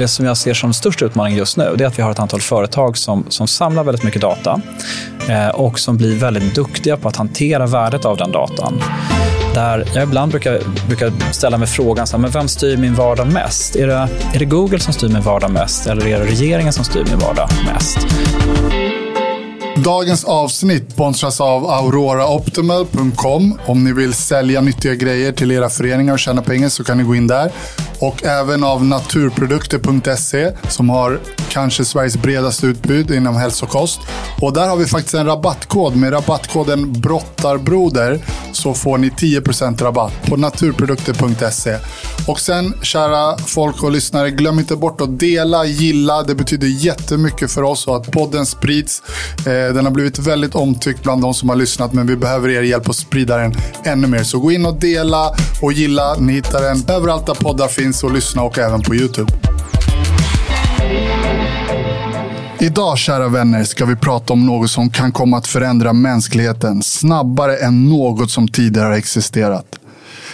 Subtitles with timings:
[0.00, 2.18] det som jag ser som största utmaning just nu det är att vi har ett
[2.18, 4.60] antal företag som, som samlar väldigt mycket data
[5.28, 8.82] eh, och som blir väldigt duktiga på att hantera värdet av den datan.
[9.54, 13.32] Där jag ibland brukar, brukar ställa mig frågan, så här, men vem styr min vardag
[13.32, 13.76] mest?
[13.76, 16.84] Är det, är det Google som styr min vardag mest eller är det regeringen som
[16.84, 17.98] styr min vardag mest?
[19.84, 23.58] Dagens avsnitt sponsras av auroraoptimal.com.
[23.66, 27.04] Om ni vill sälja nyttiga grejer till era föreningar och tjäna pengar så kan ni
[27.04, 27.52] gå in där.
[28.00, 31.20] Och även av naturprodukter.se som har
[31.50, 34.00] kanske Sveriges bredaste utbud inom hälsokost.
[34.40, 35.96] Och där har vi faktiskt en rabattkod.
[35.96, 38.20] Med rabattkoden brottarbroder
[38.52, 41.76] så får ni 10% rabatt på naturprodukter.se.
[42.26, 46.22] Och sen, kära folk och lyssnare, glöm inte bort att dela, gilla.
[46.22, 49.02] Det betyder jättemycket för oss och att podden sprids.
[49.46, 52.48] Eh, Eh, den har blivit väldigt omtyckt bland de som har lyssnat, men vi behöver
[52.48, 54.22] er hjälp att sprida den ännu mer.
[54.22, 55.30] Så gå in och dela
[55.62, 56.14] och gilla.
[56.14, 59.32] Ni hittar den överallt där poddar finns och lyssna och även på YouTube.
[62.58, 67.56] Idag, kära vänner, ska vi prata om något som kan komma att förändra mänskligheten snabbare
[67.56, 69.66] än något som tidigare har existerat.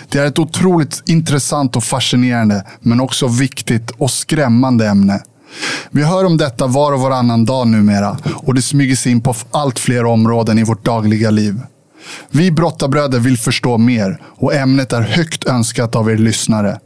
[0.09, 5.21] Det är ett otroligt intressant och fascinerande, men också viktigt och skrämmande ämne.
[5.91, 9.35] Vi hör om detta var och varannan dag numera och det smyger sig in på
[9.51, 11.61] allt fler områden i vårt dagliga liv.
[12.31, 16.79] Vi brottarbröder vill förstå mer och ämnet är högt önskat av er lyssnare.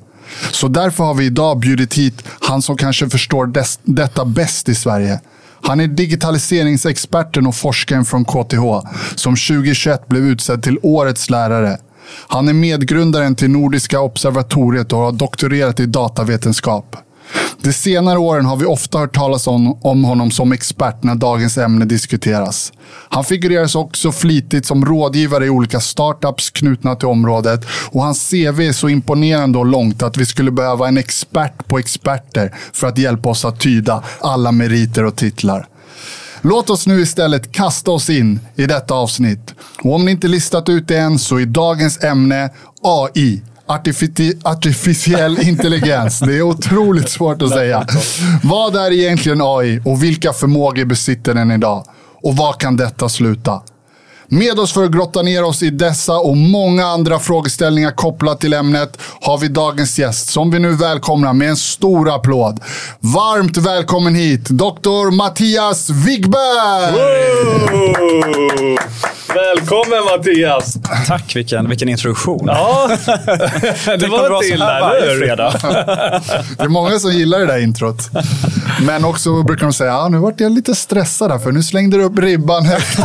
[0.52, 4.74] Så därför har vi idag bjudit hit han som kanske förstår des- detta bäst i
[4.74, 5.20] Sverige.
[5.62, 11.78] Han är digitaliseringsexperten och forskaren från KTH som 2021 blev utsedd till Årets lärare.
[12.28, 16.96] Han är medgrundaren till Nordiska observatoriet och har doktorerat i datavetenskap.
[17.62, 21.58] De senare åren har vi ofta hört talas om, om honom som expert när dagens
[21.58, 22.72] ämne diskuteras.
[23.08, 28.60] Han figurerar också flitigt som rådgivare i olika startups knutna till området och hans CV
[28.60, 32.98] är så imponerande och långt att vi skulle behöva en expert på experter för att
[32.98, 35.66] hjälpa oss att tyda alla meriter och titlar.
[36.42, 39.54] Låt oss nu istället kasta oss in i detta avsnitt.
[39.82, 42.50] Och om ni inte listat ut det än så är dagens ämne
[42.82, 43.42] AI.
[43.70, 46.20] Artifici artificiell intelligens.
[46.20, 47.86] Det är otroligt svårt att säga.
[48.42, 51.84] Vad är egentligen AI och vilka förmågor besitter den idag?
[52.22, 53.62] Och var kan detta sluta?
[54.32, 58.52] Med oss för att grotta ner oss i dessa och många andra frågeställningar kopplat till
[58.54, 62.60] ämnet har vi dagens gäst som vi nu välkomnar med en stor applåd.
[63.00, 65.10] Varmt välkommen hit, Dr.
[65.10, 66.92] Mattias Wigberg!
[66.92, 68.78] Wow!
[69.34, 70.76] Välkommen Mattias!
[71.06, 72.44] Tack, vilken, vilken introduktion.
[72.46, 72.90] Ja,
[73.98, 75.20] det var inte illa, eller hur?
[75.20, 75.52] fredag.
[76.58, 78.10] Det är många som gillar det där introt.
[78.86, 81.96] Men också brukar de säga, ah, nu vart jag lite stressad här för nu slängde
[81.96, 82.98] du upp ribban högt.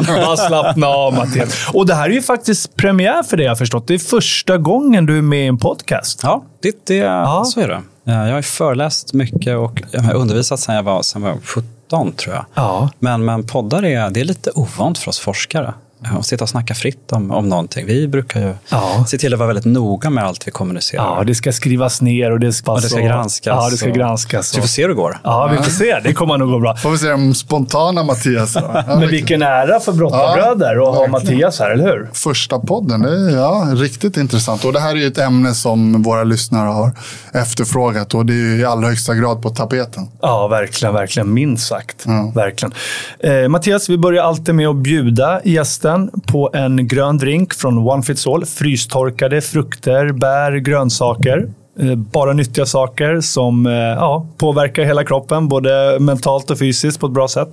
[0.00, 0.20] Verkligen.
[0.26, 1.68] Bara slappna av Mattias.
[1.72, 3.86] Och det här är ju faktiskt premiär för dig, jag har förstått.
[3.86, 6.20] Det är första gången du är med i en podcast.
[6.22, 7.02] Ja, det, det,
[7.46, 7.82] så är det.
[8.04, 9.82] Jag har föreläst mycket och
[10.14, 12.44] undervisat sedan jag var, sedan jag var 17, tror jag.
[12.54, 12.90] Ja.
[12.98, 15.74] Men, men poddar är, det är lite ovant för oss forskare.
[16.04, 17.86] Att sitta och snacka fritt om, om någonting.
[17.86, 19.04] Vi brukar ju Ja.
[19.08, 21.04] se till att vara väldigt noga med allt vi kommunicerar.
[21.18, 23.56] Ja, det ska skrivas ner och det ska, och det ska så- granskas.
[23.64, 24.48] Ja, det ska och- granskas.
[24.48, 25.20] Så vi får se hur det går.
[25.24, 26.00] Ja, vi får se.
[26.04, 26.76] Det kommer nog gå bra.
[26.76, 28.54] Får vi se de spontana Mattias.
[28.54, 31.06] Ja, Men vilken ära för brottarbröder att ha.
[31.08, 32.10] Mattias här, eller hur?
[32.12, 34.64] Första podden, det är ja, riktigt intressant.
[34.64, 36.92] Och det här är ju ett ämne som våra lyssnare har
[37.32, 40.08] efterfrågat och det är ju i allra högsta grad på tapeten.
[40.22, 41.34] Ja, verkligen, verkligen.
[41.34, 42.06] Minst sagt.
[42.34, 42.72] Verkligen.
[43.20, 45.40] Eh, Mattias, vi börjar alltid med att bjuda
[45.86, 48.44] gästen på en grön drink från One Fits All.
[48.46, 51.46] Frystorkade frukter, bär, grönsaker.
[51.80, 57.06] Eh, Bara nyttiga saker som eh, ja, påverkar hela kroppen, både mentalt och fysiskt på
[57.06, 57.48] ett bra sätt.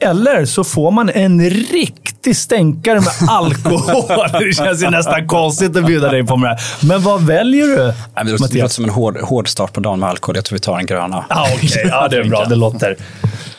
[0.00, 4.28] Eller så får man en riktig stänkare med alkohol.
[4.40, 6.86] Det känns ju nästan konstigt att bjuda dig på med det här.
[6.88, 10.00] Men vad väljer du, Nej, men det låter- som en hård, hård start på dagen
[10.00, 10.36] med alkohol.
[10.36, 11.24] Jag tror vi tar den gröna.
[11.28, 11.86] Ja, okej.
[11.90, 12.44] Ja, det är bra.
[12.44, 12.96] Det låter...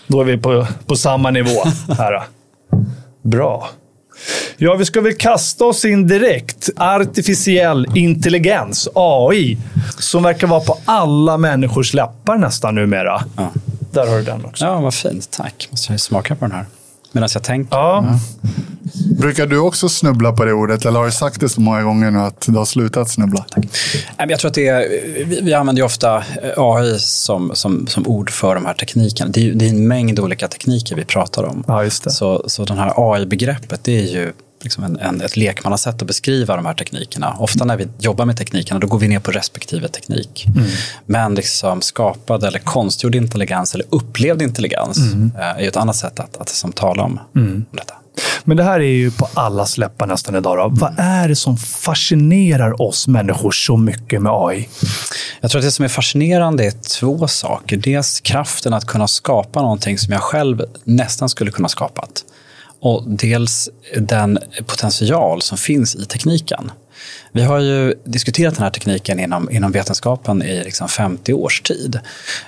[0.08, 1.64] Då är vi på, på samma nivå
[1.98, 2.24] här.
[3.22, 3.70] Bra.
[4.58, 6.70] Ja, vi ska väl kasta oss in direkt.
[6.78, 9.58] Artificiell intelligens, AI,
[10.00, 13.24] som verkar vara på alla människors läppar nästan numera.
[13.38, 13.50] Ja.
[13.92, 14.66] Där har du den också.
[14.66, 15.32] Ja, vad fint.
[15.32, 15.68] Tack.
[15.72, 16.66] Måste jag smaka på den här.
[17.12, 17.78] Medan jag tänker.
[17.78, 18.20] Ja.
[19.20, 22.12] Brukar du också snubbla på det ordet eller har du sagt det så många gånger
[22.12, 23.46] nu att du har slutat snubbla?
[24.18, 24.86] Jag tror att det är,
[25.42, 26.24] vi, använder ju ofta
[26.58, 29.32] AI som, som, som ord för de här teknikerna.
[29.32, 31.64] Det är, det är en mängd olika tekniker vi pratar om.
[31.68, 32.12] Ja, just det.
[32.12, 36.56] Så, så den här AI-begreppet, det är ju liksom en, en, ett lekmannasätt att beskriva
[36.56, 37.36] de här teknikerna.
[37.40, 40.46] Ofta när vi jobbar med teknikerna, då går vi ner på respektive teknik.
[41.06, 44.98] Men liksom skapad eller konstgjord intelligens eller upplevd intelligens
[45.36, 47.94] eh, är ju ett annat sätt att, att som tala om, om detta.
[48.44, 50.58] Men det här är ju på alla läppar nästan idag.
[50.58, 50.70] Då.
[50.80, 54.70] Vad är det som fascinerar oss människor så mycket med AI?
[55.42, 57.78] Jag tror att det som är fascinerande är två saker.
[57.78, 62.24] Dels kraften att kunna skapa någonting som jag själv nästan skulle kunna skapat.
[62.80, 66.72] Och dels den potential som finns i tekniken.
[67.32, 72.00] Vi har ju diskuterat den här tekniken inom, inom vetenskapen i liksom 50 års tid.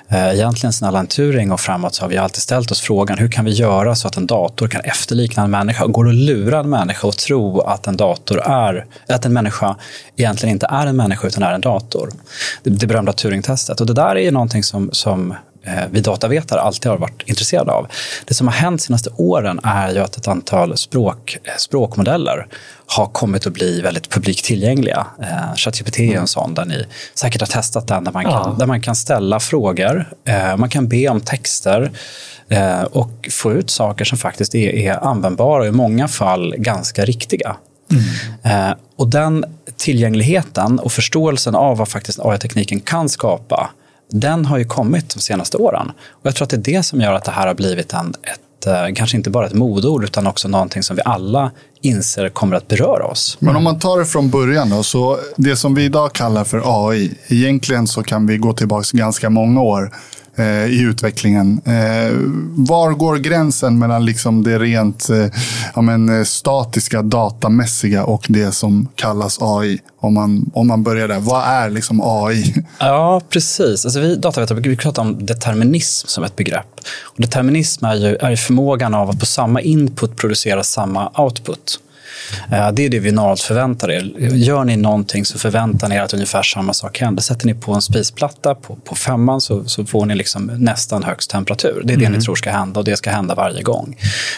[0.07, 3.27] Eh, egentligen sedan Alan Turing och framåt så har vi alltid ställt oss frågan hur
[3.27, 5.85] kan vi göra så att en dator kan efterlikna en människa?
[5.85, 9.75] Går det att lura en människa och tro att en dator är, att en människa
[10.15, 12.11] egentligen inte är en människa utan är en dator?
[12.63, 13.81] Det, det berömda Turing-testet.
[13.81, 15.33] Och det där är ju någonting som, som
[15.91, 17.87] vi datavetare alltid har varit intresserade av.
[18.25, 22.47] Det som har hänt de senaste åren är ju att ett antal språk, eh, språkmodeller
[22.85, 25.07] har kommit att bli väldigt publikt tillgängliga.
[25.21, 26.27] Eh, ChatGPT är en mm.
[26.27, 28.55] sån där ni säkert har testat den, där man kan, ja.
[28.59, 31.91] där man kan ställa frågor, eh, man kan be om texter
[32.49, 37.05] eh, och få ut saker som faktiskt är, är användbara och i många fall ganska
[37.05, 37.55] riktiga.
[37.91, 38.69] Mm.
[38.69, 39.45] Eh, och den
[39.77, 43.71] tillgängligheten och förståelsen av vad faktiskt AI-tekniken kan skapa
[44.11, 45.91] den har ju kommit de senaste åren.
[46.09, 48.13] Och jag tror att det är det som gör att det här har blivit en,
[48.23, 52.55] ett, eh, kanske inte bara ett modord, utan också någonting som vi alla inser kommer
[52.55, 53.37] att beröra oss.
[53.39, 56.89] Men om man tar det från början då, så det som vi idag kallar för
[56.89, 59.91] AI, egentligen så kan vi gå tillbaka ganska många år
[60.35, 61.61] Eh, i utvecklingen.
[61.65, 62.13] Eh,
[62.55, 65.25] var går gränsen mellan liksom det rent eh,
[65.75, 69.79] ja, men, statiska, datamässiga och det som kallas AI?
[69.99, 71.19] Om man, om man börjar där.
[71.19, 72.53] Vad är liksom AI?
[72.79, 73.85] Ja, precis.
[73.85, 76.79] Alltså vi datavetare vi pratar om determinism som ett begrepp.
[77.03, 81.79] Och determinism är ju, är förmågan av att på samma input producera samma output.
[82.51, 84.13] Eh, det är det vi normalt förväntar er.
[84.19, 87.21] Gör ni någonting så förväntar ni er att ungefär samma sak händer.
[87.21, 91.29] Sätter ni på en spisplatta på, på femman så, så får ni liksom nästan högst
[91.29, 91.81] temperatur.
[91.83, 92.17] Det är det mm.
[92.17, 93.97] ni tror ska hända och det ska hända varje gång.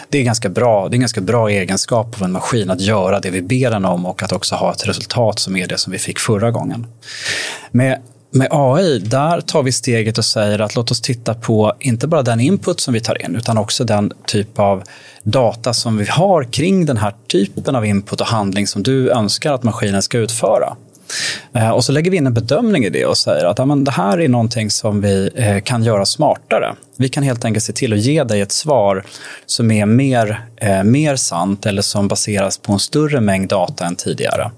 [0.09, 3.19] Det är, ganska bra, det är en ganska bra egenskap av en maskin att göra
[3.19, 5.91] det vi ber den om och att också ha ett resultat som är det som
[5.93, 6.87] vi fick förra gången.
[7.71, 7.97] Med
[8.33, 12.21] med AI, där tar vi steget och säger att låt oss titta på inte bara
[12.21, 14.83] den input som vi tar in, utan också den typ av
[15.23, 19.53] data som vi har kring den här typen av input och handling som du önskar
[19.53, 20.75] att maskinen ska utföra.
[21.53, 23.83] Eh, och så lägger vi in en bedömning i det och säger att ja, men
[23.83, 26.75] det här är någonting som vi eh, kan göra smartare.
[26.97, 29.05] Vi kan helt enkelt se till att ge dig ett svar
[29.45, 33.95] som är mer, eh, mer sant eller som baseras på en större mängd data än
[33.95, 34.51] tidigare.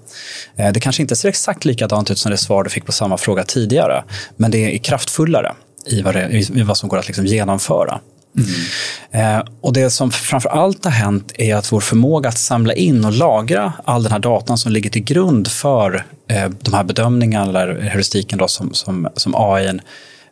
[0.56, 3.16] Eh, det kanske inte ser exakt likadant ut som det svar du fick på samma
[3.16, 4.04] fråga tidigare,
[4.36, 5.54] men det är kraftfullare
[5.86, 8.00] i vad, det, i vad som går att liksom genomföra.
[8.36, 9.38] Mm.
[9.38, 13.04] Eh, och Det som framför allt har hänt är att vår förmåga att samla in
[13.04, 17.48] och lagra all den här datan som ligger till grund för eh, de här bedömningarna
[17.48, 19.80] eller heuristiken då som, som, som AI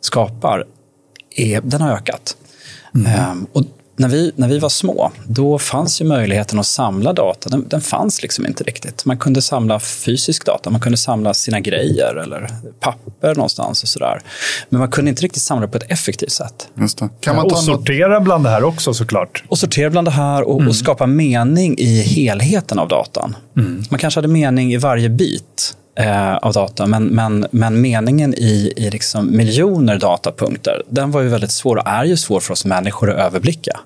[0.01, 0.65] skapar,
[1.35, 2.37] är, den har ökat.
[2.95, 3.11] Mm.
[3.11, 3.63] Eh, och
[3.97, 7.49] när vi, när vi var små, då fanns ju möjligheten att samla data.
[7.49, 9.05] Den, den, fanns liksom inte riktigt.
[9.05, 12.49] Man kunde samla fysisk data, man kunde samla sina grejer eller
[12.79, 14.21] papper någonstans och sådär.
[14.69, 16.67] Men man kunde inte riktigt samla det på ett effektivt sätt.
[16.79, 17.09] Just det.
[17.19, 19.43] Kan man ta och sortera bland det här också såklart.
[19.47, 20.67] Och sortera bland det här och, mm.
[20.67, 23.35] och skapa mening i helheten av datan.
[23.57, 23.83] Mm.
[23.89, 26.85] Man kanske hade mening i varje bit eh, av data.
[26.85, 31.87] Men, men, men meningen i, i liksom miljoner datapunkter, den var ju väldigt svår och
[31.87, 33.79] är ju svår för oss människor att överblicka.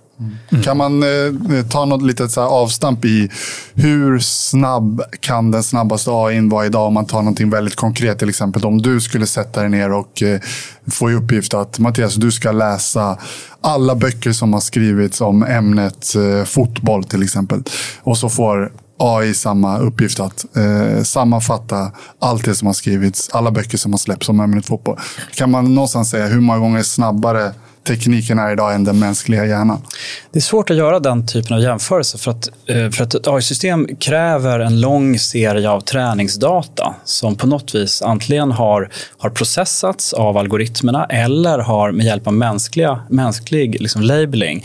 [0.52, 0.64] Mm.
[0.64, 3.30] Kan man eh, eh ta något litet så avstamp i
[3.74, 6.88] hur snabb kan den snabbaste AI vara idag?
[6.88, 10.24] Om man tar någonting väldigt konkret, till exempel om du skulle sätta dig ner och
[10.24, 10.39] eh,
[10.92, 13.18] få i uppgift att Mattias, du ska läsa
[13.62, 17.63] alla böcker som har skrivits om ämnet eh, fotboll till exempel.
[18.01, 23.51] Och så får AI samma uppgift att eh, sammanfatta allt det som har skrivits, alla
[23.51, 25.00] böcker som har släppts om ämnet fotboll.
[25.36, 27.53] Kan man någonstans säga hur många gånger snabbare
[27.89, 29.82] tekniken är idag än den mänskliga hjärnan.
[30.32, 33.27] Det är svårt att göra den typen av jämförelse för att, eh, för att ett
[33.27, 40.13] AI-system kräver en lång serie av träningsdata som på något vis antingen har, har processats
[40.13, 44.63] av algoritmerna eller har med hjälp av mänskliga, mänsklig liksom labeling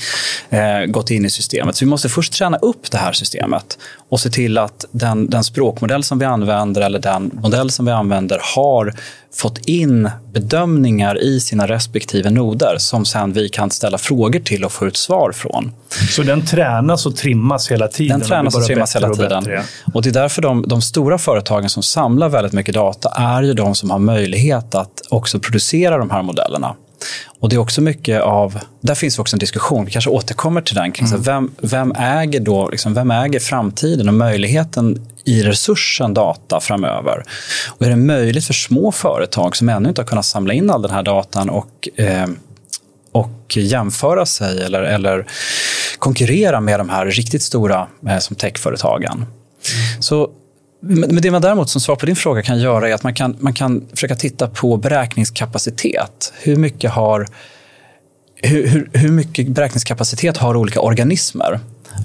[0.50, 1.76] eh, gått in i systemet.
[1.76, 3.78] Så vi måste först träna upp det här systemet
[4.14, 7.92] och se till att den, den språkmodell som vi använder eller den modell som vi
[7.92, 8.94] använder har
[9.34, 14.72] fått in bedömningar i sina respektive noder som sen vi kan ställa frågor till och
[14.72, 15.72] få ut svar från.
[16.10, 18.18] Så den tränas och trimmas hela tiden?
[18.18, 19.38] Den tränas och, och trimmas hela tiden.
[19.38, 19.62] Och, bättre,
[19.94, 23.54] och Det är därför de, de, stora företagen som samlar väldigt mycket data är ju
[23.54, 26.74] de som har möjlighet att också producera de här modellerna.
[27.40, 30.74] Och det är också mycket av, där finns också en diskussion, vi kanske återkommer till
[30.74, 31.22] den, kring mm.
[31.22, 37.24] vem, vem, äger då, liksom, vem äger framtiden och möjligheten i resursen data framöver?
[37.68, 40.82] Och är det möjligt för små företag som ännu inte har kunnat samla in all
[40.82, 42.26] den här datan och, eh,
[43.12, 45.26] och jämföra sig eller, eller
[45.98, 49.26] konkurrera med de här riktigt stora eh, som techföretagen.
[50.00, 50.30] Så
[50.86, 53.36] men det man däremot som svar på din fråga kan göra är att man kan,
[53.40, 56.32] man kan försöka titta på beräkningskapacitet.
[56.42, 57.28] Hur mycket, har,
[58.36, 61.60] hur, hur, hur mycket beräkningskapacitet har olika organismer?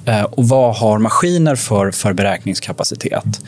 [0.05, 3.41] Eh, och vad har maskiner för, för beräkningskapacitet?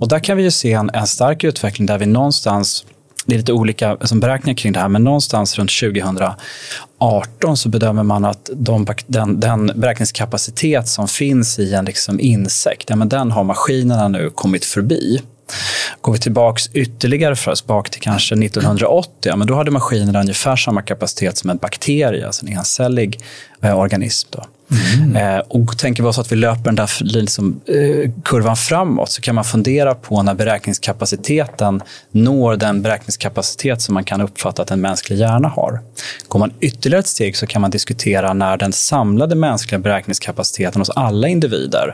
[0.00, 2.84] Och där kan vi ju se en, en stark utveckling där vi någonstans
[3.26, 8.02] det är lite olika alltså, beräkningar kring det här, men någonstans runt 2018 så bedömer
[8.02, 13.30] man att de, den, den beräkningskapacitet som finns i en liksom insekt, ja, men den
[13.30, 15.22] har maskinerna nu kommit förbi.
[16.00, 20.20] Går vi tillbaka ytterligare för oss, bak till kanske 1980, ja, men då hade maskinerna
[20.20, 23.20] ungefär samma kapacitet som en bakterie, alltså en encellig
[23.62, 24.28] eh, organism.
[24.32, 24.44] Då.
[24.70, 25.16] Mm.
[25.16, 27.60] Eh, och tänker vi oss att vi löper den där liksom,
[28.24, 34.20] kurvan framåt så kan man fundera på när beräkningskapaciteten når den beräkningskapacitet som man kan
[34.20, 35.80] uppfatta att en mänsklig hjärna har.
[36.28, 40.90] Går man ytterligare ett steg så kan man diskutera när den samlade mänskliga beräkningskapaciteten hos
[40.90, 41.92] alla individer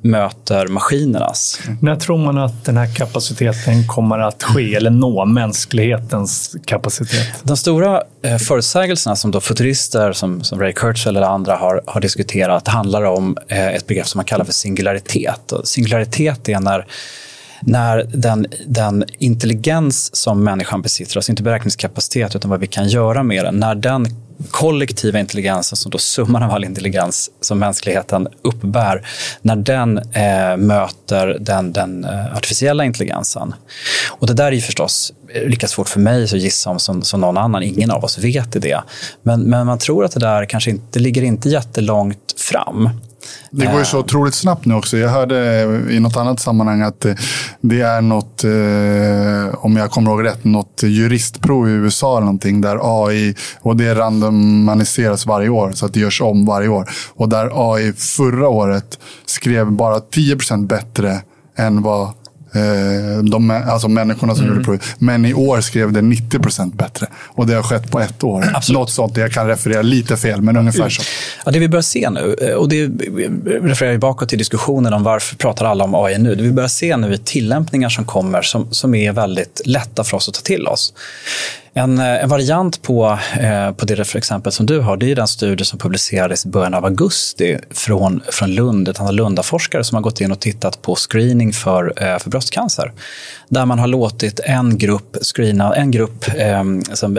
[0.00, 1.60] möter maskinernas.
[1.80, 7.28] När tror man att den här kapaciteten kommer att ske eller nå mänsklighetens kapacitet?
[7.42, 12.00] De stora eh, förutsägelserna som då futurister som, som Ray Kurzweil eller andra har, har
[12.00, 12.13] diskuterat
[12.68, 15.52] handlar om eh, ett begrepp som man kallar för singularitet.
[15.64, 16.86] Singularitet är när
[17.66, 23.22] när den, den intelligens som människan besitter, alltså inte beräkningskapacitet utan vad vi kan göra
[23.22, 24.06] med den, när den
[24.50, 29.06] kollektiva intelligensen, som då summan av all intelligens som mänskligheten uppbär,
[29.42, 33.54] när den eh, möter den, den eh, artificiella intelligensen.
[34.08, 35.12] Och det där är ju förstås
[35.46, 37.62] lika svårt för mig att gissa om som, som någon annan.
[37.62, 38.80] Ingen av oss vet det.
[39.22, 42.90] Men, men man tror att det där kanske inte ligger inte jättelångt fram.
[43.50, 44.96] Det går ju så otroligt snabbt nu också.
[44.96, 47.06] Jag hörde i något annat sammanhang att
[47.60, 52.60] det är något, eh, om jag kommer ihåg rätt, något juristprov i USA eller någonting
[52.60, 56.90] där AI, och det randomiseras varje år så att det görs om varje år.
[57.14, 61.20] Och där AI förra året skrev bara 10% bättre
[61.56, 62.23] än vad Eh,
[63.22, 64.54] de, alltså människorna som mm.
[64.54, 64.82] gjorde provet.
[64.98, 67.06] Men i år skrev det 90 procent bättre.
[67.26, 68.50] Och det har skett på ett år.
[68.54, 68.78] Absolut.
[68.78, 69.16] Något sånt.
[69.16, 71.02] Jag kan referera lite fel, men ungefär så.
[71.44, 72.86] Ja, det vi börjar se nu, eh, och det
[73.46, 76.34] refererar ju bakåt till diskussionen om varför pratar alla om AI nu.
[76.34, 80.16] Det vi börjar se nu är tillämpningar som kommer som, som är väldigt lätta för
[80.16, 80.92] oss att ta till oss.
[81.76, 85.28] En, eh, en variant på, eh, på det exempel som du har, det är den
[85.28, 90.02] studie som publicerades i början av augusti från, från Lund, ett antal Lundaforskare som har
[90.02, 92.92] gått in och tittat på screening för, eh, för bröstcancer.
[93.48, 96.64] Där man har låtit en grupp screena, en grupp eh,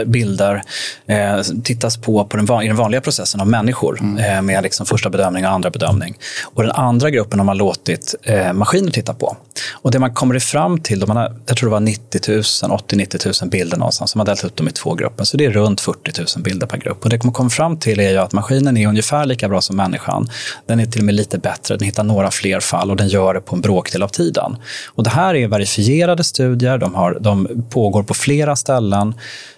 [0.05, 0.63] bilder
[1.07, 4.17] eh, tittas på, på den, van, i den vanliga processen av människor mm.
[4.17, 6.17] eh, med liksom första bedömning och andra bedömning.
[6.43, 9.37] Och den andra gruppen har man låtit eh, maskiner titta på.
[9.71, 13.43] Och det man kommer fram till, man har, jag tror det var 90 000, 80-90
[13.43, 15.23] 000 bilder någonstans, som har delat upp dem i två grupper.
[15.23, 17.03] Så det är runt 40 000 bilder per grupp.
[17.03, 19.75] Och det man kommer fram till är ju att maskinen är ungefär lika bra som
[19.75, 20.29] människan.
[20.65, 23.33] Den är till och med lite bättre, den hittar några fler fall och den gör
[23.33, 24.57] det på en bråkdel av tiden.
[24.87, 29.15] Och det här är verifierade studier, de, har, de pågår på flera ställen.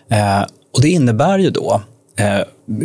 [0.10, 0.42] Eh,
[0.74, 1.82] och det innebär ju då
[2.20, 2.42] eh,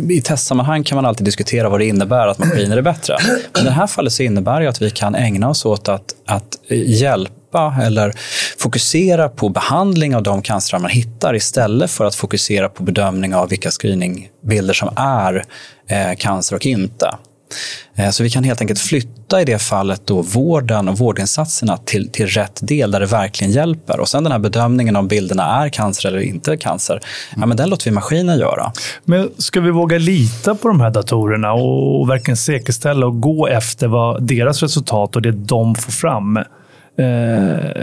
[0.09, 3.17] i testsammanhang kan man alltid diskutera vad det innebär att maskiner är bättre.
[3.53, 6.15] Men i det här fallet så innebär det att vi kan ägna oss åt att,
[6.25, 8.13] att hjälpa eller
[8.57, 13.49] fokusera på behandling av de cancerfall man hittar istället för att fokusera på bedömning av
[13.49, 15.45] vilka screeningbilder som är
[15.89, 17.15] eh, cancer och inte.
[17.95, 22.09] Eh, så vi kan helt enkelt flytta i det fallet då vården och vårdinsatserna till,
[22.09, 23.99] till rätt del där det verkligen hjälper.
[23.99, 26.99] Och sen den här bedömningen om bilderna är cancer eller inte cancer,
[27.35, 28.71] ja, men den låter vi maskinen göra.
[29.05, 33.87] Men ska vi våga lita på de här datorerna och verkligen säkerställa och gå efter
[33.87, 36.39] vad deras resultat och det de får fram?
[36.97, 37.05] Eh,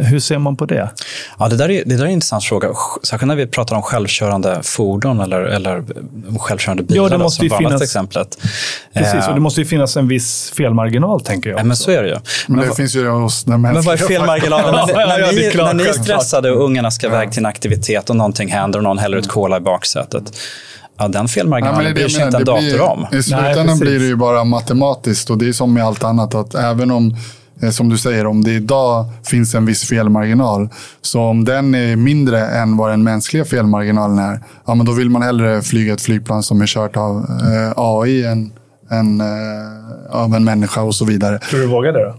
[0.05, 0.91] hur ser man på det?
[1.39, 2.69] Ja, det, där är, det där är en intressant fråga.
[3.03, 5.85] Särskilt när vi pratar om självkörande fordon eller, eller
[6.39, 7.03] självkörande bilar.
[7.03, 8.39] Ja, det måste ju finnas, exemplet.
[8.95, 11.59] Precis, och det måste ju finnas en viss felmarginal, tänker jag.
[11.59, 12.17] Ja, men så är det ju.
[12.47, 14.75] Men, men det finns ju hos den Men vad är felmarginalen?
[14.75, 18.17] när, när, ni, när ni är stressade och ungarna ska iväg till en aktivitet och
[18.17, 20.33] någonting händer och någon häller ut cola i baksätet.
[20.99, 23.07] Ja, den felmarginalen ja, bryr sig inte en dator blir, om.
[23.13, 26.35] I slutändan Nej, blir det ju bara matematiskt och det är som med allt annat
[26.35, 27.17] att även om Eh,
[27.71, 30.69] som du säger, om det idag finns en viss felmarginal.
[31.03, 35.11] Så om den är mindre än vad den mänskliga felmarginalen är, ja, men då vill
[35.11, 38.53] man hellre flyga ett flygplan som är kört av eh, AI än,
[38.91, 39.27] än eh,
[40.11, 41.39] av en människa och så vidare.
[41.39, 42.15] Tror du vågar det då?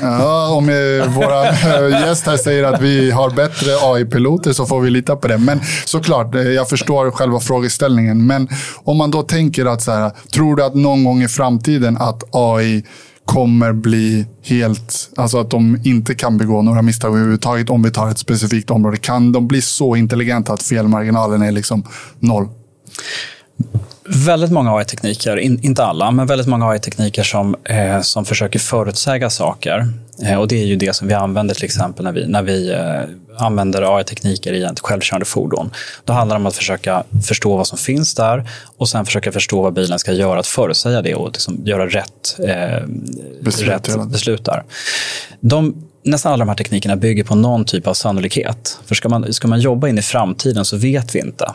[0.00, 4.90] Ja, om eh, vår gäst här säger att vi har bättre AI-piloter så får vi
[4.90, 5.38] lita på det.
[5.38, 8.26] Men såklart, jag förstår själva frågeställningen.
[8.26, 8.48] Men
[8.84, 12.22] om man då tänker att så här, tror du att någon gång i framtiden att
[12.32, 12.84] AI
[13.24, 18.10] kommer bli helt, alltså att de inte kan begå några misstag överhuvudtaget om vi tar
[18.10, 18.96] ett specifikt område.
[18.96, 21.82] Kan de bli så intelligenta att felmarginalen är liksom
[22.18, 22.48] noll?
[24.06, 29.30] Väldigt många AI-tekniker, in, inte alla, men väldigt många AI-tekniker som, eh, som försöker förutsäga
[29.30, 29.88] saker.
[30.22, 32.72] Eh, och Det är ju det som vi använder till exempel när vi, när vi
[32.72, 35.70] eh, använder AI-tekniker i ett självkörande fordon.
[36.04, 39.62] Då handlar det om att försöka förstå vad som finns där och sen försöka förstå
[39.62, 42.86] vad bilen ska göra, att förutsäga det och liksom göra rätt, eh,
[43.42, 44.64] beslut, rätt beslut där.
[45.40, 48.78] De, nästan alla de här teknikerna bygger på någon typ av sannolikhet.
[48.86, 51.52] För ska man, ska man jobba in i framtiden så vet vi inte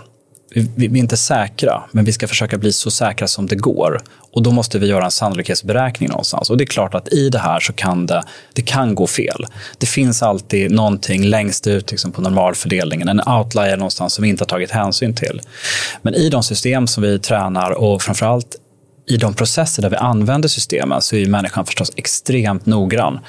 [0.50, 4.02] vi, vi, är inte säkra, men vi ska försöka bli så säkra som det går.
[4.32, 6.50] Och Då måste vi göra en sannolikhetsberäkning någonstans.
[6.50, 9.46] Och Det är klart att i det här så kan det, det kan gå fel.
[9.78, 14.42] Det finns alltid någonting längst ut liksom på normalfördelningen, en outlier någonstans som vi inte
[14.42, 15.42] har tagit hänsyn till.
[16.02, 18.56] Men i de system som vi tränar och framförallt
[19.10, 23.20] i de processer där vi använder systemen så är människan förstås extremt noggrann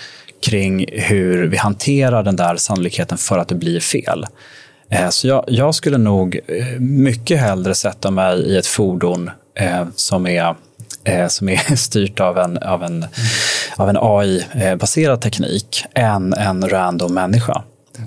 [0.42, 4.26] kring hur vi hanterar den där sannolikheten för att det blir fel.
[4.90, 9.86] Eh, så jag, jag, skulle nog eh, mycket hellre sätta mig i ett fordon eh,
[9.96, 10.54] som är
[11.28, 13.06] som är styrt av en, av en,
[13.76, 17.62] av en AI-baserad teknik än en random människa.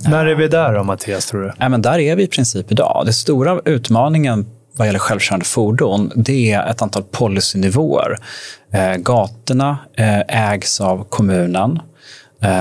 [0.08, 1.52] När är vi där då, Mattias, tror du?
[1.60, 3.02] Ja, men där är vi i princip idag.
[3.06, 8.18] Den stora utmaningen vad gäller självkörande fordon, det är ett antal policynivåer.
[8.72, 9.78] Eh, gatorna
[10.28, 11.80] ägs av kommunen,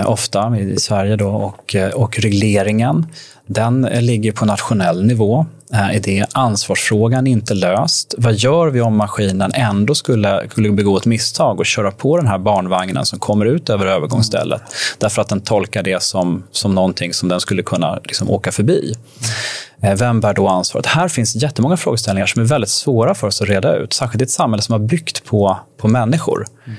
[0.06, 3.06] ofta i Sverige, då, och, och regleringen
[3.52, 5.46] den ligger på nationell nivå.
[5.74, 8.14] Är det ansvarsfrågan inte löst?
[8.18, 12.26] Vad gör vi om maskinen ändå skulle, skulle begå ett misstag och köra på den
[12.26, 14.72] här barnvagnen som kommer ut över övergångsstället mm.
[14.98, 18.94] därför att den tolkar det som, som någonting som den skulle kunna liksom åka förbi?
[19.80, 19.96] Mm.
[19.96, 20.86] Vem bär då ansvaret?
[20.86, 24.24] Här finns jättemånga frågeställningar som är väldigt svåra för oss att reda ut, särskilt i
[24.24, 26.46] ett samhälle som har byggt på, på människor.
[26.66, 26.78] Mm.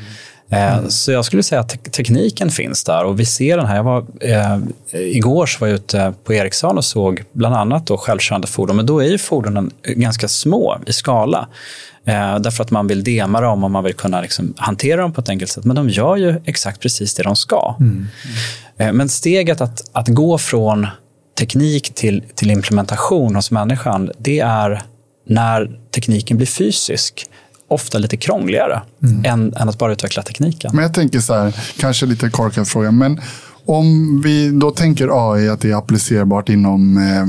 [0.53, 0.89] Eh, mm.
[0.89, 3.75] Så jag skulle säga att tekniken finns där och vi ser den här.
[3.75, 4.57] Jag var, eh,
[4.91, 8.75] igår så var jag ute på Ericsson och såg bland annat då självkörande fordon.
[8.75, 11.47] Men då är ju fordonen ganska små i skala.
[12.05, 15.21] Eh, därför att man vill dema dem och man vill kunna liksom hantera dem på
[15.21, 15.65] ett enkelt sätt.
[15.65, 17.75] Men de gör ju exakt precis det de ska.
[17.79, 18.07] Mm.
[18.77, 20.87] Eh, men steget att, att gå från
[21.39, 24.81] teknik till, till implementation hos människan, det är
[25.27, 27.25] när tekniken blir fysisk
[27.73, 29.25] ofta lite krångligare mm.
[29.25, 30.71] än, än att bara utveckla tekniken.
[30.73, 33.21] Men jag tänker så här, kanske lite korkad fråga, men
[33.65, 37.25] om vi då tänker AI att det är applicerbart inom, eh,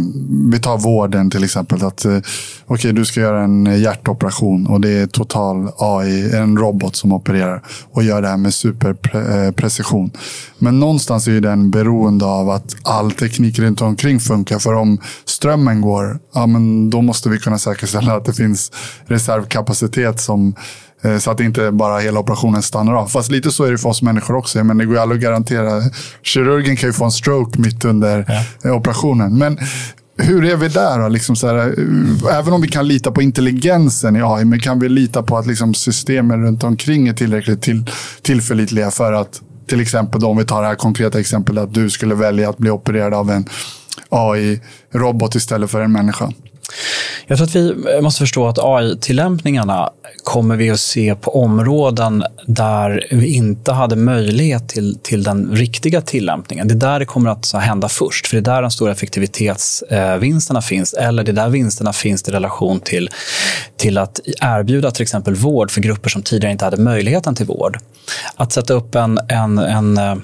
[0.53, 1.85] vi tar vården till exempel.
[1.85, 2.23] att eh, okej
[2.66, 7.12] okay, du ska göra en eh, hjärtoperation och det är total AI, en robot som
[7.12, 10.11] opererar och gör det här med superprecision.
[10.14, 10.20] Eh,
[10.59, 14.59] Men någonstans är den beroende av att all teknik runt omkring funkar.
[14.59, 18.73] För om strömmen går, ja, men då måste vi kunna säkerställa att det finns
[19.07, 20.55] reservkapacitet som
[21.19, 23.07] så att inte bara hela operationen stannar av.
[23.07, 24.64] Fast lite så är det för oss människor också.
[24.64, 25.83] Men det går ju aldrig att garantera.
[26.23, 28.71] Kirurgen kan ju få en stroke mitt under ja.
[28.71, 29.38] Eh, operationen.
[29.38, 29.59] Men
[30.17, 31.09] hur är vi där då?
[31.09, 34.79] Liksom så här, eh, även om vi kan lita på intelligensen i AI, men kan
[34.79, 37.90] vi lita på att liksom systemen runt omkring är tillräckligt till,
[38.23, 41.90] tillförlitliga för att till exempel då, om vi tar det här konkreta exemplet att du
[41.90, 43.49] skulle välja att bli opererad av en
[44.09, 46.33] AI-robot istället för en människa?
[47.27, 49.90] Jag tror att vi eh, måste förstå att AI-tillämpningarna
[50.24, 56.00] kommer vi att se på områden där vi inte hade möjlighet till, till den riktiga
[56.00, 56.68] tillämpningen.
[56.68, 60.62] Det är där det kommer att hända först, för det är där de stora effektivitetsvinsterna
[60.62, 60.92] finns.
[60.92, 63.11] Eller det är där vinsterna finns i relation till,
[63.77, 67.79] till att erbjuda till exempel vård för grupper som tidigare inte hade möjligheten till vård.
[68.37, 70.14] Att sätta upp en, en, en eh,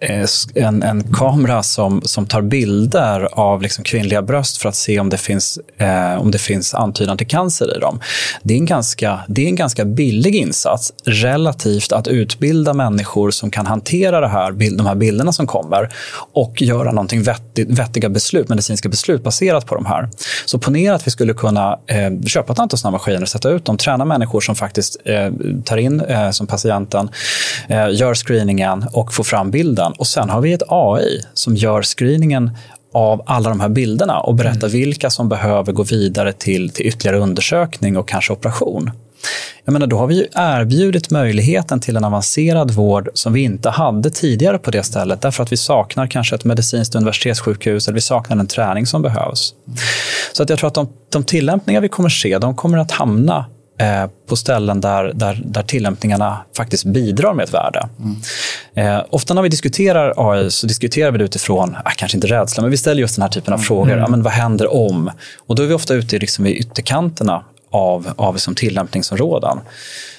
[0.00, 5.00] Eh, en, en kamera som, som tar bilder av liksom kvinnliga bröst för att se
[5.00, 8.00] om det finns, eh, om det finns antydan till cancer i dem.
[8.42, 13.50] Det är, en ganska, det är en ganska billig insats relativt att utbilda människor som
[13.50, 15.92] kan hantera det här, de här bilderna som kommer
[16.32, 20.08] och göra någonting vettigt, vettiga beslut, medicinska beslut baserat på de här.
[20.46, 23.76] Så ponera att vi skulle kunna eh, köpa ett antal sådana maskiner, sätta ut dem,
[23.76, 25.32] träna människor som faktiskt eh,
[25.64, 27.10] tar in eh, som patienten,
[27.68, 29.92] eh, gör screeningen och får fram bilden.
[29.98, 32.50] Och sen har vi ett AI som gör screeningen
[32.92, 34.80] av alla de här bilderna och berättar mm.
[34.80, 38.90] vilka som behöver gå vidare till, till ytterligare undersökning och kanske operation.
[39.64, 44.10] Jag menar, då har vi erbjudit möjligheten till en avancerad vård som vi inte hade
[44.10, 48.36] tidigare på det stället därför att vi saknar kanske ett medicinskt universitetssjukhus eller vi saknar
[48.36, 49.54] den träning som behövs.
[50.32, 53.46] Så att jag tror att de, de tillämpningar vi kommer se, de kommer att hamna
[53.78, 57.88] Eh, på ställen där, där, där tillämpningarna faktiskt bidrar med ett värde.
[57.98, 58.16] Mm.
[58.74, 62.62] Eh, ofta när vi diskuterar AI så diskuterar vi det utifrån, eh, kanske inte rädsla,
[62.62, 63.66] men vi ställer just den här typen av mm.
[63.66, 63.98] frågor.
[63.98, 65.10] Ja, men vad händer om?
[65.46, 69.58] Och då är vi ofta ute liksom i ytterkanterna av, av som tillämpningsområden.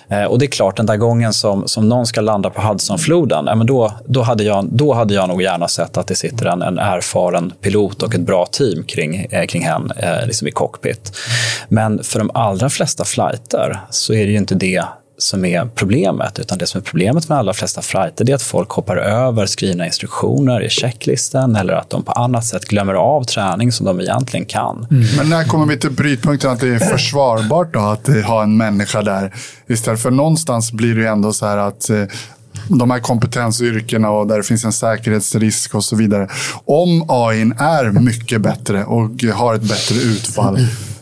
[0.10, 3.46] Eh, och det är klart, den där gången som, som någon ska landa på Hudsonfloden,
[3.48, 6.46] ja, men då, då, hade jag, då hade jag nog gärna sett att det sitter
[6.46, 10.52] en, en erfaren pilot och ett bra team kring, eh, kring hen eh, liksom i
[10.52, 11.17] cockpit.
[11.70, 14.84] Men för de allra flesta flighter så är det ju inte det
[15.18, 16.40] som är problemet.
[16.40, 19.46] Utan det som är problemet med de allra flesta flighter är att folk hoppar över
[19.46, 24.02] skrivna instruktioner i checklisten eller att de på annat sätt glömmer av träning som de
[24.02, 24.88] egentligen kan.
[24.92, 25.06] Mm.
[25.18, 29.02] Men när kommer vi till brytpunkten att det är försvarbart då, att ha en människa
[29.02, 29.34] där?
[29.68, 32.04] Istället för någonstans blir det ju ändå så här att eh,
[32.70, 36.28] de här kompetensyrkena och där det finns en säkerhetsrisk och så vidare.
[36.66, 40.58] Om AI är mycket bättre och har ett bättre utfall,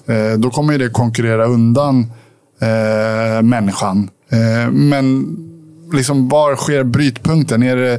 [0.08, 2.12] eh, då kommer det konkurrera undan
[2.59, 4.09] eh, människan.
[4.29, 5.37] Eh, men
[5.93, 7.63] liksom, var sker brytpunkten?
[7.63, 7.93] Är det,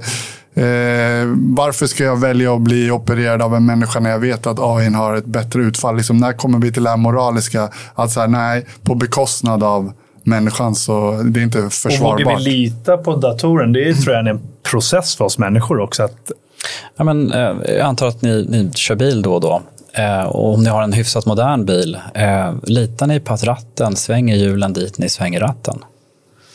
[0.54, 4.58] eh, varför ska jag välja att bli opererad av en människa när jag vet att
[4.60, 5.96] AI har ett bättre utfall?
[5.96, 7.68] Liksom, när kommer vi till det här moraliska?
[7.94, 9.92] Att så här, nej, på bekostnad av
[10.22, 12.20] människan så det är inte försvarbart.
[12.20, 13.72] Och vågar vi lita på datoren?
[13.72, 14.40] Det är, tror jag, en
[14.70, 16.02] process för oss människor också.
[16.02, 16.32] Att...
[16.96, 19.62] Ja, men, eh, jag antar att ni, ni kör bil då och då.
[19.96, 23.96] Eh, och om ni har en hyfsat modern bil, eh, litar ni på att ratten
[23.96, 25.78] svänger hjulen dit ni svänger ratten?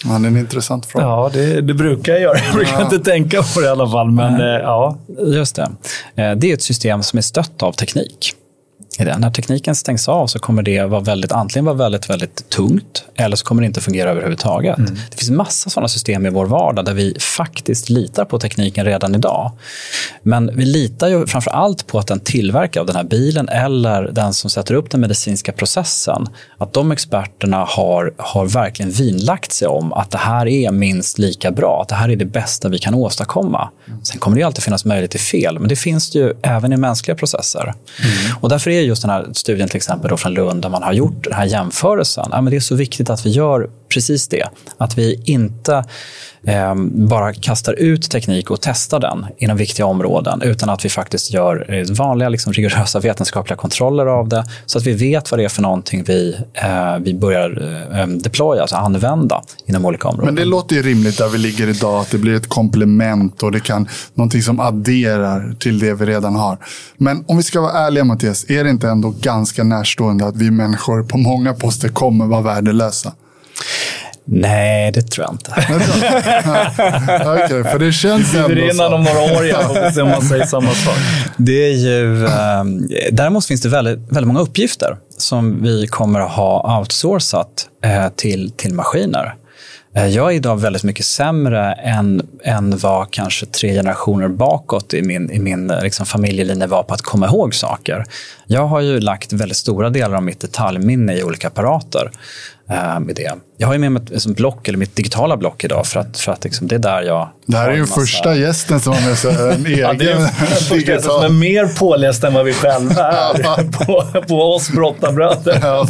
[0.06, 1.06] Ja, det är en intressant fråga.
[1.06, 2.38] Ja, det, det brukar jag göra.
[2.46, 2.82] Jag brukar ja.
[2.82, 4.12] inte tänka på det i alla fall.
[4.12, 4.98] Men, eh, ja.
[5.26, 5.70] Just det.
[6.16, 8.34] Eh, det är ett system som är stött av teknik.
[9.00, 13.36] När tekniken stängs av så kommer det vara väldigt, antingen vara väldigt, väldigt tungt eller
[13.36, 14.78] så kommer det inte fungera överhuvudtaget.
[14.78, 14.96] Mm.
[15.12, 19.16] Det finns massa sådana system i vår vardag där vi faktiskt litar på tekniken redan
[19.16, 19.52] idag.
[20.24, 24.04] Men vi litar ju framför allt på att den tillverkare av den här bilen eller
[24.12, 26.28] den som sätter upp den medicinska processen,
[26.58, 31.52] att de experterna har, har verkligen vinlagt sig om att det här är minst lika
[31.52, 33.70] bra, att det här är det bästa vi kan åstadkomma.
[34.04, 36.78] Sen kommer det alltid finnas möjlighet till fel, men det finns det ju även i
[36.78, 37.64] mänskliga processer.
[37.64, 38.38] Mm.
[38.42, 40.94] Och därför är just den här studien till exempel då från Lund där man har
[40.94, 42.26] gjort den här jämförelsen.
[42.32, 44.48] Ja, men det är så viktigt att vi gör precis det.
[44.78, 45.84] Att vi inte
[46.44, 51.34] eh, bara kastar ut teknik och testar den inom viktiga områden utan att vi faktiskt
[51.34, 55.44] gör eh, vanliga liksom, rigorösa vetenskapliga kontroller av det så att vi vet vad det
[55.44, 57.50] är för någonting vi, eh, vi börjar
[58.00, 60.26] eh, deploya, alltså använda inom olika områden.
[60.26, 63.52] Men det låter ju rimligt där vi ligger idag, att det blir ett komplement och
[63.52, 66.58] det kan någonting som adderar till det vi redan har.
[66.98, 70.52] Men om vi ska vara ärliga Mattias, är det inte ändå ganska närstående att vi
[70.52, 73.14] människor på många poster kommer vara värdelösa?
[74.26, 75.52] Nej, det tror jag inte.
[77.46, 80.22] okay, för det känns ändå Det innan om några år igen, får se om man
[80.22, 80.96] säger samma sak.
[81.38, 82.64] Det är ju, eh,
[83.12, 88.52] däremot finns det väldigt, väldigt många uppgifter som vi kommer att ha outsourcat eh, till,
[88.52, 89.36] till maskiner.
[89.96, 95.02] Eh, jag är idag väldigt mycket sämre än, än vad kanske tre generationer bakåt i
[95.02, 98.04] min, i min liksom familjelinje var på att komma ihåg saker.
[98.46, 102.12] Jag har ju lagt väldigt stora delar av mitt detaljminne i olika apparater
[102.72, 103.32] eh, med det.
[103.58, 106.20] Jag har ju med mig ett som block, eller mitt digitala block idag, för att,
[106.20, 107.30] för att liksom, det är där jag...
[107.46, 108.02] Det här är ju massa...
[108.02, 111.30] första gästen som har med sig en egen ja, det är första gästen som är
[111.30, 115.60] mer påläst än vad vi själva är på, på oss brottarbröder.
[115.62, 115.88] Ja,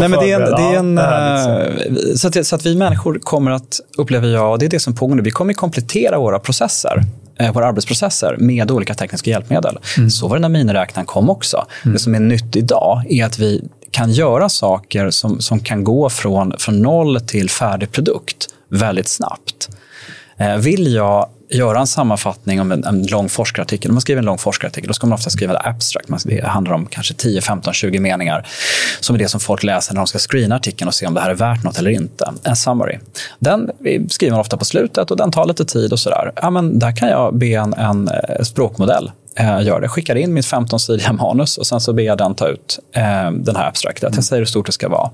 [0.00, 2.76] Nej, men det är en, det är en, ja, eh, så, att, så att vi
[2.76, 5.56] människor kommer att, upplever jag, och det är det som pågår nu, vi kommer att
[5.56, 7.04] komplettera våra processer
[7.40, 9.78] eh, våra arbetsprocesser med olika tekniska hjälpmedel.
[9.96, 10.10] Mm.
[10.10, 11.66] Så var det när miniräknaren kom också.
[11.82, 11.92] Mm.
[11.92, 16.10] Det som är nytt idag är att vi kan göra saker som, som kan gå
[16.10, 19.68] från, från noll till färdig produkt väldigt snabbt.
[20.36, 24.24] Eh, vill jag göra en sammanfattning om en, en lång forskarartikel, om man skriver en
[24.24, 26.08] lång forskarartikel, då ska man ofta skriva det abstract.
[26.24, 28.46] Det handlar om kanske 10, 15, 20 meningar
[29.00, 31.20] som är det som folk läser när de ska screena artikeln och se om det
[31.20, 32.32] här är värt något eller inte.
[32.42, 32.98] En summary.
[33.38, 33.70] Den
[34.08, 36.32] skriver man ofta på slutet och den tar lite tid och sådär.
[36.36, 39.88] Ja, men där kan jag be en, en eh, språkmodell eh, gör det.
[39.88, 43.56] Skickar in mitt 15-sidiga manus och sen så ber jag den ta ut eh, den
[43.56, 44.10] här abstrakta.
[44.14, 45.10] Jag säger hur stort det ska vara.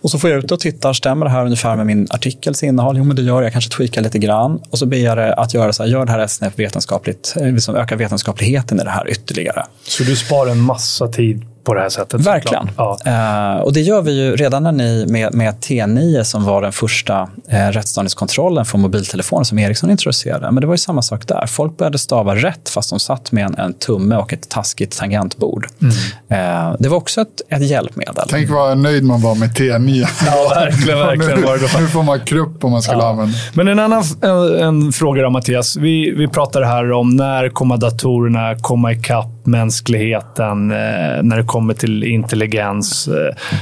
[0.00, 2.96] Och så får jag ut och tittar, stämmer det här ungefär med min artikels innehåll?
[2.98, 3.46] Jo, men det gör det.
[3.46, 4.60] Jag kanske tweakar lite grann.
[4.70, 7.52] Och så ber jag det att göra så här, gör det här SNF vetenskapligt, eh,
[7.52, 9.66] liksom öka vetenskapligheten i det här ytterligare.
[9.82, 12.20] Så du sparar en massa tid på det här sättet.
[12.20, 12.70] Verkligen.
[12.76, 12.98] Ja.
[13.06, 16.72] Uh, och det gör vi ju redan när ni med, med T9 som var den
[16.72, 20.50] första uh, rättsstavningskontrollen för mobiltelefoner som Ericsson introducerade.
[20.50, 21.46] Men det var ju samma sak där.
[21.46, 25.66] Folk började stava rätt fast de satt med en, en tumme och ett taskigt tangentbord.
[25.82, 25.92] Mm.
[25.92, 28.28] Uh, det var också ett, ett hjälpmedel.
[28.28, 30.08] Tänk vad nöjd man var med T9.
[30.26, 30.98] Ja, verkligen.
[31.06, 33.08] verkligen nu, nu får man krupp om man skulle ja.
[33.08, 33.38] använda.
[33.54, 35.76] Men en annan en, en fråga då, Mattias.
[35.76, 42.04] Vi, vi pratade här om när kommer datorerna komma ikapp mänskligheten när det kommer till
[42.04, 43.08] intelligens.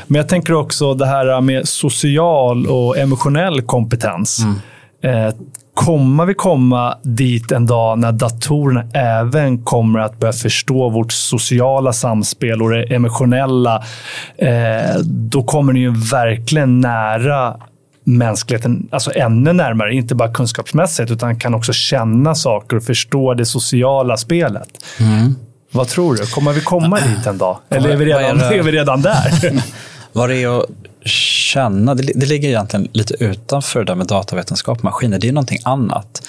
[0.07, 4.39] Men jag tänker också det här med social och emotionell kompetens.
[5.03, 5.33] Mm.
[5.75, 11.93] Kommer vi komma dit en dag när datorerna även kommer att börja förstå vårt sociala
[11.93, 13.83] samspel och det emotionella,
[14.39, 17.57] eh, då kommer ni ju verkligen nära
[18.05, 19.95] mänskligheten alltså ännu närmare.
[19.95, 24.69] Inte bara kunskapsmässigt, utan kan också känna saker och förstå det sociala spelet.
[25.01, 25.35] Mm.
[25.75, 26.27] Vad tror du?
[26.27, 27.59] Kommer vi komma dit en dag?
[27.69, 29.63] Eller är vi redan, är, är vi redan där?
[30.13, 30.67] Vad det är att
[31.05, 35.19] känna, det, det ligger egentligen lite utanför det där med datavetenskap och maskiner.
[35.19, 36.23] Det är någonting annat.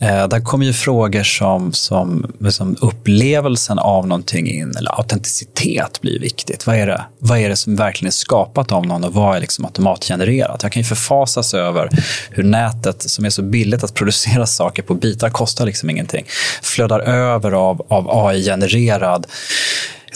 [0.00, 6.20] Eh, där kommer ju frågor som, som som upplevelsen av någonting in, eller autenticitet blir
[6.20, 6.66] viktigt.
[6.66, 7.04] Vad är, det?
[7.18, 10.62] vad är det som verkligen är skapat av någon och vad är liksom automatgenererat?
[10.62, 11.88] Jag kan ju förfasas över
[12.30, 16.26] hur nätet, som är så billigt att producera saker på bitar, kostar liksom ingenting,
[16.62, 19.26] flödar över av, av AI-genererad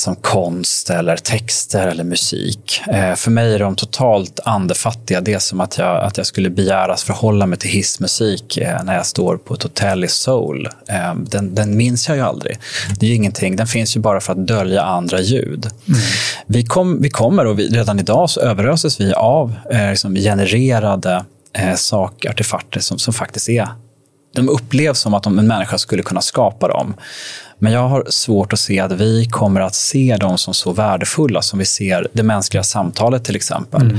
[0.00, 2.82] som konst eller texter eller musik.
[2.86, 5.20] Eh, för mig är de totalt andefattiga.
[5.20, 8.96] Det är som att jag, att jag skulle begäras förhålla mig till hissmusik eh, när
[8.96, 10.68] jag står på ett hotell i Seoul.
[10.88, 12.58] Eh, den, den minns jag ju aldrig.
[12.98, 13.56] Det är ju ingenting.
[13.56, 15.66] Den finns ju bara för att dölja andra ljud.
[15.88, 16.00] Mm.
[16.46, 21.24] Vi, kom, vi kommer, och vi, redan idag så överöses vi av eh, liksom genererade
[21.52, 23.68] eh, saker, artefakter som, som faktiskt är
[24.34, 26.94] de upplevs som att en människa skulle kunna skapa dem.
[27.58, 31.42] Men jag har svårt att se att vi kommer att se dem som så värdefulla
[31.42, 33.82] som vi ser det mänskliga samtalet till exempel.
[33.82, 33.96] Mm.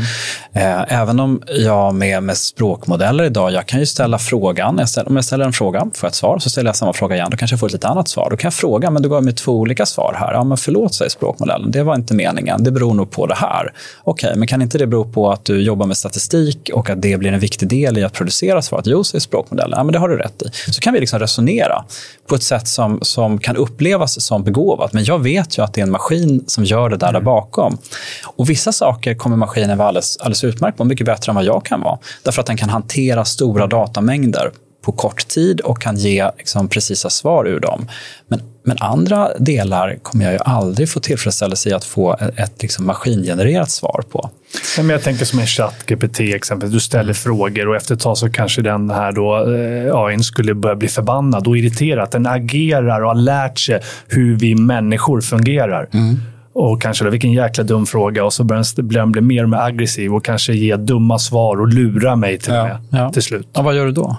[0.54, 5.10] Eh, även om jag med, med språkmodeller idag, jag kan ju ställa frågan, jag ställer,
[5.10, 7.28] om jag ställer en fråga, får jag ett svar, så ställer jag samma fråga igen,
[7.32, 8.28] då kanske jag får ett lite annat svar.
[8.30, 10.34] Då kan jag fråga, men du gav mig två olika svar här.
[10.34, 13.74] Ja, men förlåt, säger språkmodellen, det var inte meningen, det beror nog på det här.
[14.04, 17.02] Okej, okay, men kan inte det bero på att du jobbar med statistik och att
[17.02, 18.88] det blir en viktig del i att producera svaret?
[18.88, 20.72] Jo, säger språkmodellen, ja, men det har du rätt i.
[20.72, 21.84] Så kan vi liksom resonera
[22.28, 24.94] på ett sätt som, som kan upplevas som begåvat.
[24.94, 27.14] Men jag vet ju att det är en maskin som gör det där, mm.
[27.14, 27.78] där bakom.
[28.26, 31.66] Och vissa saker kommer maskinen vara alldeles, alldeles utmärkt på, mycket bättre än vad jag
[31.66, 32.00] kan vara.
[32.24, 37.10] Därför att den kan hantera stora datamängder på kort tid och kan ge liksom, precisa
[37.10, 37.88] svar ur dem.
[38.28, 42.62] Men, men andra delar kommer jag ju aldrig få tillfredsställelse i att få ett, ett
[42.62, 44.30] liksom, maskingenererat svar på.
[44.78, 46.72] Men jag tänker som en chatt GPT exempel.
[46.72, 50.54] Du ställer frågor och efter ett tag så kanske den här då, eh, AI skulle
[50.54, 52.10] börja bli förbannad och irriterad.
[52.12, 55.90] Den agerar och har lärt sig hur vi människor fungerar.
[55.94, 56.18] Mm.
[56.54, 58.26] Och kanske då, vilken jäkla dum fråga.
[58.26, 61.68] Och så börjar den bli mer och mer aggressiv och kanske ge dumma svar och
[61.68, 63.12] lura mig till, ja, med, ja.
[63.12, 63.48] till slut.
[63.58, 64.18] Och vad gör du då?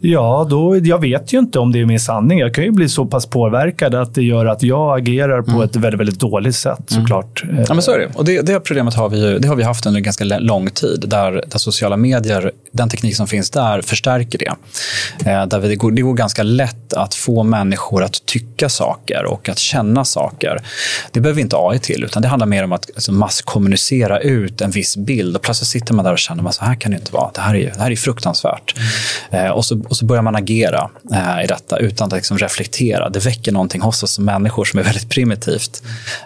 [0.00, 2.38] Ja, då, jag vet ju inte om det är min sanning.
[2.38, 5.62] Jag kan ju bli så pass påverkad att det gör att jag agerar på mm.
[5.62, 7.02] ett väldigt, väldigt dåligt sätt mm.
[7.02, 7.44] såklart.
[7.68, 8.08] Ja, men så är det.
[8.14, 11.04] Och det, det problemet har vi, ju, det har vi haft under ganska lång tid,
[11.06, 14.54] där, där sociala medier, den teknik som finns där, förstärker det.
[15.30, 19.48] Eh, där det, går, det går ganska lätt att få människor att tycka saker och
[19.48, 20.62] att känna saker.
[21.10, 24.70] Det behöver inte AI till, utan det handlar mer om att alltså, masskommunicera ut en
[24.70, 25.36] viss bild.
[25.36, 27.30] Och plötsligt sitter man där och känner att så här kan det inte vara.
[27.34, 28.74] Det här är, det här är fruktansvärt.
[29.30, 29.46] Mm.
[29.46, 33.08] Eh, och, så, och så börjar man agera eh, i detta utan att liksom reflektera.
[33.08, 35.82] Det väcker någonting hos oss som människor som är väldigt primitivt.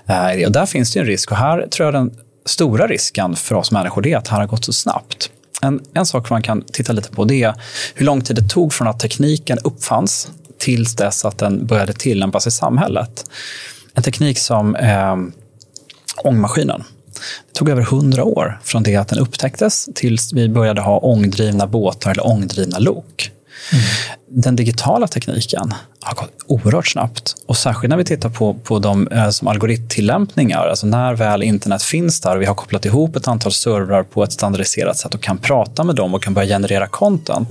[0.07, 1.31] Eh, och där finns det en risk.
[1.31, 2.11] Och här tror jag den
[2.45, 5.31] stora risken för oss människor är att det här har gått så snabbt.
[5.67, 7.55] En, en sak man kan titta lite på det är
[7.95, 12.47] hur lång tid det tog från att tekniken uppfanns tills dess att den började tillämpas
[12.47, 13.31] i samhället.
[13.95, 15.17] En teknik som eh,
[16.25, 16.85] ångmaskinen
[17.47, 21.67] det tog över hundra år från det att den upptäcktes tills vi började ha ångdrivna
[21.67, 23.31] båtar eller ångdrivna lok.
[23.73, 23.85] Mm.
[24.29, 25.75] Den digitala tekniken
[26.07, 27.35] har gått oerhört snabbt.
[27.47, 31.83] Och särskilt när vi tittar på, på de eh, som algoritmtillämpningar, alltså när väl internet
[31.83, 35.23] finns där och vi har kopplat ihop ett antal servrar på ett standardiserat sätt och
[35.23, 37.49] kan prata med dem och kan börja generera content.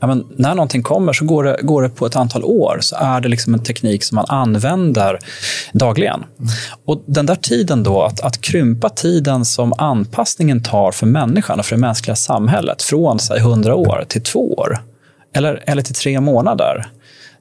[0.00, 2.96] Ja, men när någonting kommer så går det, går det på ett antal år så
[2.96, 5.18] är det liksom en teknik som man använder
[5.72, 6.24] dagligen.
[6.38, 6.50] Mm.
[6.84, 11.66] Och den där tiden då, att, att krympa tiden som anpassningen tar för människan och
[11.66, 14.78] för det mänskliga samhället från säg 100 år till två år
[15.32, 16.86] eller, eller till tre månader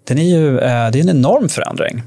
[0.04, 2.04] den är ju eh, det är en enorm förändring.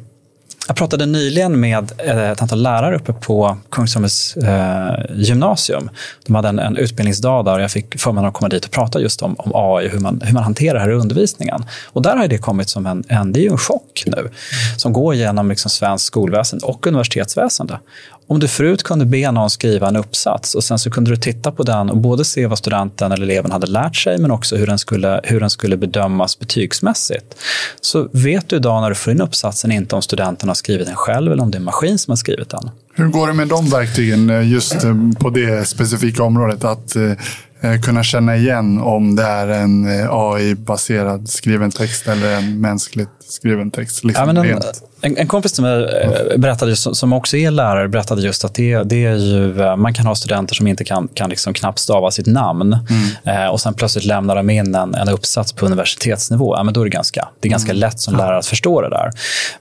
[0.66, 5.90] Jag pratade nyligen med eh, ett antal lärare uppe på Kungsholmens eh, gymnasium.
[6.26, 9.22] De hade en, en utbildningsdag där jag fick förmånen att komma dit och prata just
[9.22, 11.64] om, om AI, hur man, hur man hanterar det här i undervisningen.
[11.86, 14.30] Och där har det kommit som en, en, det är en chock nu,
[14.76, 17.78] som går genom liksom svensk skolväsende och universitetsväsende.
[18.26, 21.52] Om du förut kunde be någon skriva en uppsats och sen så kunde du titta
[21.52, 24.66] på den och både se vad studenten eller eleven hade lärt sig men också hur
[24.66, 27.34] den skulle, hur den skulle bedömas betygsmässigt.
[27.80, 30.96] Så vet du idag när du får in uppsatsen inte om studenten har skrivit den
[30.96, 32.70] själv eller om det är en maskin som har skrivit den.
[32.94, 36.64] Hur går det med de verktygen eh, just eh, på det specifika området?
[36.64, 43.10] Att eh, kunna känna igen om det är en AI-baserad skriven text eller en mänskligt
[43.28, 44.04] skriven text?
[44.04, 44.62] Liksom ja, men en?
[45.04, 48.82] En, en kompis till mig eh, berättade, som också är lärare berättade just att det,
[48.82, 52.10] det är ju, eh, man kan ha studenter som inte kan, kan liksom knappt stava
[52.10, 52.76] sitt namn
[53.24, 53.44] mm.
[53.44, 56.56] eh, och sen plötsligt lämnar de in en, en uppsats på universitetsnivå.
[56.56, 57.80] Ja, men då är det ganska, det är ganska mm.
[57.80, 59.10] lätt som lärare att förstå det där.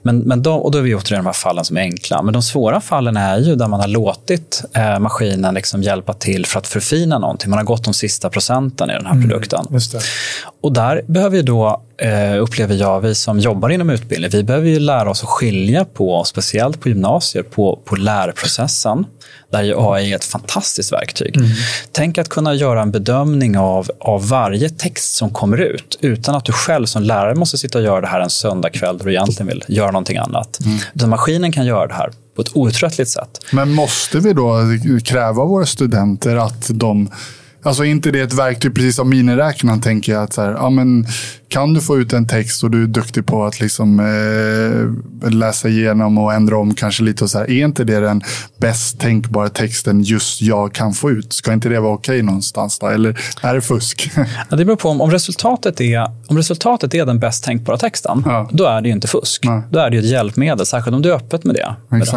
[0.02, 2.22] Men, men de, och då är vi återigen de här fallen som är enkla.
[2.22, 6.46] Men de svåra fallen är ju där man har låtit eh, maskinen liksom hjälpa till
[6.46, 7.50] för att förfina någonting.
[7.50, 9.28] Man har gått de sista procenten i den här mm.
[9.28, 9.66] produkten.
[10.60, 14.68] Och där behöver vi då eh, upplever jag, vi som jobbar inom utbildning, vi behöver
[14.68, 19.06] ju lära oss att skilja på, speciellt på gymnasier, på, på lärprocessen,
[19.50, 21.36] där ju AI är ett fantastiskt verktyg.
[21.36, 21.48] Mm.
[21.92, 26.44] Tänk att kunna göra en bedömning av, av varje text som kommer ut, utan att
[26.44, 29.46] du själv som lärare måste sitta och göra det här en söndagkväll där du egentligen
[29.46, 30.60] vill göra någonting annat.
[30.64, 30.78] Mm.
[30.94, 33.40] Utan maskinen kan göra det här på ett outtröttligt sätt.
[33.52, 34.58] Men måste vi då
[35.04, 37.10] kräva våra studenter att de
[37.64, 41.06] Alltså inte det ett verktyg precis som miniräknaren tänker jag att så här, ja, men
[41.54, 45.68] kan du få ut en text och du är duktig på att liksom, eh, läsa
[45.68, 48.22] igenom och ändra om kanske lite och så här, är inte det den
[48.58, 51.32] bäst tänkbara texten just jag kan få ut?
[51.32, 52.86] Ska inte det vara okej någonstans då?
[52.86, 54.10] Eller är det fusk?
[54.50, 58.22] Ja, det beror på om, om, resultatet är, om resultatet är den bäst tänkbara texten,
[58.26, 58.48] ja.
[58.52, 59.44] då är det ju inte fusk.
[59.44, 59.62] Nej.
[59.70, 61.74] Då är det ett hjälpmedel, särskilt om du är öppet med det.
[61.88, 62.08] Med.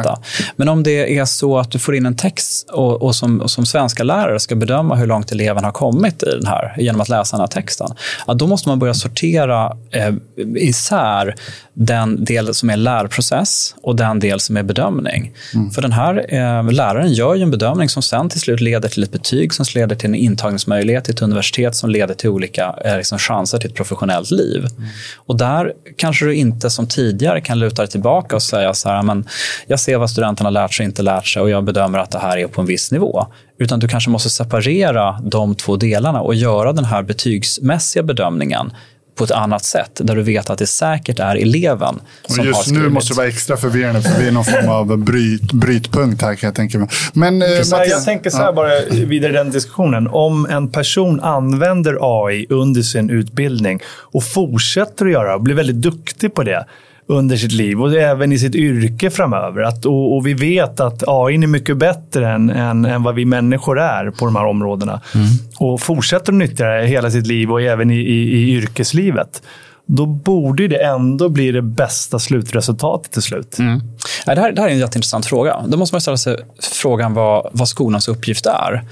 [0.56, 3.52] Men om det är så att du får in en text och, och, som, och
[3.52, 7.10] som svenska lärare ska bedöma hur långt eleven har kommit i den här genom att
[7.10, 7.88] läsa den här texten,
[8.28, 10.14] ja, då måste man börja sortera eh,
[10.56, 11.36] isär
[11.74, 15.32] den del som är lärprocess och den del som är bedömning.
[15.54, 15.72] Mm.
[15.72, 19.04] För den här eh, läraren gör ju en bedömning som sen till slut leder till
[19.04, 22.98] ett betyg som leder till en intagningsmöjlighet till ett universitet som leder till olika eh,
[22.98, 24.60] liksom chanser till ett professionellt liv.
[24.78, 24.90] Mm.
[25.16, 29.04] Och där kanske du inte som tidigare kan luta dig tillbaka och säga så här,
[29.04, 29.28] men
[29.68, 32.20] jag ser vad studenterna lärt sig och inte lärt sig och jag bedömer att det
[32.20, 33.28] här är på en viss nivå.
[33.58, 38.72] Utan du kanske måste separera de två delarna och göra den här betygsmässiga bedömningen
[39.18, 42.64] på ett annat sätt, där du vet att det säkert är eleven som Just har
[42.64, 42.84] skrivit.
[42.84, 46.36] nu måste det vara extra förvirrande, för vi är någon form av bryt, brytpunkt här
[46.36, 46.90] kan jag tänka mig.
[47.14, 48.52] Men, eh, Mattias, jag tänker så här ja.
[48.52, 50.08] bara vidare i den diskussionen.
[50.08, 55.82] Om en person använder AI under sin utbildning och fortsätter att göra och blir väldigt
[55.82, 56.66] duktig på det,
[57.08, 59.62] under sitt liv och även i sitt yrke framöver.
[59.62, 63.26] Att, och, och vi vet att AI är mycket bättre än, än, än, vad vi
[63.26, 65.02] människor är på de här områdena.
[65.16, 65.28] Mm.
[65.58, 69.42] Och fortsätter att nyttja det hela sitt liv och även i, i, i yrkeslivet
[69.90, 73.60] då borde det ändå bli det bästa slutresultatet till slut.
[73.60, 73.82] Mm.
[74.26, 75.64] Det, här, det här är en jätteintressant fråga.
[75.68, 78.84] Då måste man ställa sig frågan vad, vad skolans uppgift är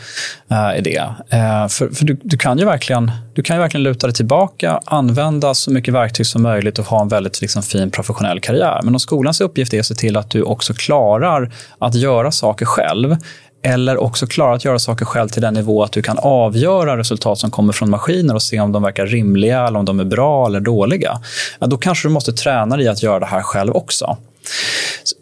[0.51, 1.03] uh, i det.
[1.33, 4.79] Uh, för för du, du, kan ju verkligen, du kan ju verkligen luta dig tillbaka,
[4.85, 8.79] använda så mycket verktyg som möjligt och ha en väldigt liksom, fin professionell karriär.
[8.83, 12.65] Men om skolans uppgift är att se till att du också klarar att göra saker
[12.65, 13.17] själv
[13.65, 17.37] eller också klara att göra saker själv till den nivå att du kan avgöra resultat
[17.39, 20.47] som kommer från maskiner och se om de verkar rimliga, eller om de är bra
[20.47, 21.19] eller dåliga.
[21.59, 24.17] Ja, då kanske du måste träna dig att göra det här själv också.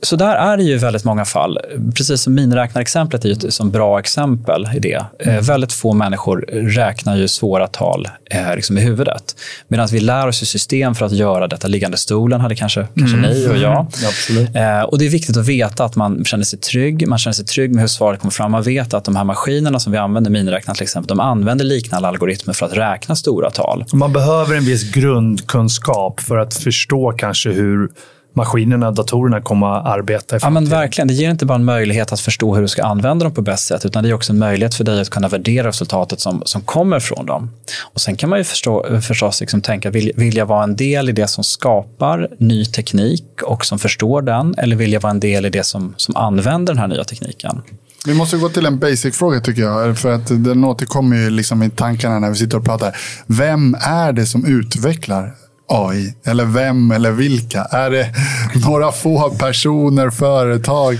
[0.02, 1.60] Så där är det ju väldigt många fall.
[1.96, 5.06] Precis som miniräknarexemplet är ju ett bra exempel i det.
[5.20, 9.36] Eh, väldigt få människor räknar ju svåra tal eh, liksom i huvudet.
[9.68, 11.68] Medan vi lär oss system för att göra detta.
[11.68, 13.30] Liggande stolen hade kanske, kanske mm.
[13.30, 13.88] ni och jag.
[14.30, 17.08] Mm, eh, och Det är viktigt att veta att man känner sig trygg.
[17.08, 18.52] Man känner sig trygg med hur svaret kommer fram.
[18.52, 22.08] Man vet att de här maskinerna som vi använder, miniräknare till exempel, de använder liknande
[22.08, 23.86] algoritmer för att räkna stora tal.
[23.94, 27.90] Man behöver en viss grundkunskap för att förstå kanske hur
[28.34, 31.08] maskinerna, datorerna kommer att arbeta i Ja, men verkligen.
[31.08, 33.66] Det ger inte bara en möjlighet att förstå hur du ska använda dem på bäst
[33.66, 36.62] sätt, utan det är också en möjlighet för dig att kunna värdera resultatet som, som
[36.62, 37.52] kommer från dem.
[37.94, 41.10] Och Sen kan man ju förstå, förstås liksom tänka, vill, vill jag vara en del
[41.10, 45.20] i det som skapar ny teknik och som förstår den, eller vill jag vara en
[45.20, 47.62] del i det som, som använder den här nya tekniken?
[48.06, 49.98] Vi måste gå till en basic-fråga tycker jag.
[49.98, 52.98] För att den återkommer ju liksom i tankarna när vi sitter och pratar.
[53.28, 55.36] Vem är det som utvecklar
[55.74, 56.14] AI?
[56.26, 57.62] Eller vem eller vilka?
[57.62, 58.10] Är det
[58.68, 61.00] några få personer, företag?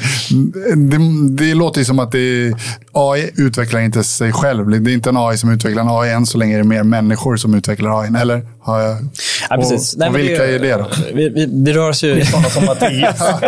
[0.76, 0.98] Det,
[1.30, 2.54] det låter ju som att det
[2.92, 4.70] AI utvecklar inte sig själv.
[4.84, 6.12] Det är inte en AI som utvecklar en AI.
[6.12, 8.10] Än så länge är det mer människor som utvecklar AI.
[8.22, 8.48] Eller?
[8.62, 8.98] Har jag...
[9.50, 9.94] Ja, precis.
[9.94, 10.88] Och, Nej, och vilka det, är det då?
[11.14, 12.16] Vi, vi, vi rör oss ju...
[12.16, 13.20] i sådana som Mattias.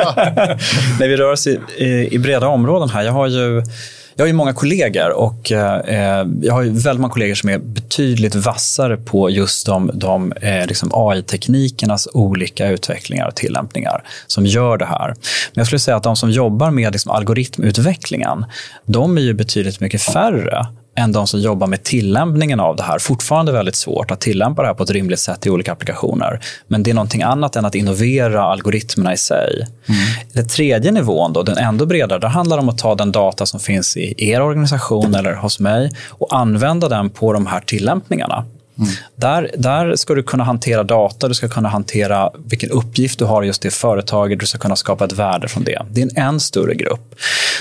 [1.00, 3.04] Nej, vi rör oss i, i, i breda områden här.
[3.04, 3.64] Jag har ju
[4.16, 7.58] jag har ju många kollegor och eh, jag har ju väldigt många kollegor som är
[7.58, 14.78] betydligt vassare på just de, de eh, liksom AI-teknikernas olika utvecklingar och tillämpningar som gör
[14.78, 15.08] det här.
[15.08, 15.16] Men
[15.54, 18.46] jag skulle säga att de som jobbar med liksom algoritmutvecklingen,
[18.86, 23.00] de är ju betydligt mycket färre än de som jobbar med tillämpningen av det här.
[23.00, 26.40] Fortfarande väldigt svårt att tillämpa det här på ett rimligt sätt i olika applikationer.
[26.68, 29.68] Men det är någonting annat än att innovera algoritmerna i sig.
[29.86, 30.00] Mm.
[30.34, 33.60] Den tredje nivån, då, den ändå bredare, det handlar om att ta den data som
[33.60, 38.46] finns i er organisation eller hos mig och använda den på de här tillämpningarna.
[38.78, 38.90] Mm.
[39.16, 43.44] Där, där ska du kunna hantera data, du ska kunna hantera vilken uppgift du har
[43.44, 45.82] just det företaget, du ska kunna skapa ett värde från det.
[45.92, 47.16] Det är en än större grupp.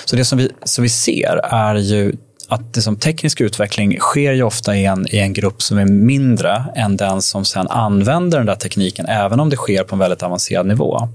[0.05, 2.13] Så det som vi, som vi ser är ju
[2.55, 5.85] att det som teknisk utveckling sker ju ofta i en, i en grupp som är
[5.85, 9.99] mindre än den som sen använder den där tekniken, även om det sker på en
[9.99, 11.09] väldigt avancerad nivå.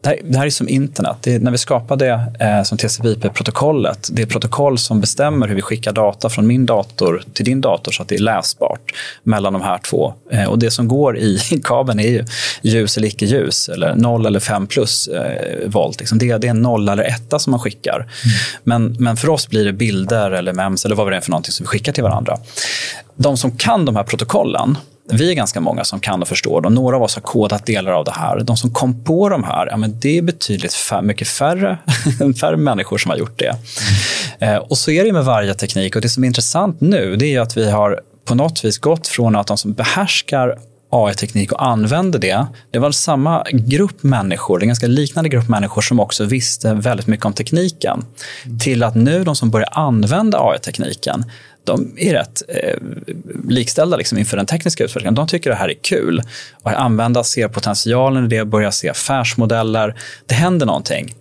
[0.00, 1.26] Det här, det här är som internet.
[1.26, 5.92] Är, när vi skapade eh, som TCP/IP-protokollet, det är protokoll som bestämmer hur vi skickar
[5.92, 9.78] data från min dator till din dator så att det är läsbart mellan de här
[9.78, 10.14] två.
[10.30, 12.24] Eh, och Det som går i kabeln är ju
[12.62, 15.98] ljus eller icke-ljus, eller 0 eller 5 plus eh, volt.
[15.98, 17.96] Liksom det, det är en nolla eller etta som man skickar.
[17.96, 18.08] Mm.
[18.64, 21.52] Men, men för oss blir det bilder eller mems eller vad det är för någonting
[21.52, 22.38] som vi skickar till varandra.
[23.14, 24.76] De som kan de här protokollen
[25.12, 26.74] vi är ganska många som kan och förstår dem.
[26.74, 28.40] Några av oss har kodat delar av det här.
[28.40, 31.78] De som kom på de här, ja, men det är betydligt fär, mycket färre,
[32.40, 33.56] färre människor som har gjort det.
[34.40, 34.54] Mm.
[34.54, 35.96] Eh, och så är det med varje teknik.
[35.96, 39.08] Och Det som är intressant nu det är att vi har på något vis gått
[39.08, 40.58] från att de som behärskar
[40.90, 42.46] AI-teknik och använde det.
[42.70, 47.26] Det var samma grupp människor, en ganska liknande grupp människor som också visste väldigt mycket
[47.26, 48.04] om tekniken.
[48.60, 51.24] Till att nu de som börjar använda AI-tekniken,
[51.72, 52.76] de är rätt eh,
[53.48, 55.14] likställda liksom inför den tekniska utvecklingen.
[55.14, 56.22] De tycker det här är kul.
[56.62, 59.94] Och använda, ser potentialen i det, börjar se affärsmodeller.
[60.26, 61.14] Det händer någonting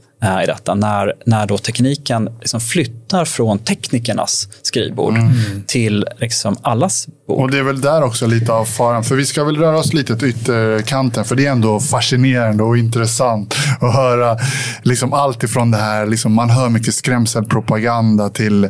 [0.43, 5.63] i detta när, när då tekniken liksom flyttar från teknikernas skrivbord mm.
[5.67, 7.39] till liksom allas bord.
[7.39, 9.03] Och Det är väl där också lite av faran.
[9.03, 11.25] För Vi ska väl röra oss lite till ytterkanten.
[11.25, 14.37] För det är ändå fascinerande och intressant att höra
[14.83, 16.05] liksom allt ifrån det här.
[16.05, 18.69] Liksom man hör mycket skrämselpropaganda till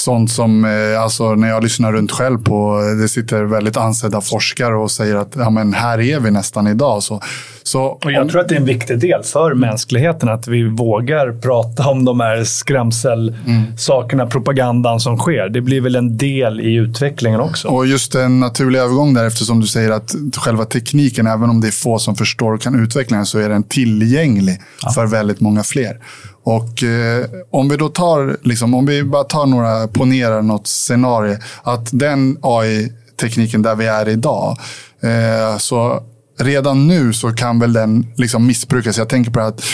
[0.00, 4.76] sånt som, eh, alltså när jag lyssnar runt själv på, det sitter väldigt ansedda forskare
[4.76, 7.02] och säger att ja, men här är vi nästan idag.
[7.02, 7.20] Så,
[7.62, 8.28] så och jag om...
[8.28, 12.20] tror att det är en viktig del för mänskligheten att vi vågar prata om de
[12.20, 14.30] här skrämselsakerna, mm.
[14.30, 15.48] propagandan som sker.
[15.48, 17.68] Det blir väl en del i utvecklingen också.
[17.68, 21.66] Och just en naturlig övergång där, eftersom du säger att själva tekniken, även om det
[21.66, 24.90] är få som förstår och kan utveckla den, så är den tillgänglig ja.
[24.90, 26.00] för väldigt många fler.
[26.42, 31.38] Och eh, om vi då tar, liksom, om vi bara tar några, ponerar något scenario,
[31.62, 34.58] att den AI-tekniken där vi är idag,
[35.02, 36.02] eh, så
[36.40, 38.98] redan nu så kan väl den liksom missbrukas.
[38.98, 39.64] Jag tänker på att,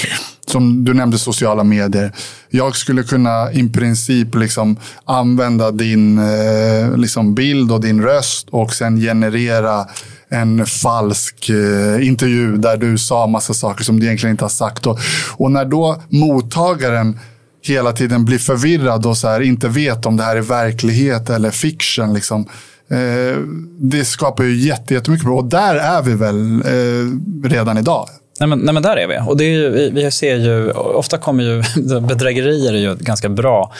[0.46, 2.12] som du nämnde, sociala medier.
[2.50, 8.72] Jag skulle kunna i princip liksom använda din eh, liksom bild och din röst och
[8.72, 9.86] sen generera
[10.28, 14.86] en falsk eh, intervju där du sa massa saker som du egentligen inte har sagt.
[14.86, 14.98] Och,
[15.36, 17.18] och när då mottagaren
[17.62, 21.50] hela tiden blir förvirrad och så här, inte vet om det här är verklighet eller
[21.50, 22.14] fiction.
[22.14, 22.46] Liksom, eh,
[22.90, 23.40] Eh,
[23.78, 25.38] det skapar ju jättemycket problem.
[25.38, 28.08] Och där är vi väl eh, redan idag.
[28.40, 29.18] Nej men, nej, men där är vi.
[29.26, 31.62] Och det är ju, vi, vi, ser ju, ofta kommer ju
[32.00, 33.72] bedrägerier är ju ett ganska bra,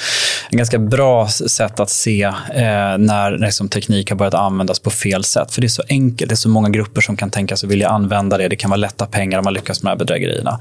[0.50, 5.24] ett ganska bra sätt att se eh, när liksom, teknik har börjat användas på fel
[5.24, 5.52] sätt.
[5.52, 6.28] För det är så enkelt.
[6.28, 8.48] Det är så många grupper som kan tänka sig vilja använda det.
[8.48, 10.60] Det kan vara lätta pengar om man lyckas med de här bedrägerierna.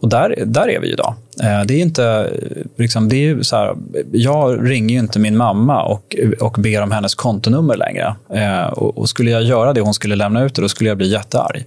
[0.00, 1.14] Och där, där är vi idag.
[1.42, 2.30] Eh, det är inte,
[2.76, 3.76] liksom, det är så här,
[4.12, 8.14] jag ringer ju inte min mamma och, och ber om hennes kontonummer längre.
[8.34, 10.90] Eh, och, och, skulle jag göra det och hon skulle lämna ut det, då skulle
[10.90, 11.64] jag bli jättearg.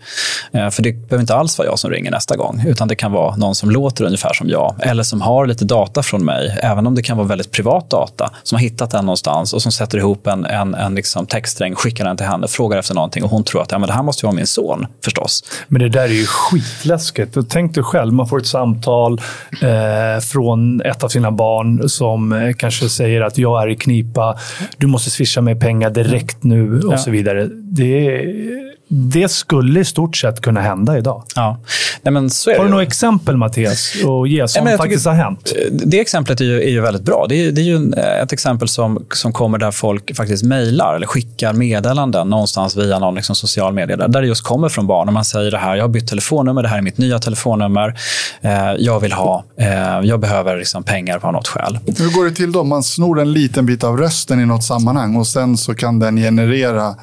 [0.52, 3.12] Eh, för det behöver inte alls vara jag som ringer nästa gång, utan det kan
[3.12, 6.88] vara någon som låter ungefär som jag, eller som har lite data från mig, även
[6.88, 9.98] om det kan vara väldigt privat data, som har hittat den någonstans och som sätter
[9.98, 13.44] ihop en, en, en liksom textsträng, skickar den till henne, frågar efter någonting och hon
[13.44, 15.44] tror att ja, men det här måste vara min son, förstås.
[15.68, 17.38] Men det där är ju skitläskigt.
[17.50, 19.22] Tänk dig själv, man får ett samtal
[19.62, 24.38] eh, från ett av sina barn som eh, kanske säger att jag är i knipa,
[24.78, 26.98] du måste swisha mig pengar direkt nu och ja.
[26.98, 27.50] så vidare.
[27.54, 31.24] Det är det skulle i stort sett kunna hända idag.
[31.36, 31.58] Ja.
[32.02, 35.14] Nej, men så är har du några exempel, Mattias, att ge som Nej, faktiskt har
[35.14, 35.54] hänt?
[35.72, 37.26] Det exemplet är ju, är ju väldigt bra.
[37.30, 37.92] Det är, det är ju
[38.24, 43.16] ett exempel som, som kommer där folk faktiskt mejlar eller skickar meddelanden någonstans via någon
[43.16, 43.98] liksom social media.
[43.98, 45.08] Där, där det just kommer från barn.
[45.08, 47.96] Och man säger det här, jag har bytt telefonnummer, det här är mitt nya telefonnummer.
[48.42, 51.80] Eh, jag vill ha, eh, jag behöver liksom pengar på något skäl.
[51.98, 52.64] Hur går det till då?
[52.64, 56.18] Man snor en liten bit av rösten i något sammanhang och sen så kan den
[56.18, 56.96] generera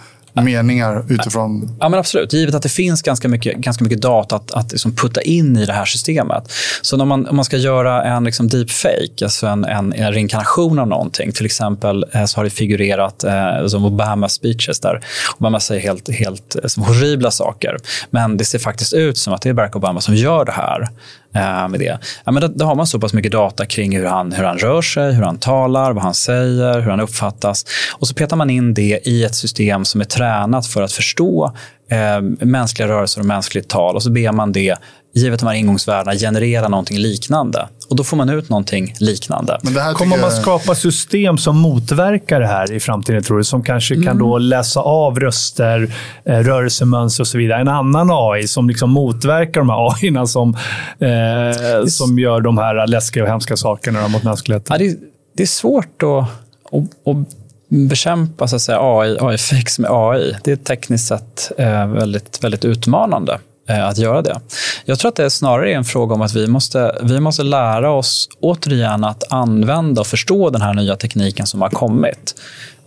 [0.45, 1.76] meningar utifrån...
[1.80, 2.32] Ja, men absolut.
[2.32, 5.66] Givet att det finns ganska mycket, ganska mycket data att, att liksom putta in i
[5.66, 6.53] det här systemet.
[6.82, 10.78] Så om man, om man ska göra en liksom deepfake, alltså en, en, en reinkarnation
[10.78, 11.32] av någonting.
[11.32, 15.05] Till exempel eh, så har det figurerat eh, som Obamas speeches där
[15.39, 17.76] Obama säger helt, helt eh, som horribla saker.
[18.11, 20.89] Men det ser faktiskt ut som att det är Barack Obama som gör det här.
[21.35, 21.99] Eh, med det.
[22.24, 24.59] Ja, men då, då, har man så pass mycket data kring hur han, hur han
[24.59, 27.64] rör sig, hur han talar, vad han säger, hur han uppfattas.
[27.99, 31.53] Och så petar man in det i ett system som är tränat för att förstå
[31.91, 34.76] eh, mänskliga rörelser och mänskligt tal och så ber man det
[35.15, 37.69] givet de här ingångsvärdena, generera någonting liknande.
[37.89, 39.59] Och då får man ut någonting liknande.
[39.63, 43.45] Men det här Kommer man skapa system som motverkar det här i framtiden, tror du?
[43.45, 44.07] Som kanske mm.
[44.07, 45.95] kan då läsa av röster,
[46.25, 47.61] eh, rörelsemönster och så vidare.
[47.61, 50.57] En annan AI som liksom motverkar de här AI som,
[50.99, 54.77] eh, som gör de här läskiga och hemska sakerna mot mänskligheten.
[54.81, 54.99] Ja, det,
[55.37, 56.29] det är svårt att,
[56.73, 57.35] att, att
[57.69, 60.37] bekämpa så att säga, AI, AI-fix med AI.
[60.45, 63.39] Det är tekniskt sett eh, väldigt, väldigt utmanande.
[63.69, 64.41] Eh, att göra det.
[64.85, 67.91] Jag tror att det snarare är en fråga om att vi måste, vi måste lära
[67.91, 72.35] oss återigen att använda och förstå den här nya tekniken som har kommit.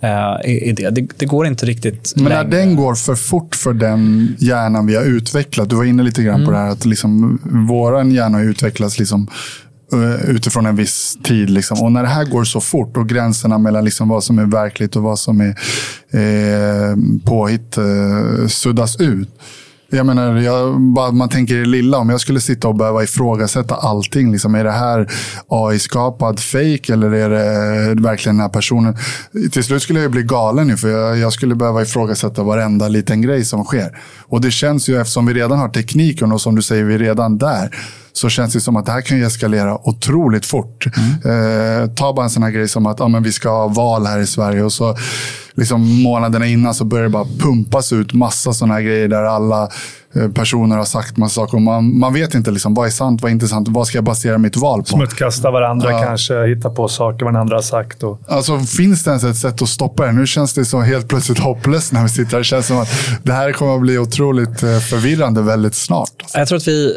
[0.04, 0.90] Uh, i, det.
[0.90, 1.08] det.
[1.18, 5.04] Det, går inte riktigt Men när den går för fort för den hjärnan vi har
[5.04, 5.70] utvecklat.
[5.70, 6.46] Du var inne lite grann mm.
[6.46, 9.28] på det här att liksom, vår hjärna har utvecklats liksom,
[9.94, 11.50] uh, utifrån en viss tid.
[11.50, 11.82] Liksom.
[11.82, 14.96] Och när det här går så fort och gränserna mellan liksom vad som är verkligt
[14.96, 15.56] och vad som är
[16.12, 19.30] eh, påhitt eh, suddas ut
[19.92, 20.82] jag menar, jag,
[21.14, 21.98] man tänker det lilla.
[21.98, 24.32] Om jag skulle sitta och behöva ifrågasätta allting.
[24.32, 25.12] Liksom, är det här
[25.48, 28.98] AI-skapad fake eller är det eh, verkligen den här personen?
[29.52, 33.22] Till slut skulle jag bli galen nu, för jag, jag, skulle behöva ifrågasätta varenda liten
[33.22, 33.98] grej som sker.
[34.32, 37.00] Och det känns ju, eftersom vi redan har tekniken och som du säger, vi är
[37.00, 37.76] redan där
[38.14, 40.86] så känns det som att det här kan ju eskalera otroligt fort.
[40.98, 41.84] Mm.
[41.84, 44.06] Eh, ta bara en sån här grej som att ja, men vi ska ha val
[44.06, 44.98] här i Sverige och så
[45.54, 49.70] liksom månaderna innan så börjar det bara pumpas ut massa sådana här grejer där alla
[50.34, 51.56] personer har sagt massa saker.
[51.56, 53.98] Och man, man vet inte liksom, vad är sant, vad är inte sant, vad ska
[53.98, 54.88] jag basera mitt val på?
[54.88, 56.04] Smutskasta varandra ja.
[56.04, 58.04] kanske, hitta på saker vad andra har sagt.
[58.04, 58.22] Och...
[58.28, 60.12] Alltså, finns det ens ett sätt att stoppa det?
[60.12, 62.38] Nu känns det så helt plötsligt hopplöst när vi sitter här.
[62.38, 62.90] Det känns som att
[63.24, 66.12] det här kommer att bli otroligt eh, förvirrande väldigt snart.
[66.22, 66.38] Alltså.
[66.38, 66.96] Jag tror att vi,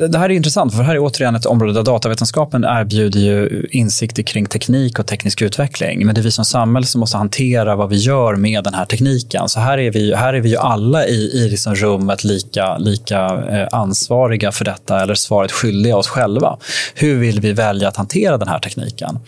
[0.00, 3.20] eh, det här är intressant, för det här är återigen ett område där datavetenskapen erbjuder
[3.20, 6.06] ju insikter kring teknik och teknisk utveckling.
[6.06, 8.84] Men det är vi som samhälle som måste hantera vad vi gör med den här
[8.84, 9.48] tekniken.
[9.48, 13.44] Så här är vi, här är vi ju alla i, i liksom rummet lika, lika
[13.50, 16.58] eh, ansvariga för detta eller svaret skyldiga oss själva.
[16.94, 19.18] Hur vill vi välja att hantera den här tekniken?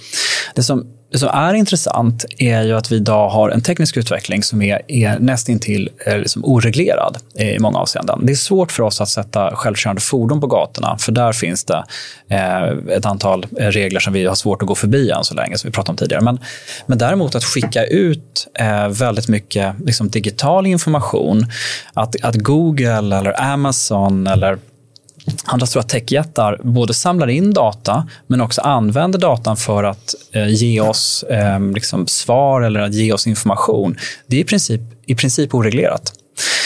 [0.55, 4.43] Det som det som är intressant är ju att vi idag har en teknisk utveckling
[4.43, 8.27] som är, är nästintill eh, liksom oreglerad i många avseenden.
[8.27, 11.85] Det är svårt för oss att sätta självkörande fordon på gatorna, för där finns det
[12.29, 15.59] eh, ett antal eh, regler som vi har svårt att gå förbi än så länge,
[15.59, 16.23] som vi pratade om tidigare.
[16.23, 16.39] Men,
[16.87, 21.47] men däremot att skicka ut eh, väldigt mycket liksom, digital information,
[21.95, 24.59] att, att Google eller Amazon eller
[25.45, 30.81] andra stora techjättar både samlar in data men också använder datan för att eh, ge
[30.81, 33.97] oss eh, liksom svar eller att ge oss information.
[34.27, 36.13] Det är i princip, i princip oreglerat.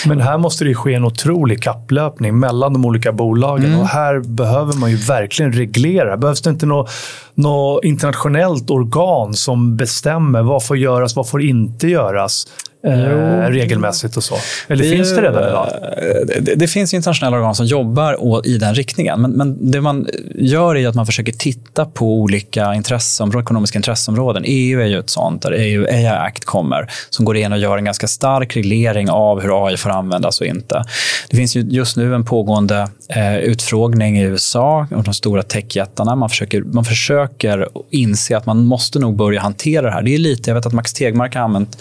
[0.07, 3.67] Men här måste det ske en otrolig kapplöpning mellan de olika bolagen.
[3.67, 3.81] Mm.
[3.81, 6.17] Och här behöver man ju verkligen reglera.
[6.17, 6.91] Behövs det inte något,
[7.35, 12.47] något internationellt organ som bestämmer vad får göras, vad får inte göras?
[12.85, 14.37] Eh, regelmässigt och så?
[14.69, 15.69] Eller det, finns det redan idag?
[15.83, 19.21] Eh, det, det, finns internationella organ som jobbar i den riktningen.
[19.21, 24.43] Men, men, det man gör är att man försöker titta på olika intresseområden, ekonomiska intresseområden.
[24.47, 27.79] EU är ju ett sånt, där EU AI Act kommer, som går in och gör
[27.79, 30.85] en ganska stark reglering av hur AI får användas och inte.
[31.31, 36.17] Det finns ju just nu en pågående eh, utfrågning i USA av de stora techjättarna.
[36.17, 40.03] Man försöker, man försöker inse att man måste nog börja hantera det här.
[40.03, 41.79] Det är lite, jag vet att Max Tegmark har använt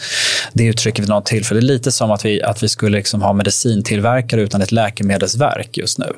[0.53, 1.61] det uttrycket vid något tillfälle.
[1.61, 5.77] Det är lite som att vi, att vi skulle liksom ha medicintillverkare utan ett läkemedelsverk
[5.77, 6.13] just nu.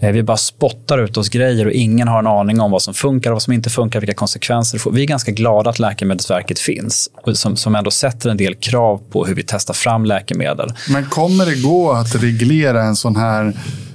[0.00, 2.94] Eh, vi bara spottar ut oss grejer och ingen har en aning om vad som
[2.94, 4.92] funkar och vad som inte funkar, vilka konsekvenser det får.
[4.92, 9.24] Vi är ganska glada att Läkemedelsverket finns, som, som ändå sätter en del krav på
[9.24, 10.72] hur vi testar fram läkemedel.
[10.88, 13.52] Men kommer det gå att reglera en sån här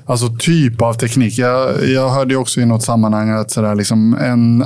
[0.08, 1.38] alltså typ av teknik.
[1.38, 4.64] Jag, jag hörde också i något sammanhang att sådär, liksom en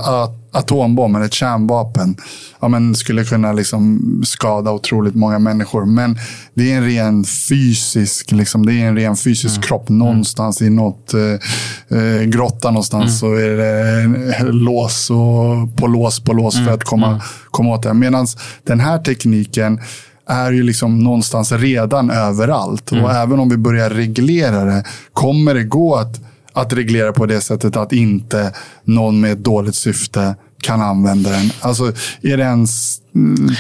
[0.54, 2.16] atombomb eller ett kärnvapen
[2.60, 5.86] ja, men skulle kunna liksom skada otroligt många människor.
[5.86, 6.18] Men
[6.54, 9.62] det är en ren fysisk, liksom, det är en ren fysisk mm.
[9.62, 9.90] kropp.
[9.90, 10.74] Någonstans mm.
[10.74, 13.18] i något eh, eh, grotta någonstans mm.
[13.18, 16.74] så är det lås och på lås på lås för mm.
[16.74, 17.20] att komma, mm.
[17.52, 17.94] komma åt det.
[17.94, 18.28] Medan
[18.64, 19.80] den här tekniken
[20.26, 22.92] är ju liksom någonstans redan överallt.
[22.92, 23.04] Mm.
[23.04, 26.22] Och även om vi börjar reglera det, kommer det gå att,
[26.54, 28.54] att reglera på det sättet att inte
[28.84, 31.52] någon med ett dåligt syfte kan använda den?
[31.60, 33.01] Alltså, är det ens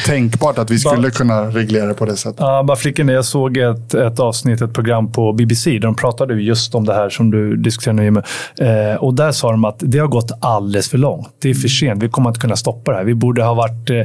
[0.06, 2.40] tänkbart att vi skulle bara, kunna reglera på det sättet.
[2.40, 6.34] Ja, bara flickan, jag såg ett, ett avsnitt, ett program på BBC, där de pratade
[6.34, 8.12] just om det här som du diskuterar nu.
[8.12, 8.26] Med.
[8.60, 11.30] Eh, och där sa de att det har gått alldeles för långt.
[11.40, 12.04] Det är för sent.
[12.04, 13.04] Vi kommer inte kunna stoppa det här.
[13.04, 13.96] Vi borde ha varit, eh,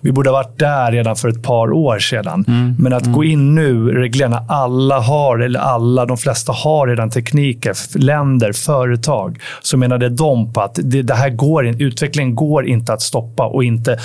[0.00, 2.44] vi borde ha varit där redan för ett par år sedan.
[2.48, 2.74] Mm.
[2.78, 3.12] Men att mm.
[3.12, 9.38] gå in nu, reglera, alla har, eller alla, de flesta har redan tekniker, länder, företag,
[9.62, 13.64] så menade de på att det, det här går, utvecklingen går inte att stoppa och
[13.64, 13.98] inte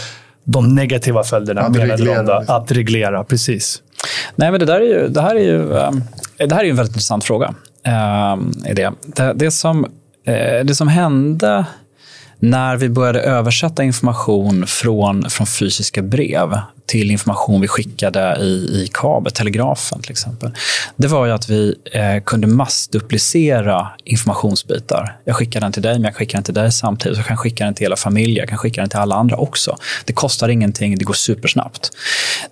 [0.52, 3.24] de negativa följderna att reglera, de att reglera.
[3.24, 3.82] Precis.
[4.36, 6.04] Nej, men det, där är ju, det, här är ju, ehm,
[6.38, 7.54] det här är en väldigt intressant fråga.
[7.84, 8.92] är det.
[9.06, 9.86] Det, det, som,
[10.64, 11.66] det som hände
[12.40, 18.90] när vi började översätta information från, från fysiska brev till information vi skickade i, i
[18.94, 20.52] kabel, telegrafen till exempel.
[20.96, 25.18] Det var ju att vi eh, kunde massduplicera informationsbitar.
[25.26, 27.18] Jag skickar den till dig, men jag skickar den till dig samtidigt.
[27.18, 29.78] Jag kan skicka den till hela familjen, jag kan skicka den till alla andra också.
[30.06, 31.92] Det kostar ingenting, det går supersnabbt.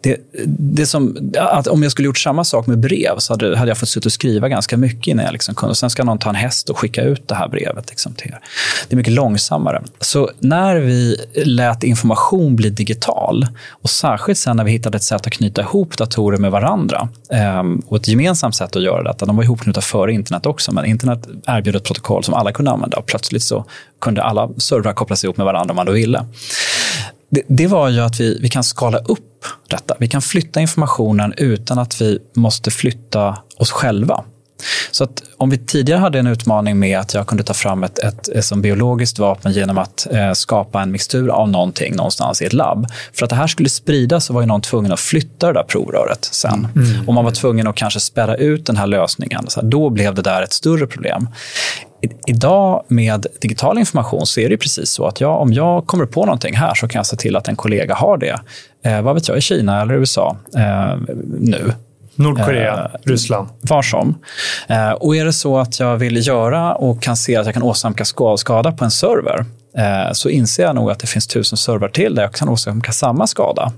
[0.01, 0.17] Det,
[0.47, 3.77] det som, att om jag skulle gjort samma sak med brev så hade, hade jag
[3.77, 5.71] fått sitta och skriva ganska mycket innan jag liksom kunde.
[5.71, 8.27] Och sen ska någon ta en häst och skicka ut det här brevet liksom till
[8.27, 8.39] er.
[8.87, 9.83] Det är mycket långsammare.
[9.99, 13.47] Så när vi lät information bli digital
[13.81, 17.09] och särskilt särskilt sen när vi hittade ett sätt att knyta ihop datorer med varandra
[17.29, 19.25] ehm, och ett gemensamt sätt att göra detta.
[19.25, 22.97] De var ihopknutna före internet också, men internet erbjöd ett protokoll som alla kunde använda
[22.97, 23.65] och plötsligt så
[24.01, 26.25] kunde alla servrar kopplas ihop med varandra om man då ville.
[27.29, 29.95] Det, det var ju att vi, vi kan skala upp detta.
[29.99, 34.23] Vi kan flytta informationen utan att vi måste flytta oss själva.
[34.91, 37.99] Så att om vi tidigare hade en utmaning med att jag kunde ta fram ett,
[37.99, 42.45] ett, ett som biologiskt vapen genom att eh, skapa en mixtur av någonting någonstans i
[42.45, 42.87] ett labb.
[43.13, 45.63] För att det här skulle spridas så var ju någon tvungen att flytta det där
[45.63, 46.67] provröret sen.
[46.75, 47.07] Mm.
[47.07, 49.45] Och man var tvungen att kanske spärra ut den här lösningen.
[49.47, 51.29] Så här, då blev det där ett större problem.
[52.01, 56.05] I, idag med digital information så är det precis så att jag, om jag kommer
[56.05, 58.39] på någonting här så kan jag se till att en kollega har det.
[58.85, 60.97] Eh, vad vet jag, i Kina eller USA eh,
[61.39, 61.73] nu.
[62.19, 63.49] Nordkorea, eh, Ryssland.
[63.61, 64.17] Var som.
[64.67, 67.63] Eh, och är det så att jag vill göra och kan se att jag kan
[67.63, 68.05] åsamka
[68.37, 69.45] skada på en server
[69.77, 72.91] eh, så inser jag nog att det finns tusen servrar till där jag kan åsamka
[72.91, 73.71] samma skada.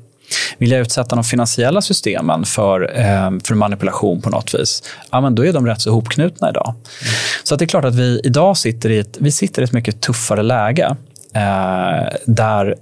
[0.58, 5.36] Vill jag utsätta de finansiella systemen för, eh, för manipulation på något vis, ja, men
[5.36, 6.70] då är de rätt så ihopknutna idag.
[6.70, 7.14] Mm.
[7.44, 9.74] Så att det är klart att vi idag sitter i ett, vi sitter i ett
[9.74, 10.96] mycket tuffare läge
[11.36, 12.76] eh, där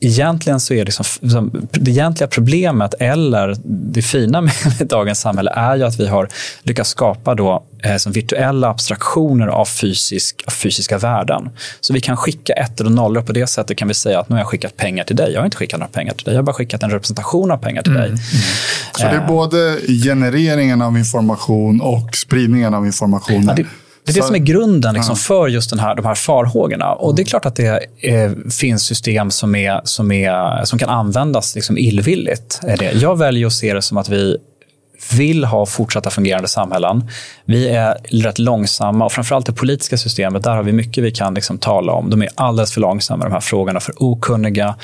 [0.00, 5.82] egentligen så är liksom, det egentliga problemet eller det fina med, dagens samhälle är ju
[5.82, 6.28] att vi har
[6.62, 11.50] lyckats skapa då, eh, som virtuella abstraktioner av, fysisk, av fysiska värden.
[11.80, 13.22] Så vi kan skicka ettor och nollor.
[13.22, 15.32] På det sättet kan vi säga att nu har jag skickat pengar till dig.
[15.32, 16.34] Jag har inte skickat några pengar till dig.
[16.34, 18.02] Jag har bara skickat en representation av pengar till mm.
[18.02, 18.10] dig.
[18.10, 18.20] Mm.
[18.92, 19.26] Så det är eh.
[19.26, 23.44] både genereringen av information och spridningen av information.
[23.46, 23.66] Ja, det
[24.12, 26.92] är det som är grunden liksom, för just den här, de här farhågorna.
[26.92, 30.88] Och Det är klart att det är, finns system som, är, som, är, som kan
[30.88, 32.60] användas liksom illvilligt.
[32.62, 32.92] Är det.
[32.92, 34.36] Jag väljer att se det som att vi
[35.12, 37.10] vill ha fortsatta fungerande samhällen.
[37.44, 41.34] Vi är rätt långsamma och framförallt det politiska systemet, där har vi mycket vi kan
[41.34, 42.10] liksom tala om.
[42.10, 44.74] De är alldeles för långsamma, de här frågorna, för okunniga eh,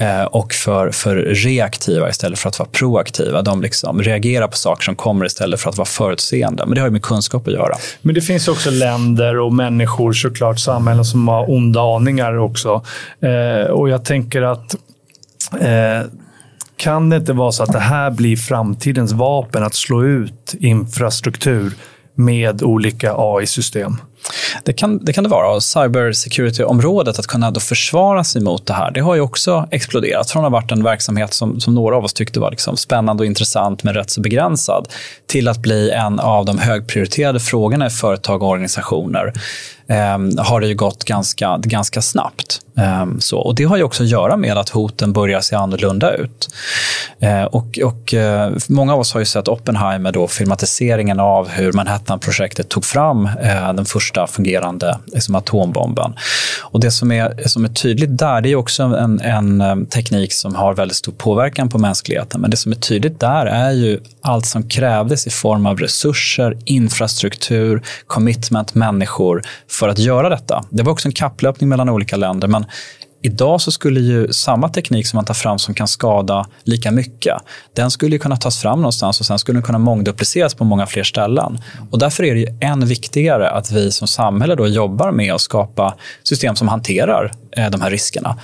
[0.00, 3.42] Eh, och för, för reaktiva istället för att vara proaktiva.
[3.42, 6.66] De liksom reagerar på saker som kommer istället för att vara förutseende.
[6.66, 7.74] Men det har ju med kunskap att göra.
[8.02, 12.84] Men det finns också länder och människor, såklart samhällen som har onda aningar också.
[13.20, 14.74] Eh, och jag tänker att
[15.60, 16.10] eh,
[16.76, 21.72] kan det inte vara så att det här blir framtidens vapen att slå ut infrastruktur
[22.14, 23.96] med olika AI-system?
[24.64, 25.60] Det kan, det kan det vara.
[25.60, 30.30] Cybersecurity-området, att kunna då försvara sig mot det här, det har ju också exploderat.
[30.30, 33.22] Från att ha varit en verksamhet som, som några av oss tyckte var liksom spännande
[33.22, 34.88] och intressant, men rätt så begränsad,
[35.26, 39.32] till att bli en av de högprioriterade frågorna i företag och organisationer
[39.88, 42.60] eh, har det ju gått ganska, ganska snabbt.
[42.78, 43.38] Eh, så.
[43.38, 46.48] Och Det har ju också att göra med att hoten börjar se annorlunda ut.
[47.20, 51.72] Eh, och, och eh, Många av oss har ju sett Oppenheimer, då, filmatiseringen av hur
[51.72, 56.14] Manhattan-projektet tog fram eh, den första fungerande liksom, atombomben.
[56.60, 60.32] Och Det som är, som är tydligt där det är också en, en ehm, teknik
[60.32, 62.40] som har väldigt stor påverkan på mänskligheten.
[62.40, 66.56] Men det som är tydligt där är ju allt som krävdes i form av resurser,
[66.64, 69.42] infrastruktur, commitment, människor
[69.78, 70.64] för att göra detta.
[70.70, 72.66] Det var också en kapplöpning mellan olika länder, men
[73.22, 77.36] Idag så skulle ju samma teknik som man tar fram som kan skada lika mycket,
[77.72, 81.02] den skulle kunna tas fram någonstans och sen skulle den kunna mångdupliceras på många fler
[81.02, 81.58] ställen.
[81.90, 85.40] Och därför är det ju än viktigare att vi som samhälle då jobbar med att
[85.40, 88.36] skapa system som hanterar eh, de här riskerna.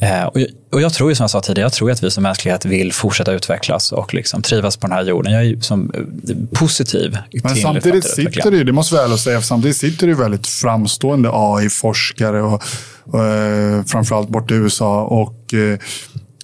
[0.00, 0.36] Eh, och,
[0.72, 2.92] och jag tror ju som jag sa tidigare, jag tror att vi som mänsklighet vill
[2.92, 5.32] fortsätta utvecklas och liksom trivas på den här jorden.
[5.32, 10.06] Jag är som eh, positiv Men samtidigt sitter det, det måste väl säga, samtidigt sitter
[10.06, 12.62] det väldigt framstående AI-forskare och,
[13.04, 15.54] och eh, framförallt bort i USA och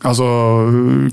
[0.07, 0.25] Alltså,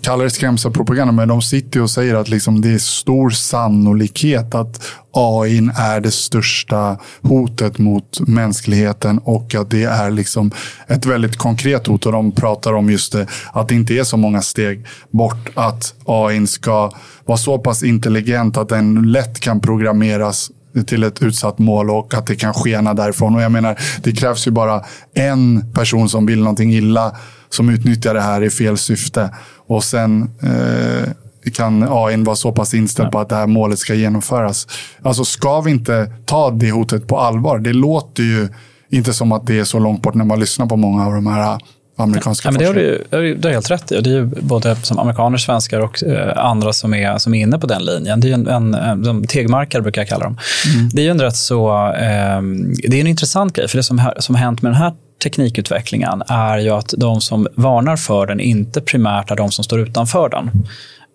[0.02, 4.82] kallar det skrämselpropaganda, men de sitter och säger att liksom det är stor sannolikhet att
[5.12, 10.52] AI är det största hotet mot mänskligheten och att det är liksom
[10.88, 12.06] ett väldigt konkret hot.
[12.06, 15.50] Och de pratar om just det, att det inte är så många steg bort.
[15.54, 16.92] Att AI ska
[17.26, 20.52] vara så pass intelligent att den lätt kan programmeras
[20.88, 23.36] till ett utsatt mål och att det kan skena därifrån.
[23.36, 24.84] Och jag menar, det krävs ju bara
[25.14, 27.16] en person som vill någonting illa
[27.54, 29.30] som utnyttjar det här i fel syfte.
[29.68, 31.10] Och sen eh,
[31.54, 34.68] kan AI vara så pass inställd på att det här målet ska genomföras.
[35.02, 37.60] Alltså ska vi inte ta det hotet på allvar?
[37.60, 38.50] Det låter ju
[38.90, 41.28] inte som att det är så långt bort när man lyssnar på många av de
[41.28, 41.60] här
[41.98, 44.02] amerikanska ja, men det har du, det har helt rätt i.
[44.02, 47.60] Det är ju både som amerikaner, svenskar och eh, andra som är, som är inne
[47.60, 48.20] på den linjen.
[48.20, 50.38] Det är en, en, tegmarkare, brukar jag kalla dem.
[50.76, 50.90] Mm.
[50.94, 51.88] Det är en rätt så...
[51.88, 52.42] Eh,
[52.90, 54.94] det är en intressant grej, för det som, som har hänt med den här
[55.24, 59.80] teknikutvecklingen är ju att de som varnar för den inte primärt är de som står
[59.80, 60.52] utanför den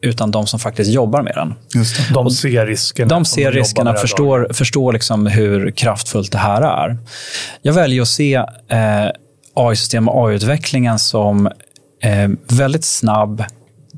[0.01, 1.55] utan de som faktiskt jobbar med den.
[2.15, 3.09] De ser riskerna.
[3.09, 6.99] De ser riskerna, förstår, förstår liksom hur kraftfullt det här är.
[7.63, 8.35] Jag väljer att se
[8.69, 9.09] eh,
[9.55, 11.47] AI-system och AI-utvecklingen som
[12.03, 13.45] eh, väldigt snabb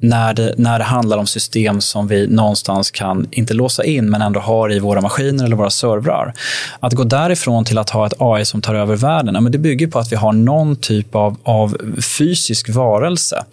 [0.01, 4.23] när det, när det handlar om system som vi någonstans kan, inte låsa in, men
[4.23, 6.35] ändå har i våra maskiner eller våra servrar.
[6.81, 9.59] Att gå därifrån till att ha ett AI som tar över världen, ja, men det
[9.59, 11.77] bygger på att vi har någon typ av, av
[12.19, 13.45] fysisk varelse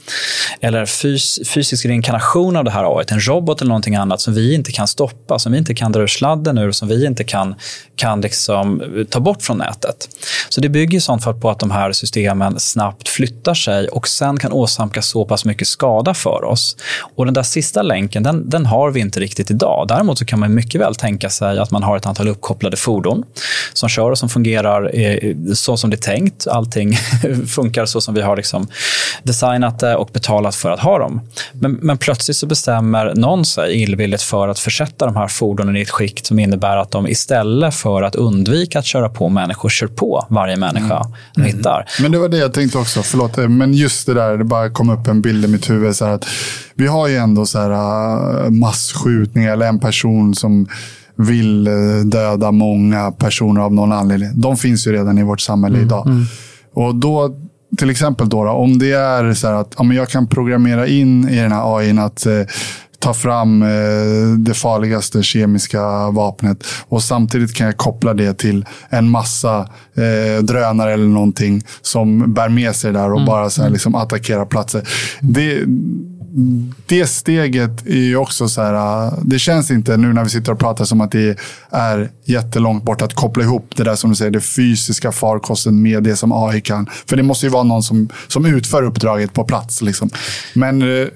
[0.61, 4.53] eller fys, fysisk reinkarnation av det här AI, en robot eller någonting annat som vi
[4.53, 7.55] inte kan stoppa, som vi inte kan dra ur sladden ur, som vi inte kan,
[7.95, 10.09] kan liksom eh, ta bort från nätet.
[10.49, 14.07] Så det bygger i sånt fall på att de här systemen snabbt flyttar sig och
[14.07, 16.77] sen kan åsamka så pass mycket skada för för oss.
[17.15, 19.87] Och Den där sista länken den, den har vi inte riktigt idag.
[19.87, 23.23] Däremot så kan man mycket väl tänka sig att man har ett antal uppkopplade fordon
[23.73, 26.47] som kör och som fungerar eh, så som det är tänkt.
[26.47, 26.95] Allting
[27.47, 28.67] funkar så som vi har liksom
[29.23, 31.21] designat det och betalat för att ha dem.
[31.53, 35.81] Men, men plötsligt så bestämmer någon sig illvilligt för att försätta de här fordonen i
[35.81, 39.87] ett skikt som innebär att de istället för att undvika att köra på människor kör
[39.87, 41.11] på varje människa mm.
[41.35, 41.85] de hittar.
[42.01, 43.03] Men det var det jag tänkte också.
[43.03, 45.95] Förlåt, men just det där, det bara kom upp en bild i mitt huvud.
[45.95, 46.26] Så att
[46.75, 50.67] vi har ju ändå så här uh, masskjutningar eller en person som
[51.15, 54.29] vill uh, döda många personer av någon anledning.
[54.35, 56.07] De finns ju redan i vårt samhälle mm, idag.
[56.07, 56.23] Mm.
[56.73, 57.35] Och då,
[57.77, 61.29] till exempel då, då, om det är så att ja, men jag kan programmera in
[61.29, 62.41] i den här AI att eh,
[62.99, 69.09] ta fram eh, det farligaste kemiska vapnet och samtidigt kan jag koppla det till en
[69.09, 69.59] massa
[69.95, 73.25] eh, drönare eller någonting som bär med sig där och mm.
[73.25, 73.73] bara så här, mm.
[73.73, 74.87] liksom attackerar platser.
[75.19, 75.63] Det,
[76.85, 80.51] det steget är ju också så här, äh, det känns inte nu när vi sitter
[80.51, 84.15] och pratar som att det är jättelångt bort att koppla ihop det där som du
[84.15, 86.89] säger, det fysiska farkosten med det som AI kan.
[87.05, 89.81] För det måste ju vara någon som, som utför uppdraget på plats.
[89.81, 90.09] Liksom.
[90.53, 91.07] Men äh,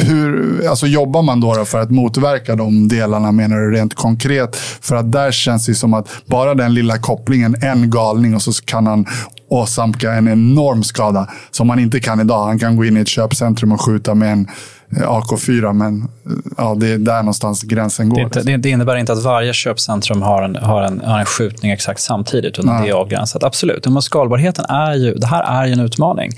[0.00, 4.56] hur alltså jobbar man då, då, för att motverka de delarna menar du rent konkret?
[4.56, 8.52] För att där känns det som att bara den lilla kopplingen, en galning och så
[8.64, 9.06] kan han
[9.48, 12.44] åsamka en enorm skada som man inte kan idag.
[12.44, 14.48] Han kan gå in i ett köpcentrum och skjuta med en
[14.96, 16.08] eh, AK4, men
[16.56, 18.16] ja, det är där någonstans gränsen går.
[18.16, 21.24] Det, inte, det, det innebär inte att varje köpcentrum har en, har en, har en
[21.24, 22.82] skjutning exakt samtidigt, utan Nej.
[22.82, 23.44] det är avgränsat.
[23.44, 26.30] Absolut, men skalbarheten är ju, det här är ju en utmaning.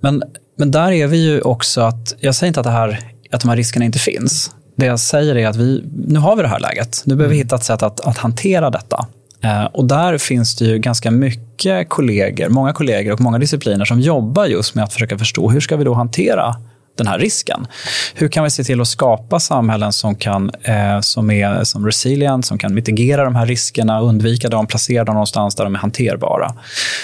[0.00, 0.22] Men,
[0.62, 3.00] men där är vi ju också att, jag säger inte att, det här,
[3.30, 4.50] att de här riskerna inte finns.
[4.76, 7.02] Det jag säger är att vi, nu har vi det här läget.
[7.04, 7.46] Nu behöver vi mm.
[7.46, 9.06] hitta ett sätt att, att hantera detta.
[9.44, 14.00] Eh, och där finns det ju ganska mycket kollegor, många kollegor och många discipliner som
[14.00, 16.56] jobbar just med att försöka förstå hur ska vi då hantera
[16.98, 17.66] den här risken.
[18.14, 22.46] Hur kan vi se till att skapa samhällen som, kan, eh, som är som resilient,
[22.46, 26.54] som kan mitigera de här riskerna, undvika dem, placera dem någonstans där de är hanterbara.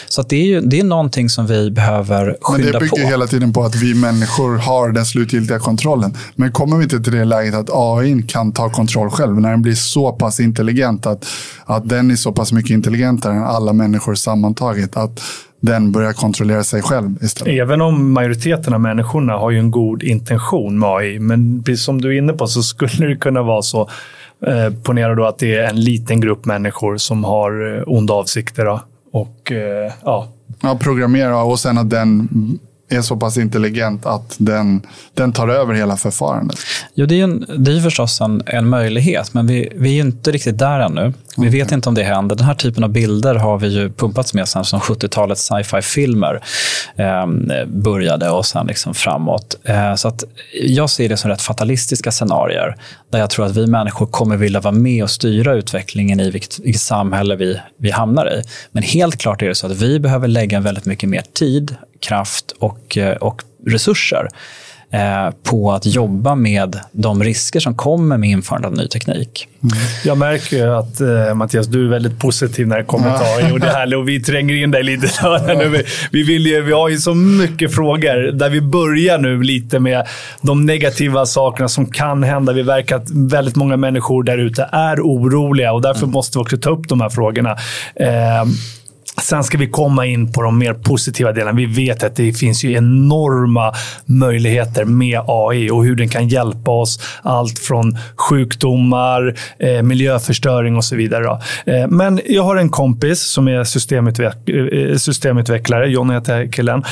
[0.09, 2.53] Så det är ju det är någonting som vi behöver skynda på.
[2.53, 3.09] Men det bygger på.
[3.09, 6.16] hela tiden på att vi människor har den slutgiltiga kontrollen.
[6.34, 9.62] Men kommer vi inte till det läget att AI kan ta kontroll själv, när den
[9.62, 11.26] blir så pass intelligent att,
[11.64, 15.20] att den är så pass mycket intelligentare än alla människor sammantaget, att
[15.61, 17.54] den börjar kontrollera sig själv istället.
[17.54, 22.14] Även om majoriteten av människorna har ju en god intention med AI, men som du
[22.14, 23.90] är inne på så skulle det kunna vara så,
[24.46, 28.64] eh, ponera då att det är en liten grupp människor som har eh, onda avsikter.
[28.64, 28.80] Då,
[29.12, 30.28] och eh, ja,
[30.61, 32.28] Ja, programmera och sen att den
[32.89, 34.82] är så pass intelligent att den,
[35.14, 36.59] den tar över hela förfarandet.
[36.95, 40.30] Jo, det är, en, det är förstås en, en möjlighet, men vi, vi är inte
[40.30, 41.12] riktigt där ännu.
[41.36, 41.61] Vi okay.
[41.61, 42.36] vet inte om det händer.
[42.36, 46.43] Den här typen av bilder har vi ju pumpats med sen som 70-talets sci-fi-filmer
[46.97, 47.26] eh,
[47.66, 49.57] började och sen liksom framåt.
[49.64, 50.24] Eh, så att
[50.62, 52.76] jag ser det som rätt fatalistiska scenarier
[53.12, 56.59] där jag tror att vi människor kommer vilja vara med och styra utvecklingen i vilket,
[56.59, 58.43] vilket samhälle vi, vi hamnar i.
[58.72, 62.55] Men helt klart är det så att vi behöver lägga väldigt mycket mer tid, kraft
[62.59, 64.28] och, eh, och resurser
[64.90, 69.49] eh, på att jobba med de risker som kommer med införandet av ny teknik.
[69.62, 69.76] Mm.
[70.05, 73.61] Jag märker att eh, Mattias, du är väldigt positiv när det kommer till AI och
[73.61, 75.09] det här, och vi tränger in dig lite.
[75.46, 75.84] nu.
[76.12, 80.07] Vi, vill ju, vi har ju så mycket frågor där vi börjar nu lite med
[80.40, 82.53] de negativa sakerna som kan hända.
[82.53, 86.12] Vi verkar att väldigt många människor där ute är oroliga och därför mm.
[86.12, 87.57] måste vi också ta upp de här frågorna.
[87.94, 88.44] Eh,
[89.23, 91.57] Sen ska vi komma in på de mer positiva delarna.
[91.57, 96.71] Vi vet att det finns ju enorma möjligheter med AI och hur den kan hjälpa
[96.71, 97.01] oss.
[97.23, 101.41] Allt från sjukdomar, eh, miljöförstöring och så vidare.
[101.66, 105.89] Eh, men jag har en kompis som är eh, systemutvecklare.
[105.89, 106.85] John heter killen.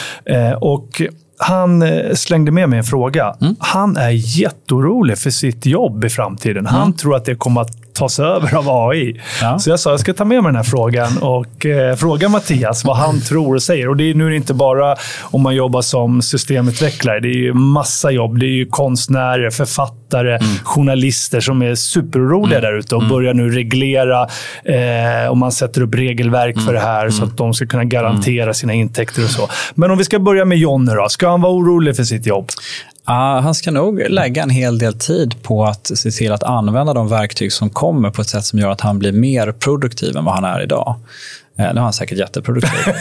[0.61, 1.03] Och
[1.39, 3.37] han slängde med mig en fråga.
[3.41, 3.57] Mm.
[3.59, 6.66] Han är jätteorolig för sitt jobb i framtiden.
[6.66, 6.93] Han mm.
[6.93, 9.20] tror att det kommer att tas över av AI.
[9.42, 9.59] Ja.
[9.59, 12.28] Så jag sa att jag ska ta med mig den här frågan och eh, fråga
[12.28, 13.88] Mattias vad han tror och säger.
[13.88, 17.20] Och det är, nu är det inte bara om man jobbar som systemutvecklare.
[17.20, 18.38] Det är ju massa jobb.
[18.38, 20.57] Det är ju konstnärer, författare, mm.
[20.64, 22.70] journalister som är superoroliga mm.
[22.70, 23.14] där ute och mm.
[23.14, 24.28] börjar nu reglera.
[24.64, 27.28] Eh, och man sätter upp regelverk för det här så mm.
[27.28, 28.55] att de ska kunna garantera mm.
[28.55, 29.49] sina intäkter och så.
[29.74, 31.09] Men om vi ska börja med John nu då.
[31.09, 32.51] Ska han vara orolig för sitt jobb?
[33.07, 36.94] Ja, han ska nog lägga en hel del tid på att se till att använda
[36.94, 40.24] de verktyg som kommer på ett sätt som gör att han blir mer produktiv än
[40.24, 40.94] vad han är idag.
[41.59, 42.94] Eh, nu är han säkert jätteproduktiv,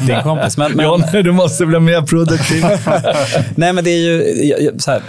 [0.06, 0.56] din kompis.
[0.56, 0.84] Men, men...
[0.84, 2.64] John, du måste bli mer produktiv.
[3.54, 5.02] Nej, men det är ju så här,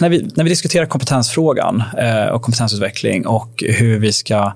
[0.00, 4.52] när, vi, när vi diskuterar kompetensfrågan eh, och kompetensutveckling och hur vi ska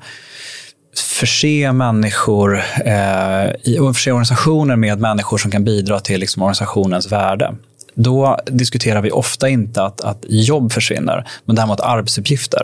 [0.97, 7.55] förse människor eh, och förse organisationer med människor som kan bidra till liksom, organisationens värde
[7.99, 12.63] då diskuterar vi ofta inte att, att jobb försvinner, men däremot arbetsuppgifter.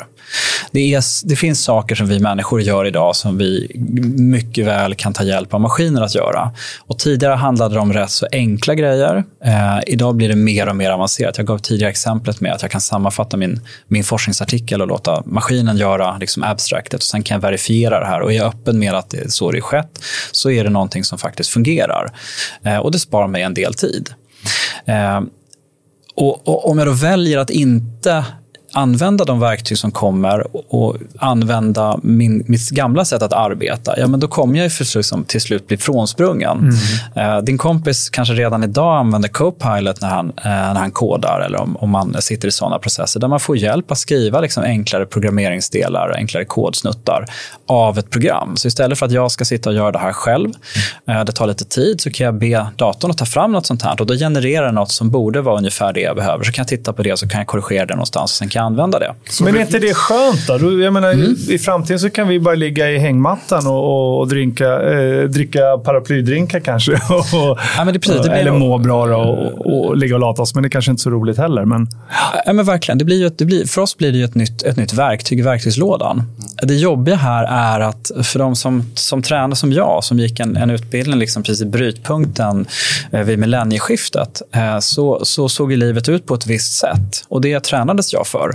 [0.70, 3.70] Det, är, det finns saker som vi människor gör idag som vi
[4.18, 6.52] mycket väl kan ta hjälp av maskiner att göra.
[6.86, 9.24] Och tidigare handlade det om rätt så enkla grejer.
[9.44, 11.36] Eh, idag blir det mer och mer avancerat.
[11.36, 15.76] Jag gav tidigare exemplet med att jag kan sammanfatta min, min forskningsartikel och låta maskinen
[15.76, 17.00] göra liksom abstractet.
[17.00, 18.20] Och sen kan jag verifiera det här.
[18.20, 20.00] Och är jag öppen med att det är så det är skett
[20.32, 22.12] så är det någonting som faktiskt fungerar.
[22.62, 24.14] Eh, och det sparar mig en del tid.
[24.84, 25.20] Eh,
[26.14, 28.24] och, och, om jag då väljer att inte
[28.74, 34.20] använda de verktyg som kommer och använda min, mitt gamla sätt att arbeta, ja, men
[34.20, 36.72] då kommer jag för, liksom, till slut bli frånsprungen.
[37.16, 37.36] Mm.
[37.36, 41.60] Uh, din kompis kanske redan idag använder Copilot när han, uh, när han kodar eller
[41.60, 45.06] om, om man sitter i sådana processer där man får hjälp att skriva liksom, enklare
[45.06, 47.26] programmeringsdelar, enklare kodsnuttar
[47.66, 48.56] av ett program.
[48.56, 50.48] Så istället för att jag ska sitta och göra det här själv,
[51.08, 53.82] uh, det tar lite tid, så kan jag be datorn att ta fram något sånt
[53.82, 56.44] här och då genererar den något som borde vara ungefär det jag behöver.
[56.44, 58.48] Så kan jag titta på det och så kan jag korrigera det någonstans och sen
[58.48, 59.14] kan använda det.
[59.28, 60.80] Så men är inte det skönt då?
[60.82, 61.36] Jag menar, mm.
[61.48, 66.60] I framtiden så kan vi bara ligga i hängmattan och, och drinka, eh, dricka paraplydrinkar
[66.60, 66.92] kanske.
[67.14, 70.42] Och, ja, men det, precis, det blir, eller må bra och, och, ligga och lata
[70.42, 70.54] oss.
[70.54, 71.64] Men det är kanske inte är så roligt heller.
[71.64, 71.88] Men...
[72.46, 72.98] Ja, men verkligen.
[72.98, 75.42] Det blir ju, det blir, för oss blir det ett nytt, ett nytt verktyg i
[75.42, 76.22] verktygslådan.
[76.62, 80.56] Det jobbiga här är att för de som, som tränar som jag, som gick en,
[80.56, 82.66] en utbildning liksom precis i brytpunkten
[83.12, 87.24] eh, vid millennieskiftet, eh, så, så såg livet ut på ett visst sätt.
[87.28, 88.53] Och det tränades jag för.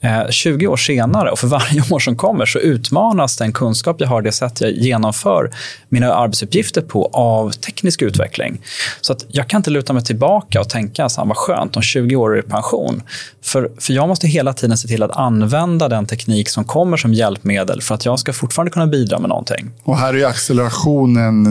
[0.00, 4.08] Eh, 20 år senare och för varje år som kommer så utmanas den kunskap jag
[4.08, 5.50] har, det sätt jag genomför
[5.88, 8.60] mina arbetsuppgifter på av teknisk utveckling.
[9.00, 11.82] Så att jag kan inte luta mig tillbaka och tänka så här, vad skönt, om
[11.82, 13.02] 20 år är det pension.
[13.42, 17.14] För, för jag måste hela tiden se till att använda den teknik som kommer som
[17.14, 19.70] hjälpmedel för att jag ska fortfarande kunna bidra med någonting.
[19.84, 21.44] Och här är accelerationen,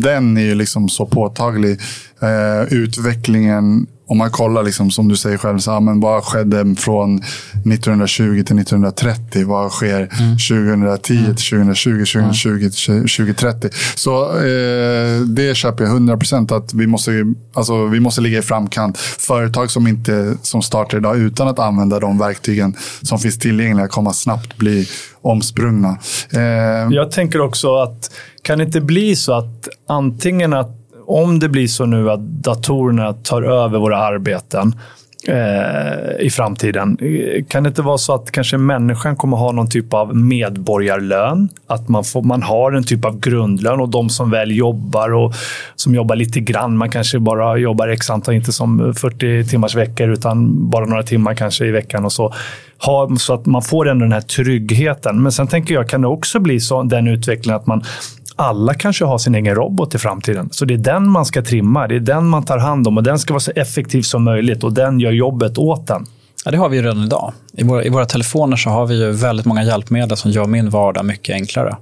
[0.00, 1.80] den är ju liksom så påtaglig.
[2.22, 6.74] Eh, utvecklingen om man kollar, liksom, som du säger själv, så, ja, men vad skedde
[6.78, 9.46] från 1920 till 1930?
[9.46, 10.36] Vad sker mm.
[10.38, 11.36] 2010 mm.
[11.36, 12.70] till 2020, 2020 mm.
[12.70, 13.68] till 2030?
[13.94, 16.52] Så eh, det köper jag 100 procent.
[16.52, 17.12] Att vi måste,
[17.54, 18.98] alltså, vi måste ligga i framkant.
[18.98, 24.10] Företag som, inte, som startar idag utan att använda de verktygen som finns tillgängliga kommer
[24.10, 24.88] snabbt bli
[25.22, 25.98] omsprungna.
[26.30, 26.40] Eh,
[26.90, 28.10] jag tänker också att
[28.42, 30.81] kan det inte bli så att antingen att
[31.12, 34.74] om det blir så nu att datorerna tar över våra arbeten
[35.28, 36.98] eh, i framtiden.
[37.00, 41.48] Eh, kan det inte vara så att kanske människan kommer ha någon typ av medborgarlön?
[41.66, 45.34] Att man, får, man har en typ av grundlön och de som väl jobbar och
[45.76, 50.08] som jobbar lite grann, man kanske bara jobbar x antal, inte som 40 timmars veckor
[50.08, 52.34] utan bara några timmar kanske i veckan och så.
[52.86, 55.22] Ha, så att man får ändå den här tryggheten.
[55.22, 57.84] Men sen tänker jag, kan det också bli så den utvecklingen att man
[58.42, 60.48] alla kanske har sin egen robot i framtiden.
[60.52, 63.02] Så det är den man ska trimma, det är den man tar hand om och
[63.02, 66.06] den ska vara så effektiv som möjligt och den gör jobbet åt den.
[66.44, 67.32] Ja, det har vi redan idag.
[67.52, 70.70] I våra, I våra telefoner så har vi ju väldigt många hjälpmedel som gör min
[70.70, 71.76] vardag mycket enklare.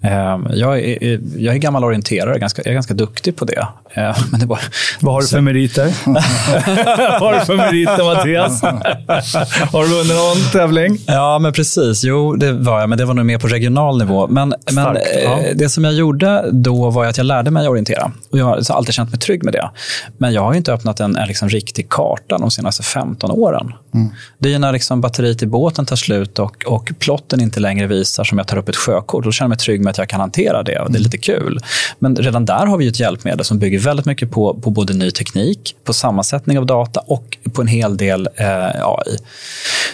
[0.00, 3.66] Eh, jag, är, jag är gammal orienterare, ganska, jag är ganska duktig på det.
[3.94, 4.60] Eh, men det bara,
[5.00, 5.92] Vad har du för meriter?
[7.20, 8.62] Vad har du för meriter, Mattias?
[9.72, 10.98] har du vunnit någon tävling?
[11.06, 12.04] Ja, men precis.
[12.04, 14.26] Jo, det var jag, men det var nog mer på regional nivå.
[14.26, 15.40] Men, men ja.
[15.40, 18.12] Eh, det som jag gjorde då var att jag lärde mig orientera.
[18.30, 19.70] Och jag har alltid känt mig trygg med det.
[20.18, 23.72] Men jag har inte öppnat en, en liksom riktig karta de senaste 15 åren.
[23.94, 24.08] Mm.
[24.38, 28.24] Det är när liksom batteriet i båten tar slut och, och plotten inte längre visar
[28.24, 29.24] som jag tar upp ett sjökort.
[29.24, 31.18] Då känner jag mig trygg med att jag kan hantera det och det är lite
[31.18, 31.60] kul.
[31.98, 35.10] Men redan där har vi ett hjälpmedel som bygger väldigt mycket på, på både ny
[35.10, 39.16] teknik, på sammansättning av data och på en hel del eh, AI.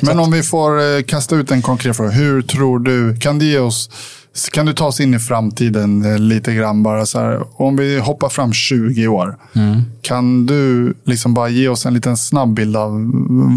[0.01, 2.11] Men om vi får eh, kasta ut en konkret fråga.
[2.11, 3.91] Hur tror du, kan det ge oss
[4.53, 7.99] kan du ta oss in i framtiden eh, lite grann bara så här, Om vi
[7.99, 9.39] hoppar fram 20 år.
[9.53, 9.83] Mm.
[10.03, 12.91] Kan du liksom bara ge oss en liten snabb bild av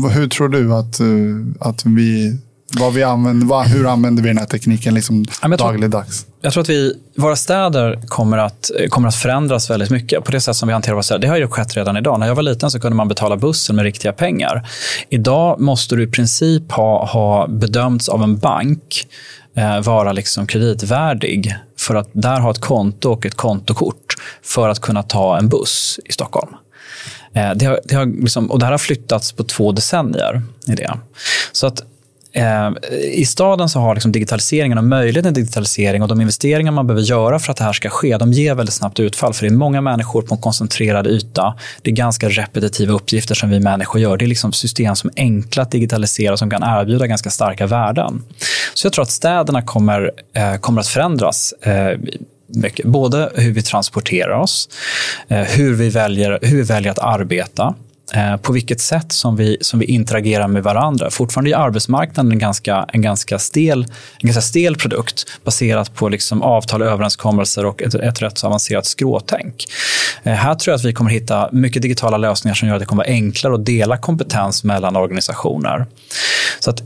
[0.09, 1.07] hur tror du att, eh,
[1.69, 2.37] att vi
[2.77, 6.23] vad vi använder, vad, hur använder vi den här tekniken liksom jag dagligdags?
[6.23, 10.31] Tror, jag tror att vi, våra städer kommer att, kommer att förändras väldigt mycket på
[10.31, 11.19] det sätt som vi hanterar våra städer.
[11.19, 12.19] Det har ju skett redan idag.
[12.19, 14.67] När jag var liten så kunde man betala bussen med riktiga pengar.
[15.09, 19.07] Idag måste du i princip ha, ha bedömts av en bank
[19.38, 24.69] eh, Eh, vara liksom kreditvärdig för att där ha ett konto och ett kontokort för
[24.69, 26.55] att kunna ta en buss i Stockholm.
[27.33, 30.41] Eh, det, har, det har liksom, och det här har flyttats på två decennier.
[30.67, 30.93] I det.
[31.51, 31.81] Så att
[32.31, 32.69] Eh,
[33.13, 37.03] I staden så har liksom digitaliseringen och möjligheten till digitalisering och de investeringar man behöver
[37.03, 39.33] göra för att det här ska ske, de ger väldigt snabbt utfall.
[39.33, 41.55] För det är många människor på en koncentrerad yta.
[41.81, 44.17] Det är ganska repetitiva uppgifter som vi människor gör.
[44.17, 47.67] Det är liksom system som är enkla att digitalisera och som kan erbjuda ganska starka
[47.67, 48.23] värden.
[48.73, 51.99] Så jag tror att städerna kommer, eh, kommer att förändras eh,
[52.47, 52.85] mycket.
[52.85, 54.69] Både hur vi transporterar oss,
[55.27, 57.75] eh, hur vi väljer, hur vi väljer att arbeta
[58.13, 61.09] Eh, på vilket sätt som vi, som vi interagerar med varandra.
[61.09, 63.83] Fortfarande är arbetsmarknaden en ganska, en ganska, stel,
[64.19, 68.85] en ganska stel produkt baserat på liksom avtal, överenskommelser och ett, ett rätt så avancerat
[68.85, 69.65] skråtänk.
[70.23, 72.85] Eh, här tror jag att vi kommer hitta mycket digitala lösningar som gör att det
[72.85, 75.85] kommer vara enklare att dela kompetens mellan organisationer.
[76.59, 76.81] Så att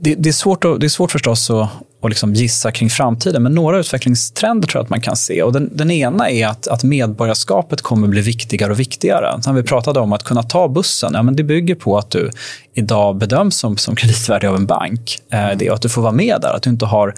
[0.00, 1.68] det, det, är svårt att, det är svårt förstås att,
[2.02, 5.42] att liksom gissa kring framtiden, men några utvecklingstrender tror jag att man kan se.
[5.42, 9.42] Och den, den ena är att, att medborgarskapet kommer bli viktigare och viktigare.
[9.42, 12.30] Sen vi pratade om, att kunna ta bussen, ja, men det bygger på att du
[12.74, 15.18] idag bedöms som, som kreditvärdig av en bank.
[15.32, 17.14] Eh, det och att du får vara med där, att du inte har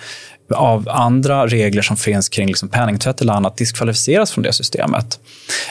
[0.55, 5.19] av andra regler som finns kring liksom penningtvätt eller annat diskvalificeras från det systemet.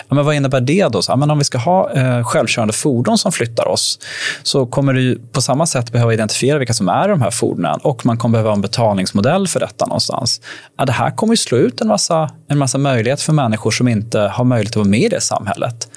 [0.07, 1.01] Ja, men vad innebär det då?
[1.01, 3.99] Så, ja, men om vi ska ha eh, självkörande fordon som flyttar oss
[4.43, 8.05] så kommer du på samma sätt behöva identifiera vilka som är de här fordonen och
[8.05, 10.41] man kommer behöva en betalningsmodell för detta någonstans.
[10.77, 13.87] Ja, det här kommer ju slå ut en massa, en massa möjligheter för människor som
[13.87, 15.87] inte har möjlighet att vara med i det samhället.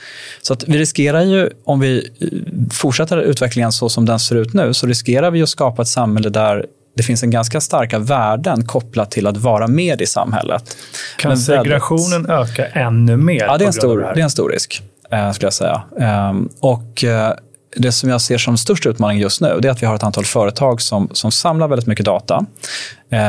[0.43, 2.29] Så att vi riskerar ju, om vi eh,
[2.73, 6.29] fortsätter utvecklingen så som den ser ut nu, så riskerar vi att skapa ett samhälle
[6.29, 10.77] där det finns en ganska starka värden kopplat till att vara med i samhället.
[11.19, 12.59] Kan Men segregationen väldigt...
[12.59, 13.45] öka ännu mer?
[13.45, 15.83] Ja, det är en stor, det, det är en stor risk, eh, skulle jag säga.
[16.31, 17.33] Um, och eh,
[17.77, 20.03] det som jag ser som störst utmaning just nu det är att vi har ett
[20.03, 22.47] antal företag som, som samlar väldigt mycket data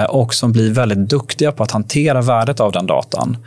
[0.09, 3.38] och som blir väldigt duktiga på att hantera värdet av den datan.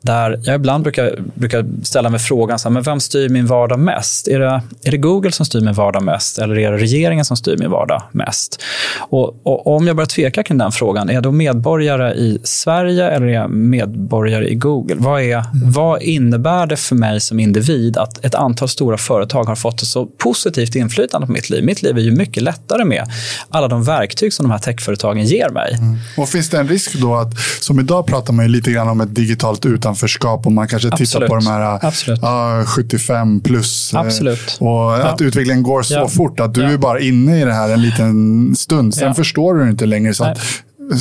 [0.00, 3.78] Där jag ibland brukar, brukar ställa mig frågan, så här, men vem styr min vardag
[3.78, 4.28] mest?
[4.28, 7.36] Är det, är det Google som styr min vardag mest eller är det regeringen som
[7.36, 8.62] styr min vardag mest?
[8.98, 13.10] Och, och om jag börjar tveka kring den frågan, är jag då medborgare i Sverige
[13.10, 14.96] eller är jag medborgare i Google?
[14.98, 19.56] Vad, är, vad innebär det för mig som individ att ett antal stora företag har
[19.56, 21.64] fått ett så positivt inflytande på mitt liv?
[21.64, 23.10] Mitt liv är ju mycket lättare med
[23.48, 25.69] alla de verktyg som de här techföretagen ger mig.
[25.70, 25.98] Mm.
[26.16, 29.00] Och Finns det en risk då att, som idag pratar man ju lite grann om
[29.00, 31.10] ett digitalt utanförskap och man kanske Absolut.
[31.10, 33.94] tittar på de här uh, 75 plus.
[33.94, 34.56] Eh, Absolut.
[34.60, 35.02] Och ja.
[35.02, 36.08] att utvecklingen går så ja.
[36.08, 36.70] fort att du ja.
[36.70, 38.94] är bara inne i det här en liten stund.
[38.94, 40.14] Sen förstår du det inte längre.
[40.14, 40.38] Så att,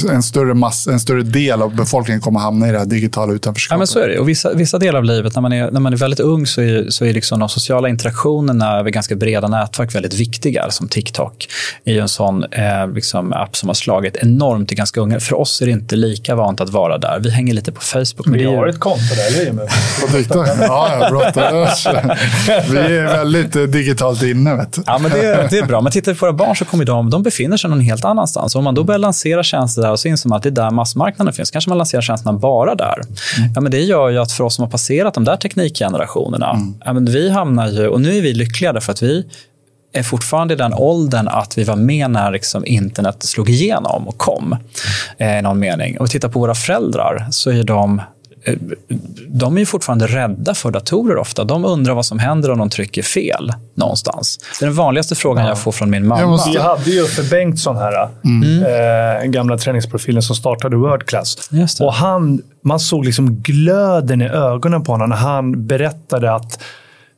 [0.09, 3.75] en större, mass, en större del av befolkningen kommer hamna i det här digitala utanförskapet.
[3.75, 4.19] Ja, men så är det.
[4.19, 6.61] Och vissa, vissa delar av livet, när man är, när man är väldigt ung, så
[6.61, 10.71] är, så är liksom de sociala interaktionerna över ganska breda nätverk väldigt viktiga.
[10.71, 11.47] Som TikTok
[11.83, 15.19] är ju en sån eh, liksom app som har slagit enormt i ganska unga.
[15.19, 17.19] För oss är det inte lika vant att vara där.
[17.19, 18.25] Vi hänger lite på Facebook.
[18.25, 19.67] Men vi har ett konto där, eller
[20.01, 20.47] På TikTok?
[20.61, 22.15] Ja, ja
[22.69, 24.55] Vi är väldigt eh, digitalt inne.
[24.55, 25.81] Vet Ja, men det, det är bra.
[25.81, 28.55] Men tittar vi på våra barn så kommer de, de befinner sig någon helt annanstans.
[28.55, 30.71] Om man då börjar lansera tjänster där och så inser man att det är där
[30.71, 31.51] massmarknaden finns.
[31.51, 33.01] Kanske man lanserar tjänsterna bara där.
[33.37, 33.51] Mm.
[33.55, 36.75] Ja, men det gör ju att för oss som har passerat de där teknikgenerationerna, mm.
[36.85, 39.25] ja, men vi hamnar ju, och nu är vi lyckliga därför att vi
[39.93, 44.17] är fortfarande i den åldern att vi var med när liksom internet slog igenom och
[44.17, 44.55] kom.
[45.17, 45.99] Eh, I någon mening.
[45.99, 48.01] Och tittar på våra föräldrar så är de
[49.27, 51.43] de är fortfarande rädda för datorer ofta.
[51.43, 54.39] De undrar vad som händer om de trycker fel någonstans.
[54.59, 55.49] Det är den vanligaste frågan ja.
[55.49, 56.21] jag får från min mamma.
[56.21, 56.49] Jag, måste...
[56.49, 58.63] jag hade ju för Bengtsson här, mm.
[58.63, 61.49] eh, gamla träningsprofilen som startade World Class.
[61.79, 66.63] Och han, man såg liksom glöden i ögonen på honom när han berättade att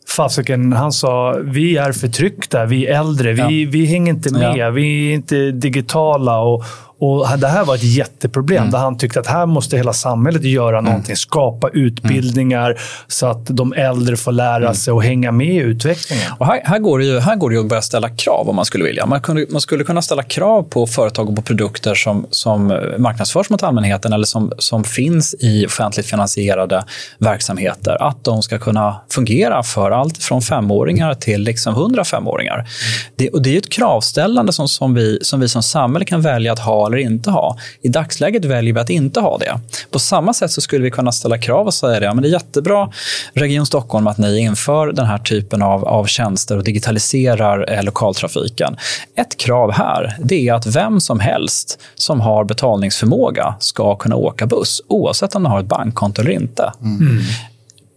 [0.08, 3.70] fasiken, han sa vi är förtryckta, vi är äldre, vi, ja.
[3.72, 4.70] vi hänger inte med, ja.
[4.70, 6.40] vi är inte digitala.
[6.40, 6.64] Och,
[7.02, 8.72] Och Det här var ett jätteproblem, mm.
[8.72, 10.86] där han tyckte att här måste hela samhället göra mm.
[10.86, 11.16] någonting.
[11.16, 12.78] Skapa utbildningar mm.
[13.08, 14.76] så att de äldre får lära mm.
[14.76, 16.32] sig och hänga med i utvecklingen.
[16.38, 18.66] Och här, här, går det ju, här går det att börja ställa krav om man
[18.66, 19.06] skulle vilja.
[19.06, 23.50] Man, kunde, man skulle kunna ställa krav på företag och på produkter som, som marknadsförs
[23.50, 26.84] mot allmänheten eller som, som finns i offentligt finansierade
[27.18, 28.04] verksamheter.
[28.04, 32.68] Att de ska kunna fungera för allt från femåringar till liksom 105-åringar.
[33.16, 36.54] Det, och det är ett kravställande som, som, vi, som vi som samhälle kan välja
[36.54, 37.58] att ha eller inte ha.
[37.82, 39.60] I dagsläget väljer vi att inte ha det.
[39.92, 42.30] På samma sätt så skulle vi kunna ställa krav och säga det, ja, men det
[42.30, 42.92] är jättebra
[43.34, 48.76] Region Stockholm att ni inför den här typen av, av tjänster och digitaliserar eh, lokaltrafiken.
[49.16, 54.46] Ett krav här det är att vem som helst som har betalningsförmåga ska kunna åka
[54.46, 56.74] buss oavsett om de har ett bankkonto eller inte.
[56.82, 57.20] Mm.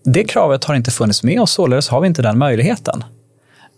[0.05, 3.05] Det kravet har inte funnits med och således har vi inte den möjligheten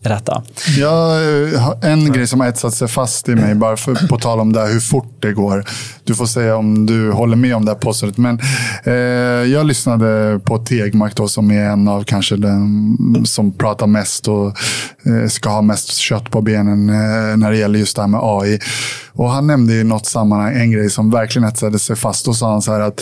[0.09, 0.42] rätta.
[0.78, 4.40] Ja, eh, en grej som har etsat sig fast i mig, bara för, på tal
[4.40, 5.64] om det här, hur fort det går.
[6.04, 8.18] Du får säga om du håller med om det här påståendet.
[8.18, 8.40] Men
[8.84, 8.94] eh,
[9.52, 12.96] jag lyssnade på Tegmark då, som är en av kanske den
[13.26, 14.46] som pratar mest och
[15.07, 18.20] eh, ska ha mest kött på benen eh, när det gäller just det här med
[18.22, 18.59] AI.
[19.12, 22.24] Och han nämnde i något sammanhang en grej som verkligen etsade sig fast.
[22.24, 23.00] Då sa han så här att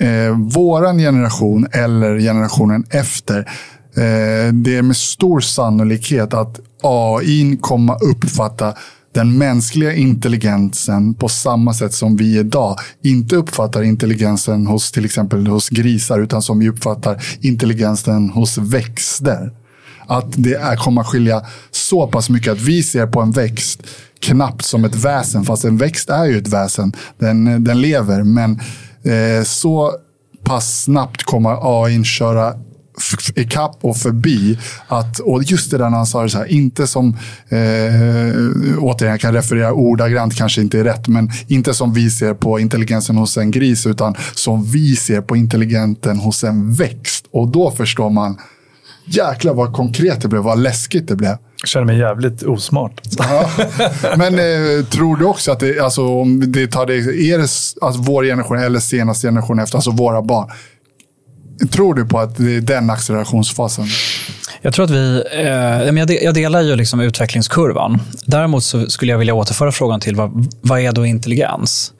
[0.00, 3.50] eh, våran generation eller generationen efter
[3.96, 8.74] Eh, det är med stor sannolikhet att AI kommer uppfatta
[9.14, 15.46] den mänskliga intelligensen på samma sätt som vi idag inte uppfattar intelligensen hos till exempel
[15.46, 19.52] hos grisar utan som vi uppfattar intelligensen hos växter.
[20.06, 23.82] Att det är, kommer skilja så pass mycket att vi ser på en växt
[24.20, 26.92] knappt som ett väsen, fast en växt är ju ett väsen.
[27.18, 28.60] Den, den lever, men
[29.02, 29.92] eh, så
[30.44, 32.54] pass snabbt kommer AI köra
[33.34, 34.58] ikapp och förbi.
[34.88, 37.16] Att, och just det där när han sa det så här, inte som,
[37.48, 37.58] eh,
[38.78, 42.60] återigen jag kan referera ordagrant, kanske inte är rätt, men inte som vi ser på
[42.60, 47.24] intelligensen hos en gris, utan som vi ser på intelligensen hos en växt.
[47.30, 48.36] Och då förstår man,
[49.04, 51.36] jäklar vad konkret det blev, vad läskigt det blev.
[51.60, 53.00] Jag känner mig jävligt osmart.
[53.18, 53.50] Ja.
[54.16, 57.42] Men eh, tror du också att det, alltså, om det tar det, är det
[57.86, 60.50] alltså, vår generation eller senaste generation efter, alltså våra barn,
[61.70, 63.86] Tror du på att det är den accelerationsfasen?
[64.62, 65.24] Jag tror att vi...
[65.32, 68.00] Eh, jag delar ju liksom utvecklingskurvan.
[68.26, 71.92] Däremot så skulle jag vilja återföra frågan till vad, vad är då intelligens?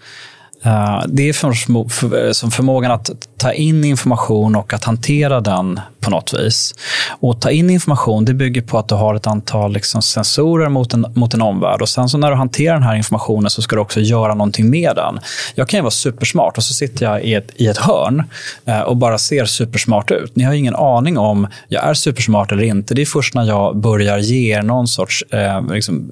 [0.67, 5.81] Uh, det är för, för, som förmågan att ta in information och att hantera den
[6.01, 6.75] på något vis.
[7.21, 10.95] Och ta in information det bygger på att du har ett antal liksom, sensorer mot
[10.95, 11.83] en, mot en omvärld.
[11.83, 14.71] Och sen så när du hanterar den här informationen så ska du också göra någonting
[14.71, 15.19] med den.
[15.55, 18.25] Jag kan ju vara supersmart och så sitter jag i ett, i ett hörn
[18.69, 20.37] uh, och bara ser supersmart ut.
[20.37, 22.95] Ni har ingen aning om jag är supersmart eller inte.
[22.95, 26.11] Det är först när jag börjar ge er någon sorts uh, liksom,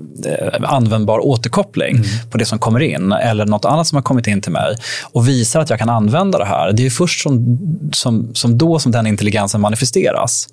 [0.64, 2.08] användbar återkoppling mm.
[2.30, 4.76] på det som kommer in eller något annat som har kommit in in till mig
[5.02, 6.72] och visar att jag kan använda det här.
[6.72, 7.58] Det är först som,
[7.92, 10.48] som, som då som den intelligensen manifesteras.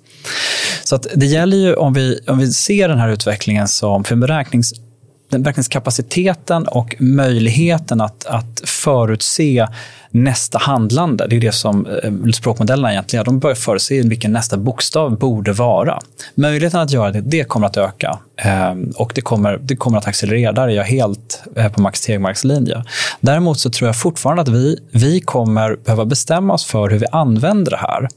[0.84, 4.16] Så att det gäller ju om vi, om vi ser den här utvecklingen som för
[4.16, 4.72] beräknings
[5.42, 9.66] Verkningskapaciteten och möjligheten att, att förutse
[10.14, 11.26] nästa handlande.
[11.26, 16.00] Det är det som eh, språkmodellerna egentligen De börjar förutse vilken nästa bokstav borde vara.
[16.34, 20.06] Möjligheten att göra det, det kommer att öka eh, och det kommer, det kommer att
[20.06, 20.52] accelerera.
[20.52, 22.84] Där är jag helt eh, på Max Tegmarks linje.
[23.20, 27.06] Däremot så tror jag fortfarande att vi, vi kommer behöva bestämma oss för hur vi
[27.12, 28.08] använder det här.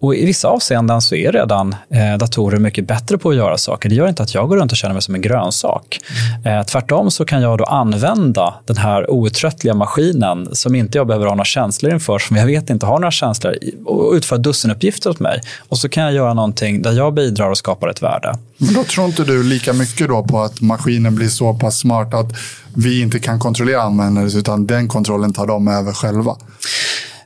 [0.00, 3.88] Och I vissa avseenden så är redan eh, datorer mycket bättre på att göra saker.
[3.88, 6.00] Det gör inte att jag går runt och känner mig som en grönsak.
[6.44, 6.58] Mm.
[6.58, 11.26] Eh, tvärtom så kan jag då använda den här outtröttliga maskinen som inte jag behöver
[11.26, 15.20] ha några känslor inför, som jag vet inte har några känslor, och utföra dussinuppgifter åt
[15.20, 15.40] mig.
[15.68, 18.38] Och så kan jag göra någonting där jag bidrar och skapar ett värde.
[18.58, 22.14] Men då tror inte du lika mycket då på att maskinen blir så pass smart
[22.14, 22.32] att
[22.74, 26.36] vi inte kan kontrollera användaren, utan den kontrollen tar de över själva?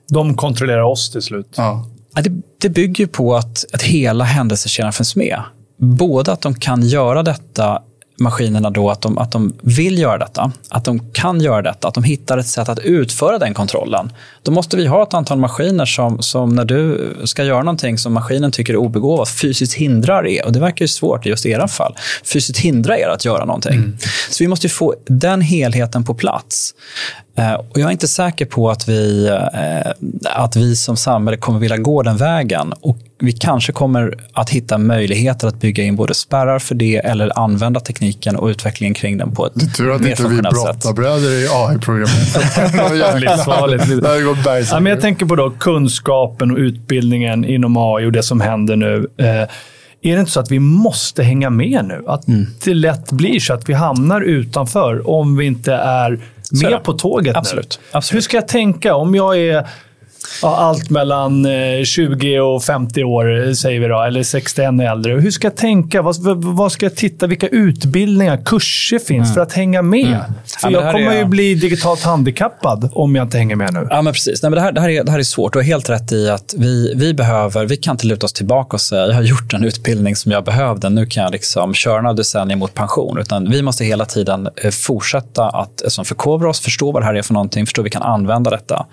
[0.09, 1.55] De kontrollerar oss till slut.
[1.57, 1.87] Ja.
[2.15, 5.43] Det, det bygger på att, att hela händelsekedjan finns med.
[5.77, 7.83] Både att de kan göra detta
[8.21, 11.95] maskinerna då att de, att de vill göra detta, att de kan göra detta, att
[11.95, 14.13] de hittar ett sätt att utföra den kontrollen.
[14.43, 18.13] Då måste vi ha ett antal maskiner som, som när du ska göra någonting som
[18.13, 20.47] maskinen tycker är obegåvat, fysiskt hindrar er.
[20.47, 21.97] Och det verkar ju svårt i just era fall.
[22.25, 23.75] Fysiskt hindra er att göra någonting.
[23.75, 23.99] Mm.
[24.31, 26.75] Så vi måste få den helheten på plats.
[27.41, 29.91] Eh, och jag är inte säker på att vi, eh,
[30.25, 32.73] att vi som samhälle kommer vilja gå den vägen.
[32.81, 37.39] Och vi kanske kommer att hitta möjligheter att bygga in både spärrar för det eller
[37.39, 39.77] använda tekniken och utvecklingen kring den på ett mer funktionellt sätt.
[39.77, 42.37] Tur att inte vi brottarbröder i AI-programmet.
[44.71, 49.07] ja, jag tänker på då kunskapen och utbildningen inom AI och det som händer nu.
[49.19, 49.49] Eh,
[50.03, 52.05] är det inte så att vi måste hänga med nu?
[52.07, 52.47] Att mm.
[52.65, 56.21] det lätt blir så att vi hamnar utanför om vi inte är
[56.51, 57.79] med på tåget Absolut.
[57.83, 57.89] nu.
[57.93, 58.17] Absolut.
[58.17, 59.69] Hur ska jag tänka om jag är
[60.43, 65.13] ja, allt mellan eh, 20 och 50 år, säger vi då, eller 61 är äldre.
[65.13, 66.03] Hur ska jag tänka?
[66.03, 67.27] Vad, vad, ska jag titta?
[67.27, 69.35] Vilka utbildningar, kurser finns Mm.
[69.35, 70.19] för att hänga med?
[70.61, 73.87] För Ja, jag kommer är- ju bli digitalt handikappad om jag inte hänger med nu.
[73.91, 74.43] Ja, men precis.
[74.43, 75.53] Nej, men det, här, det, här är, det här är svårt.
[75.53, 78.77] Du har helt rätt i att vi, vi behöver, vi kan inte luta oss tillbaka
[78.77, 80.89] och säga jag har gjort en utbildning som jag behövde.
[80.89, 83.19] Nu kan jag liksom köra några decennier mot pension.
[83.19, 87.07] Utan vi måste hela tiden eh, fortsätta att eh, som förkovra oss, förstå vad det
[87.07, 88.87] här är för någonting, förstå hur vi kan använda detta.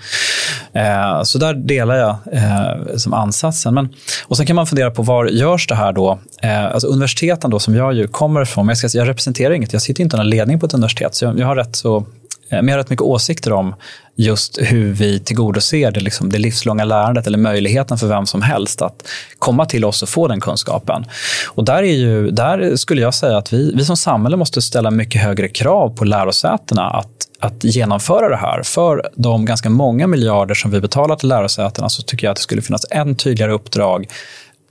[0.73, 3.73] Eh, så där delar jag eh, som ansatsen.
[3.73, 3.89] Men,
[4.27, 6.19] och Sen kan man fundera på var görs det här då?
[6.41, 9.73] Eh, alltså universiteten då, som jag ju kommer ifrån, men jag, ska, jag representerar inget,
[9.73, 12.05] jag sitter inte i någon ledning på ett universitet, så jag, jag har rätt så
[12.49, 13.75] Eh, men jag har rätt mycket åsikter om
[14.15, 18.81] just hur vi tillgodoser det, liksom, det livslånga lärandet eller möjligheten för vem som helst
[18.81, 19.07] att
[19.39, 21.05] komma till oss och få den kunskapen.
[21.47, 24.91] Och där, är ju, där skulle jag säga att vi, vi som samhälle måste ställa
[24.91, 28.63] mycket högre krav på lärosätena att, att genomföra det här.
[28.63, 32.43] För de ganska många miljarder som vi betalar till lärosätena så tycker jag att det
[32.43, 34.07] skulle finnas en tydligare uppdrag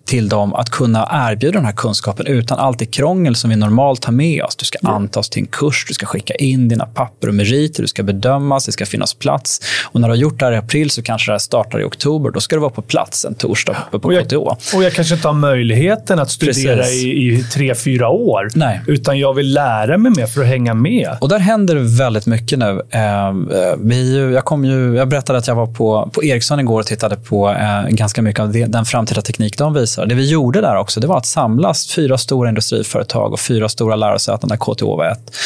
[0.07, 4.05] till dem att kunna erbjuda den här kunskapen utan allt det krångel som vi normalt
[4.05, 4.57] har med oss.
[4.57, 7.89] Du ska antas till en kurs, du ska skicka in dina papper och meriter, du
[7.89, 9.61] ska bedömas, det ska finnas plats.
[9.85, 11.85] Och när du har gjort det här i april så kanske det här startar i
[11.85, 12.31] oktober.
[12.31, 14.77] Då ska du vara på plats en torsdag uppe på Och jag, KTH.
[14.77, 17.05] och jag kanske inte har möjlieten att studera Precis.
[17.05, 18.49] i, i tre, fyra år.
[18.55, 18.81] Nej.
[18.87, 21.17] Utan jag vill lära mig mer för att hänga med.
[21.21, 22.83] Och där händer det väldigt mycket nu.
[22.91, 23.35] Eh,
[23.79, 27.17] vi, jag, kom ju, jag berättade att jag var på, på Ericsson igår och tittade
[27.17, 29.96] på eh, ganska mycket av den framtida teknik de visar.
[30.05, 33.97] Det vi gjorde där också det var att samlas fyra stora industriföretag och fyra stora
[33.97, 35.37] lärosäten där KTH var ett.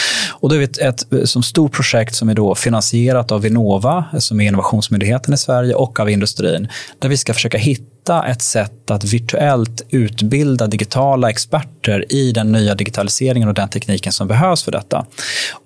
[0.41, 4.41] Och det är ett, ett som stort projekt som är då finansierat av Vinnova, som
[4.41, 6.69] är innovationsmyndigheten i Sverige, och av industrin,
[6.99, 12.75] där vi ska försöka hitta ett sätt att virtuellt utbilda digitala experter i den nya
[12.75, 15.07] digitaliseringen och den tekniken som behövs för detta.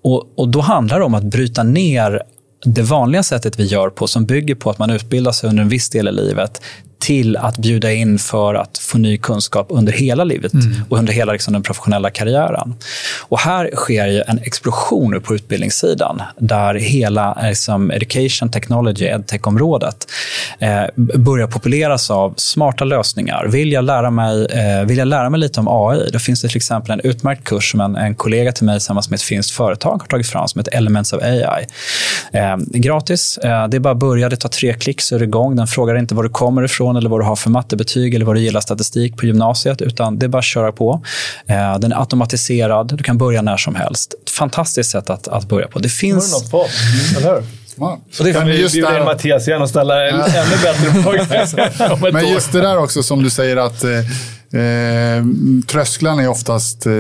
[0.03, 2.23] Och, och då handlar det om att bryta ner
[2.65, 5.69] det vanliga sättet vi gör på, som bygger på att man utbildar sig under en
[5.69, 6.63] viss del i livet,
[7.05, 10.53] till att bjuda in för att få ny kunskap under hela livet
[10.89, 12.75] och under hela liksom, den professionella karriären.
[13.21, 20.07] Och här sker ju en explosion nu på utbildningssidan där hela liksom, education technology, edtech-området
[20.59, 23.47] eh, börjar populeras av smarta lösningar.
[23.49, 26.49] Vill jag, lära mig, eh, vill jag lära mig lite om AI, då finns det
[26.49, 29.51] till exempel en utmärkt kurs som en, en kollega till mig tillsammans med ett finskt
[29.51, 31.67] företag har tagit fram som heter Elements of AI.
[32.33, 33.39] Eh, gratis.
[33.39, 34.29] Eh, det är bara att börja.
[34.29, 35.57] Det tar tre klick så är det igång.
[35.57, 38.37] Den frågar inte var du kommer ifrån eller vad du har för mattebetyg eller vad
[38.37, 41.03] du gillar statistik på gymnasiet, utan det är bara att köra på.
[41.47, 42.97] Eh, den är automatiserad.
[42.97, 44.15] Du kan börja när som helst.
[44.25, 45.79] Ett fantastiskt sätt att, att börja på.
[45.79, 46.33] Det finns...
[46.33, 46.67] något på?
[47.17, 47.45] Eller hur?
[47.77, 48.01] Ja.
[48.19, 50.57] Och det är Kan vi just bjuda in där- Mattias igen och ställa en ännu
[50.63, 55.25] bättre fråga Men just det där också som du säger att eh, eh,
[55.67, 56.93] trösklarna är oftast eh,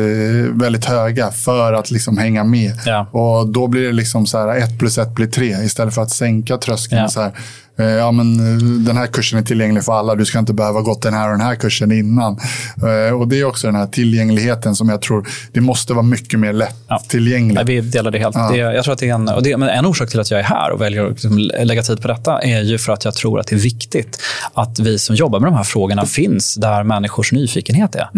[0.52, 2.72] väldigt höga för att liksom hänga med.
[2.86, 3.06] Ja.
[3.10, 6.10] Och då blir det liksom så här ett plus ett blir tre istället för att
[6.10, 7.02] sänka tröskeln.
[7.02, 7.08] Ja.
[7.08, 7.32] Så här,
[7.76, 10.14] ja, men, eh, den här kursen är tillgänglig för alla.
[10.14, 12.38] Du ska inte behöva gått den här och den här kursen innan.
[12.82, 16.40] Eh, och Det är också den här tillgängligheten som jag tror det måste vara mycket
[16.40, 17.54] mer lättillgängligt.
[17.54, 18.36] Nej, vi delar det helt.
[18.36, 18.50] Ja.
[18.52, 20.40] Det, jag tror att det är en, och det, men en orsak till att jag
[20.40, 23.14] är här och väljer att liksom lägga tid på detta är ju för att jag
[23.14, 24.20] tror att det är viktigt
[24.54, 28.08] att vi som jobbar med de här frågorna finns där människors nyfikenhet är.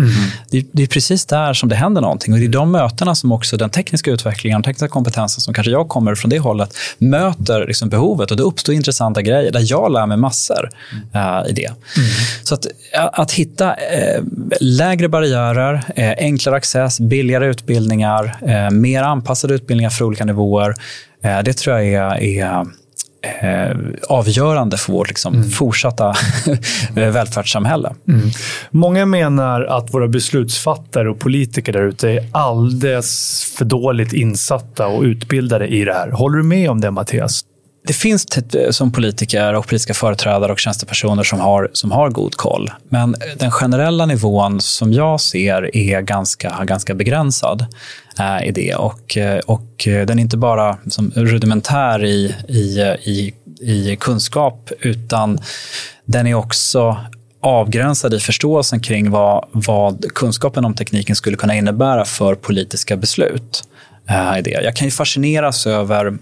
[0.50, 2.32] Det, det är precis där som det händer någonting.
[2.34, 5.70] Och det är de mötena som också den tekniska utvecklingen och tekniska kompetensen som kanske
[5.70, 9.92] jag kommer från det hållet möter liksom behovet och det uppstår intressanta grejer där jag
[9.92, 10.70] lär mig massor
[11.14, 11.72] eh, i det.
[12.42, 12.66] Så att,
[13.12, 14.22] att hitta eh,
[14.60, 20.74] lägre barriärer, eh, enklare access, billigare utbildningar, eh, mer anpassade utbildningar för olika nivåer.
[21.22, 22.66] Eh, det tror jag är, är
[23.40, 23.76] eh,
[24.08, 26.08] avgörande för vårt liksom, fortsatta
[26.96, 27.94] eh, välfärdssamhälle.
[28.70, 35.02] Många menar att våra beslutsfattare och politiker där ute är alldeles för dåligt insatta och
[35.02, 36.10] utbildade i det här.
[36.10, 37.44] Håller du med om det, Mattias?
[37.86, 42.34] Det finns eh, som politiker och politiska företrädare och tjänstepersoner som har, som har god
[42.34, 42.70] koll.
[42.88, 47.66] Men eh, den generella nivån som jag ser är ganska, ganska begränsad
[48.18, 48.74] eh, i det.
[48.74, 55.38] Och, eh, och den är inte bara som rudimentär i, i, i, i kunskap, utan
[56.04, 56.96] den är också
[57.40, 63.64] avgränsad i förståelsen kring vad, vad kunskapen om tekniken skulle kunna innebära för politiska beslut.
[64.08, 64.50] eh, i det.
[64.50, 66.18] Jag kan ju fascineras över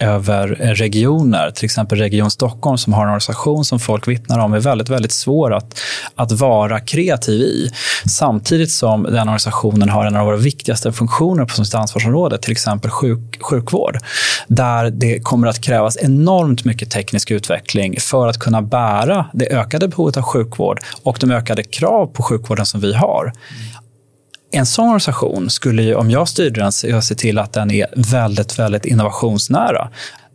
[0.00, 4.60] över regioner, till exempel Region Stockholm som har en organisation som folk vittnar om är
[4.60, 5.80] väldigt, väldigt svår att,
[6.14, 7.70] att vara kreativ i.
[8.08, 12.90] Samtidigt som den organisationen har en av våra viktigaste funktioner på sitt ansvarsområde, till exempel
[12.90, 13.98] sjuk, sjukvård,
[14.48, 19.88] där det kommer att krävas enormt mycket teknisk utveckling för att kunna bära det ökade
[19.88, 23.32] behovet av sjukvård och de ökade krav på sjukvården som vi har
[24.56, 28.58] en sån organisation skulle ju, om jag styrde den, se till att den är väldigt,
[28.58, 29.88] väldigt innovationsnära.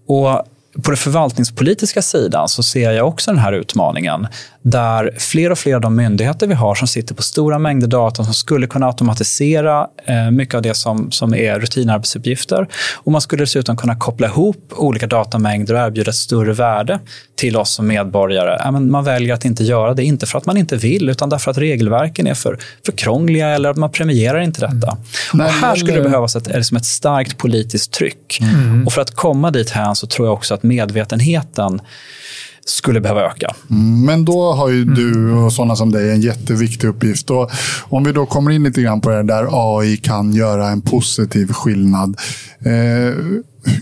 [0.08, 0.46] Och
[0.84, 4.28] på den förvaltningspolitiska sidan så ser jag också den här utmaningen
[4.62, 8.24] där fler och fler av de myndigheter vi har som sitter på stora mängder data
[8.24, 12.68] som skulle kunna automatisera eh, mycket av det som, som är rutinarbetsuppgifter.
[12.96, 17.00] Och man skulle dessutom kunna koppla ihop olika datamängder och erbjuda ett större värde
[17.36, 18.72] till oss som medborgare.
[18.72, 21.58] Man väljer att inte göra det, inte för att man inte vill, utan därför att
[21.58, 24.98] regelverken är för, för krångliga eller att man premierar inte detta.
[25.34, 25.46] Mm.
[25.46, 28.40] Och här skulle det behövas ett, liksom ett starkt politiskt tryck.
[28.42, 28.86] Mm.
[28.86, 31.82] Och för att komma dit här så tror jag också att medvetenheten
[32.66, 33.56] skulle behöva öka.
[33.70, 37.30] Mm, men då har ju du och sådana som dig en jätteviktig uppgift.
[37.30, 40.82] Och om vi då kommer in lite grann på det där AI kan göra en
[40.82, 42.18] positiv skillnad.
[42.60, 43.14] Eh,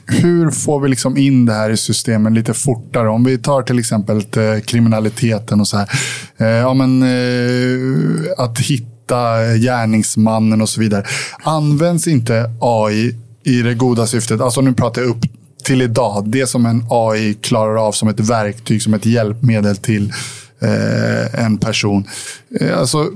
[0.06, 3.10] hur får vi liksom in det här i systemen lite fortare?
[3.10, 5.89] Om vi tar till exempel eh, kriminaliteten och så här.
[6.38, 11.03] Eh, ja, men, eh, att hitta gärningsmannen och så vidare.
[11.43, 14.41] Används inte AI i det goda syftet?
[14.41, 16.23] Alltså nu pratar jag upp till idag.
[16.27, 20.14] Det som en AI klarar av som ett verktyg, som ett hjälpmedel till
[20.60, 22.07] eh, en person.
[22.60, 23.11] Eh, alltså,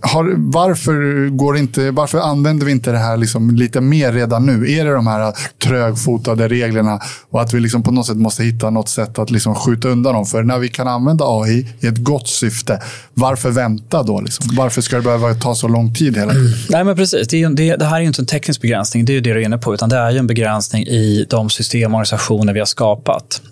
[0.00, 4.72] har, varför, går inte, varför använder vi inte det här liksom lite mer redan nu?
[4.72, 5.32] Är det de här
[5.64, 7.00] trögfotade reglerna
[7.30, 10.14] och att vi liksom på något sätt måste hitta något sätt att liksom skjuta undan
[10.14, 10.26] dem?
[10.26, 12.82] För när vi kan använda AI i ett gott syfte,
[13.14, 14.20] varför vänta då?
[14.20, 14.46] Liksom?
[14.56, 16.46] Varför ska det behöva ta så lång tid hela tiden?
[16.46, 16.58] Mm.
[16.68, 17.28] Nej, men precis.
[17.28, 19.32] Det, är, det, det, här är ju inte en teknisk begränsning, det är ju det
[19.32, 22.52] du är inne på, utan det är ju en begränsning i de system och organisationer
[22.52, 23.42] vi har skapat.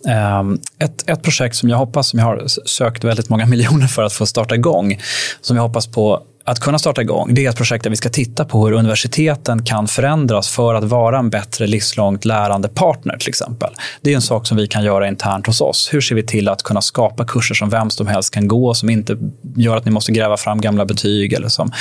[0.40, 4.02] Um, ett, ett projekt som jag hoppas, som jag har sökt väldigt många miljoner för
[4.02, 5.00] att få starta igång,
[5.40, 8.08] som jag hoppas på att kunna starta igång, det är ett projekt där vi ska
[8.08, 13.28] titta på hur universiteten kan förändras för att vara en bättre livslångt lärande partner till
[13.28, 13.70] exempel.
[14.00, 15.88] Det är en sak som vi kan göra internt hos oss.
[15.92, 18.90] Hur ser vi till att kunna skapa kurser som vem som helst kan gå, som
[18.90, 19.16] inte
[19.56, 21.74] gör att ni måste gräva fram gamla betyg eller som, mm.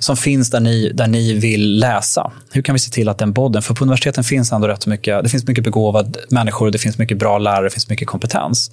[0.00, 2.32] som finns där ni, där ni vill läsa.
[2.52, 5.22] Hur kan vi se till att den bodden, för på universiteten finns ändå rätt mycket,
[5.22, 8.70] det finns mycket begåvade människor, det finns mycket bra lärare, det finns mycket kompetens.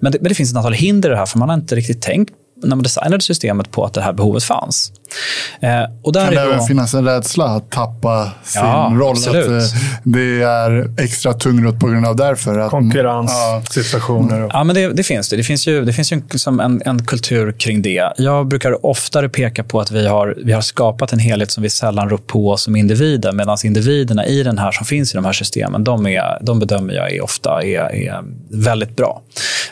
[0.00, 1.76] Men det, men det finns ett antal hinder i det här, för man har inte
[1.76, 4.92] riktigt tänkt när man designade systemet på att det här behovet fanns.
[5.60, 5.70] Eh,
[6.02, 6.62] och där kan det då...
[6.62, 9.10] finnas en rädsla att tappa sin ja, roll?
[9.10, 9.46] Absolut.
[9.46, 12.58] Att eh, det är extra tungrot på grund av därför?
[12.58, 14.50] Att, Konkurrenssituationer?
[14.52, 15.36] Ja, men det, det, finns det.
[15.36, 18.12] Det finns ju, det finns ju liksom en, en kultur kring det.
[18.16, 21.70] Jag brukar oftare peka på att vi har, vi har skapat en helhet som vi
[21.70, 25.32] sällan rår på som individer, medan individerna i den här som finns i de här
[25.32, 29.22] systemen, de, är, de bedömer jag är ofta är, är väldigt bra.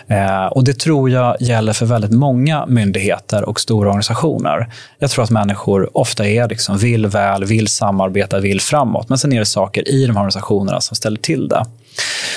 [0.07, 4.73] Eh, och Det tror jag gäller för väldigt många myndigheter och stora organisationer.
[4.99, 9.09] Jag tror att människor ofta är liksom, vill väl, vill samarbeta, vill framåt.
[9.09, 11.65] Men sen är det saker i de här organisationerna som ställer till det.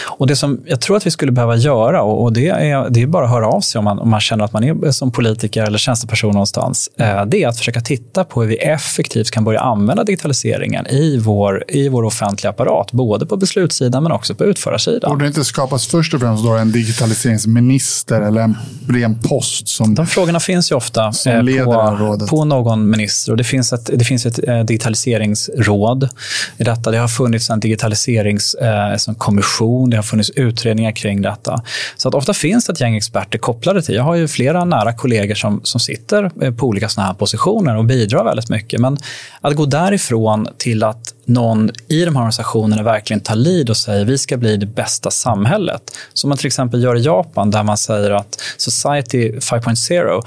[0.08, 3.08] Och Det som jag tror att vi skulle behöva göra, och det är, det är
[3.08, 5.64] bara att höra av sig om man, om man känner att man är som politiker
[5.64, 9.60] eller tjänsteperson någonstans, eh, det är att försöka titta på hur vi effektivt kan börja
[9.60, 15.10] använda digitaliseringen i vår, i vår offentliga apparat, både på beslutssidan men också på utförarsidan.
[15.12, 18.58] Borde det inte skapas först och främst då en digitaliseringsminister eller en
[18.90, 19.68] ren post?
[19.68, 23.32] Som, De frågorna finns ju ofta eh, på, på någon minister.
[23.32, 26.10] Och det finns ett, det finns ett eh, digitaliseringsråd
[26.58, 26.92] i detta.
[26.92, 29.51] Det har funnits en digitaliseringskommission,
[29.90, 31.62] det har funnits utredningar kring detta.
[31.98, 33.96] Så att ofta finns det ett gäng experter kopplade till.
[33.96, 37.78] Jag har ju flera nära kollegor som, som sitter eh, på olika såna här positioner
[37.78, 38.80] och bidrar väldigt mycket.
[38.80, 38.98] Men
[39.42, 44.06] att gå därifrån till att någon i de här organisationerna verkligen tar lid och säger
[44.06, 45.82] vi ska bli det bästa samhället.
[46.14, 50.22] Som man till exempel gör i Japan där man säger att Society 5.0,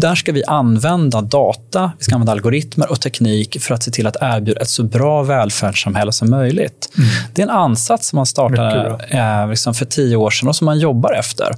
[0.00, 4.06] där ska vi använda data, vi ska använda algoritmer och teknik för att se till
[4.06, 6.90] att erbjuda ett så bra välfärdssamhälle som möjligt.
[6.98, 7.08] Mm.
[7.32, 10.64] Det är en ansats som man startade eh, liksom för tio år sedan och som
[10.64, 11.56] man jobbar efter.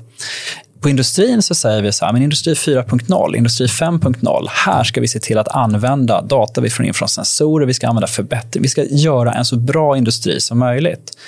[0.87, 5.09] På industrin så säger vi så här, men industri 4.0, industri 5.0, här ska vi
[5.09, 8.69] se till att använda data vi får in från sensorer, vi ska använda förbättring, vi
[8.69, 11.19] ska göra en så bra industri som möjligt.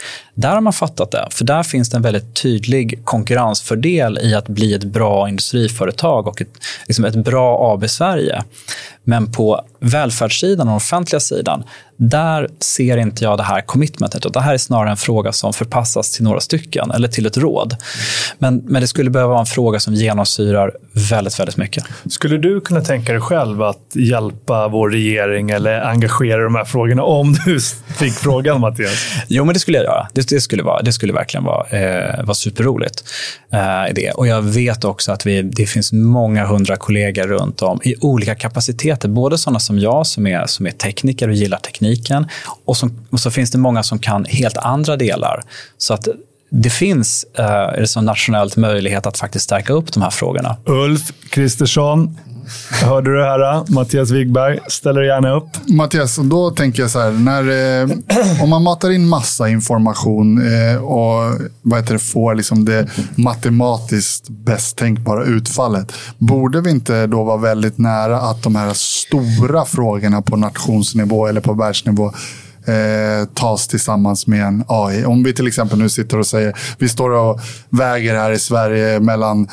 [0.41, 4.49] Där har man fattat det, för där finns det en väldigt tydlig konkurrensfördel i att
[4.49, 6.49] bli ett bra industriföretag och ett,
[6.87, 8.43] liksom ett bra AB Sverige.
[9.05, 11.65] Men på välfärdssidan och offentliga sidan,
[11.97, 14.25] där ser inte jag det här commitmentet.
[14.25, 17.37] Och det här är snarare en fråga som förpassas till några stycken eller till ett
[17.37, 17.77] råd.
[18.39, 20.73] Men, men det skulle behöva vara en fråga som genomsyrar
[21.11, 21.85] väldigt, väldigt mycket.
[22.09, 27.03] Skulle du kunna tänka dig själv att hjälpa vår regering eller engagera de här frågorna
[27.03, 27.61] om du
[27.99, 29.07] fick frågan, Mattias?
[29.29, 30.09] Jo, men det skulle jag göra.
[30.13, 33.05] Det, det skulle, vara, det skulle verkligen vara, eh, vara superroligt.
[33.53, 34.11] Eh, det.
[34.11, 38.35] Och jag vet också att vi, det finns många hundra kollegor runt om i olika
[38.35, 39.09] kapaciteter.
[39.09, 42.27] Både sådana som jag som är, som är tekniker och gillar tekniken
[42.65, 45.43] och, som, och så finns det många som kan helt andra delar.
[45.79, 46.09] Så att
[46.51, 50.57] det finns eh, som nationellt möjlighet att faktiskt stärka upp de här frågorna.
[50.65, 52.19] Ulf Kristersson,
[52.71, 53.55] Hörde du det här?
[53.55, 55.49] Äh, Mattias Wigberg ställer gärna upp.
[55.67, 57.11] Mattias, då tänker jag så här.
[57.11, 57.43] När,
[57.83, 62.87] eh, om man matar in massa information eh, och vad heter det, får liksom det
[63.15, 65.93] matematiskt bäst tänkbara utfallet.
[66.19, 71.41] Borde vi inte då vara väldigt nära att de här stora frågorna på nationsnivå eller
[71.41, 72.13] på världsnivå
[72.69, 75.05] eh, tas tillsammans med en AI.
[75.05, 79.01] Om vi till exempel nu sitter och säger, vi står och väger här i Sverige
[79.01, 79.49] mellan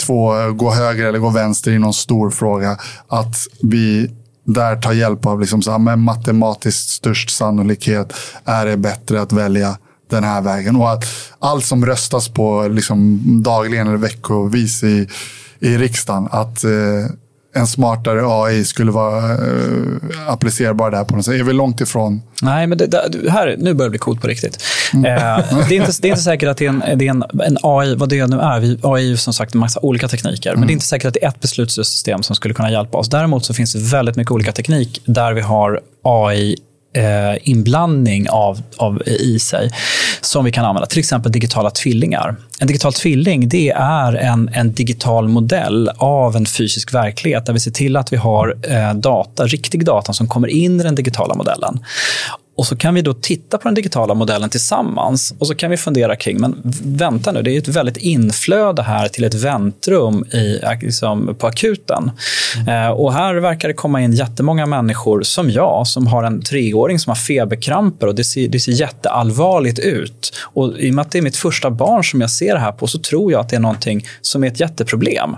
[0.00, 2.78] två, gå höger eller gå vänster i någon stor fråga.
[3.08, 4.10] Att vi
[4.44, 8.12] där tar hjälp av liksom så här, med matematiskt störst sannolikhet
[8.44, 9.78] är det bättre att välja
[10.10, 10.76] den här vägen.
[10.76, 11.04] Och att
[11.38, 15.08] allt som röstas på liksom dagligen eller veckovis i,
[15.58, 16.70] i riksdagen, att eh,
[17.52, 19.96] en smartare AI skulle vara uh,
[20.26, 21.34] applicerbar där på något sätt.
[21.34, 22.22] Är vi långt ifrån?
[22.42, 24.62] Nej, men det, det, här, nu börjar det bli coolt på riktigt.
[24.94, 25.04] Mm.
[25.04, 27.24] Eh, det, är inte, det är inte säkert att det är en, det är en,
[27.42, 28.60] en AI, vad det nu är.
[28.60, 30.60] Vi, AI är ju som sagt en massa olika tekniker, mm.
[30.60, 33.08] men det är inte säkert att det är ett beslutssystem som skulle kunna hjälpa oss.
[33.08, 36.58] Däremot så finns det väldigt mycket olika teknik där vi har AI eh,
[36.92, 39.70] Eh, inblandning av, av eh, i sig
[40.20, 40.86] som vi kan använda.
[40.86, 42.36] Till exempel digitala tvillingar.
[42.60, 47.60] En digital tvilling det är en, en digital modell av en fysisk verklighet där vi
[47.60, 51.34] ser till att vi har eh, data, riktig data som kommer in i den digitala
[51.34, 51.80] modellen.
[52.60, 55.76] Och så kan vi då titta på den digitala modellen tillsammans och så kan vi
[55.76, 60.60] fundera kring, men vänta nu, det är ett väldigt inflöde här till ett väntrum i,
[60.82, 62.10] liksom, på akuten.
[62.56, 62.84] Mm.
[62.86, 66.98] Eh, och här verkar det komma in jättemånga människor som jag, som har en treåring
[66.98, 70.32] som har feberkramper och det ser, det ser jätteallvarligt ut.
[70.42, 72.72] Och i och med att det är mitt första barn som jag ser det här
[72.72, 75.36] på så tror jag att det är någonting som är ett jätteproblem.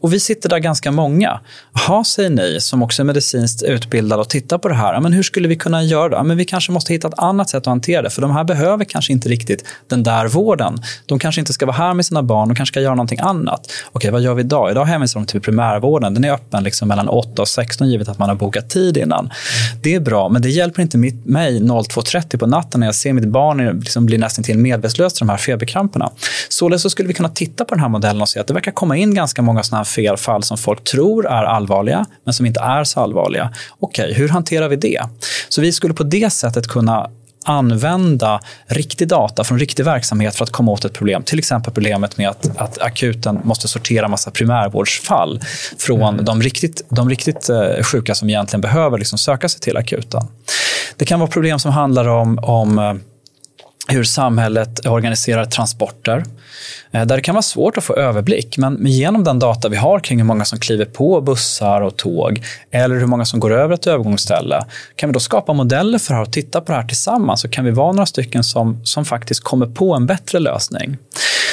[0.00, 1.40] Och vi sitter där ganska många.
[1.74, 5.00] Jaha, säger ni som också är medicinskt utbildade och tittar på det här.
[5.00, 6.22] Men hur skulle vi kunna göra det?
[6.22, 8.10] Men vi kanske måste hitta ett annat sätt att hantera det.
[8.10, 10.82] För de här behöver kanske inte riktigt den där vården.
[11.06, 12.48] De kanske inte ska vara här med sina barn.
[12.48, 13.72] De kanske ska göra någonting annat.
[13.92, 14.70] Okej, vad gör vi idag?
[14.70, 16.14] Idag hänvisar de till primärvården.
[16.14, 19.30] Den är öppen liksom mellan 8 och 16 givet att man har bokat tid innan.
[19.82, 23.12] Det är bra, men det hjälper inte mitt, mig 02.30 på natten när jag ser
[23.12, 26.10] mitt barn liksom bli nästan till medvetslöst de här feberkramperna.
[26.48, 28.72] Således så skulle vi kunna titta på den här modellen och se att det verkar
[28.72, 32.60] komma in ganska många sådana här felfall som folk tror är allvarliga, men som inte
[32.60, 33.52] är så allvarliga.
[33.80, 35.02] Okej, okay, hur hanterar vi det?
[35.48, 37.10] Så vi skulle på det sättet kunna
[37.44, 41.22] använda riktig data från riktig verksamhet för att komma åt ett problem.
[41.22, 45.40] Till exempel problemet med att, att akuten måste sortera massa primärvårdsfall
[45.78, 46.24] från mm.
[46.24, 50.22] de riktigt, de riktigt eh, sjuka som egentligen behöver liksom söka sig till akuten.
[50.96, 52.94] Det kan vara problem som handlar om, om eh,
[53.88, 56.24] hur samhället organiserar transporter.
[56.90, 60.00] Eh, där det kan vara svårt att få överblick, men genom den data vi har
[60.00, 63.74] kring hur många som kliver på bussar och tåg eller hur många som går över
[63.74, 64.64] ett övergångsställe,
[64.96, 67.48] kan vi då skapa modeller för det här och titta på det här tillsammans så
[67.48, 70.96] kan vi vara några stycken som, som faktiskt kommer på en bättre lösning.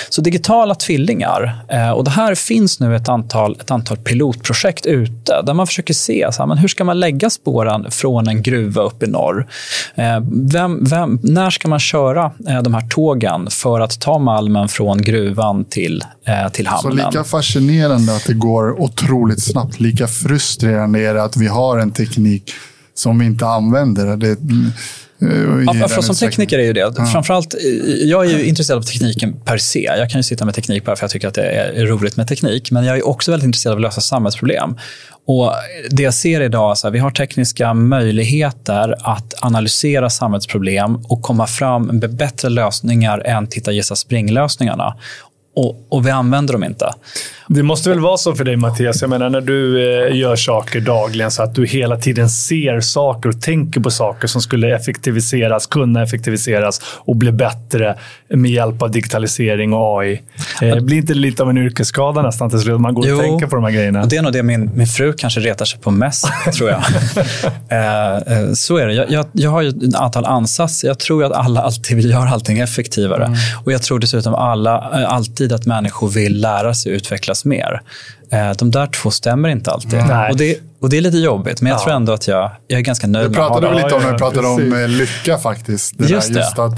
[0.09, 5.41] Så digitala tvillingar, eh, och det här finns nu ett antal, ett antal pilotprojekt ute
[5.45, 8.81] där man försöker se så här, men hur ska man lägga spåren från en gruva
[8.81, 9.47] upp i norr.
[9.95, 10.19] Eh,
[10.51, 12.31] vem, vem, när ska man köra
[12.63, 16.97] de här tågen för att ta malmen från gruvan till, eh, till hamnen.
[16.97, 21.77] Så lika fascinerande att det går otroligt snabbt, lika frustrerande är det att vi har
[21.77, 22.51] en teknik
[22.93, 24.17] som vi inte använder.
[24.17, 24.35] Det, eh,
[25.65, 26.93] Ja, för som tekniker är ju det.
[26.97, 27.05] Ja.
[27.05, 27.55] Framförallt,
[28.01, 29.79] jag är ju intresserad av tekniken per se.
[29.97, 32.17] Jag kan ju sitta med teknik bara för att jag tycker att det är roligt
[32.17, 32.71] med teknik.
[32.71, 34.77] Men jag är också väldigt intresserad av att lösa samhällsproblem.
[35.25, 35.53] Och
[35.89, 41.47] det jag ser idag, så här, vi har tekniska möjligheter att analysera samhällsproblem och komma
[41.47, 44.95] fram med bättre lösningar än titta, gissa, spring-lösningarna.
[45.55, 46.93] Och, och, vi använder dem inte.
[47.47, 49.01] Det måste väl vara så för dig Mattias?
[49.01, 53.29] Jag menar när du eh, gör saker dagligen så att du hela tiden ser saker
[53.29, 57.95] och tänker på saker som skulle effektiviseras, kunna effektiviseras och bli bättre
[58.29, 60.21] med hjälp av digitalisering och AI.
[60.61, 62.81] Eh, det blir inte lite av en yrkesskada nästan till slut?
[62.81, 64.05] Man går jo, och tänker på de här grejerna.
[64.05, 66.27] Det är nog det min, min fru kanske retar sig på mest,
[66.57, 66.81] tror jag.
[67.69, 68.93] Eh, eh, så är det.
[68.93, 70.87] Jag, jag, jag, har ju ett antal ansatser.
[70.87, 73.25] Jag tror att alla alltid vill göra allting effektivare.
[73.25, 73.37] Mm.
[73.65, 77.81] Och Jag tror dessutom alla, eh, alltid att människor vill lära sig och utvecklas mer.
[78.31, 79.99] Eh, de där två stämmer inte alltid.
[80.29, 81.83] Och det, och det är lite jobbigt, men jag ja.
[81.83, 83.31] tror ändå att jag, jag är ganska nöjd.
[83.31, 85.93] Det pratade lite om när vi pratade om eh, lycka faktiskt.
[85.97, 86.73] Det just där, just att,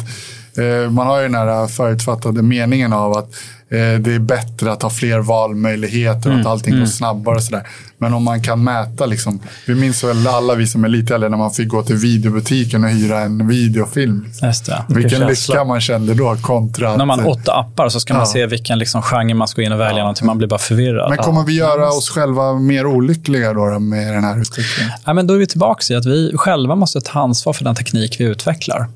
[0.58, 3.30] eh, man har ju den här förutfattade meningen av att
[3.78, 6.40] det är bättre att ha fler valmöjligheter och mm.
[6.40, 6.86] att allting mm.
[6.86, 7.36] går snabbare.
[7.36, 7.68] Och sådär.
[7.98, 11.30] Men om man kan mäta, liksom, vi minns väl alla vi som är lite äldre
[11.30, 14.26] när man fick gå till videobutiken och hyra en videofilm.
[14.42, 14.84] Just det.
[14.90, 18.46] Vilken lycka man kände då kontra När man har åtta appar så ska man se
[18.46, 20.04] vilken liksom genre man ska gå in och välja ja.
[20.04, 20.28] någonting.
[20.28, 21.10] Man blir bara förvirrad.
[21.10, 24.92] Men kommer vi göra oss själva mer olyckliga då, med den här utvecklingen?
[25.06, 27.76] Ja, men då är vi tillbaka i att vi själva måste ta ansvar för den
[27.76, 28.88] teknik vi utvecklar.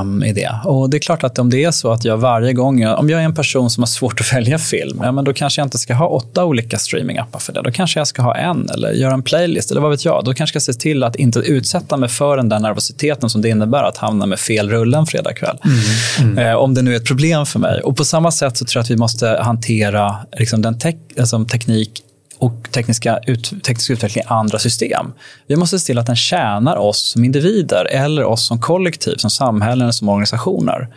[0.00, 0.60] Um, i det.
[0.64, 3.20] Och det är klart att om det är så att jag varje gång, om jag
[3.20, 5.78] är en person som har svårt att välja film, ja, men då kanske jag inte
[5.78, 7.62] ska ha åtta olika streamingappar för det.
[7.62, 10.24] Då kanske jag ska ha en eller göra en playlist eller vad vet jag.
[10.24, 13.42] Då kanske jag ska se till att inte utsätta mig för den där nervositeten som
[13.42, 15.58] det innebär att hamna med fel rulle en fredagkväll.
[15.64, 16.32] Mm.
[16.32, 16.48] Mm.
[16.48, 17.80] Eh, om det nu är ett problem för mig.
[17.80, 21.44] Och På samma sätt så tror jag att vi måste hantera liksom, den te alltså,
[21.44, 22.02] teknik
[22.42, 25.12] och tekniska ut, teknisk utveckling i andra system.
[25.46, 29.30] Vi måste se till att den tjänar oss som individer eller oss som kollektiv, som
[29.30, 30.88] samhällen som organisationer.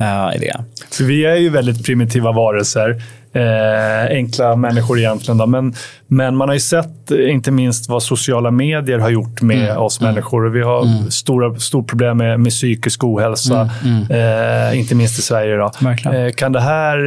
[0.00, 0.64] Uh, i det.
[0.90, 5.38] För vi är ju väldigt primitiva varelser eh, enkla människor egentligen.
[5.38, 5.46] Då.
[5.46, 5.74] Men,
[6.06, 9.82] men man har ju sett, inte minst vad sociala medier har gjort med mm.
[9.82, 10.14] oss mm.
[10.14, 10.48] människor.
[10.48, 11.10] Vi har mm.
[11.10, 14.06] stora stort problem med, med psykisk ohälsa, mm.
[14.10, 14.72] mm.
[14.72, 15.56] eh, inte minst i Sverige.
[15.56, 15.70] Då.
[16.10, 16.98] Eh, kan det här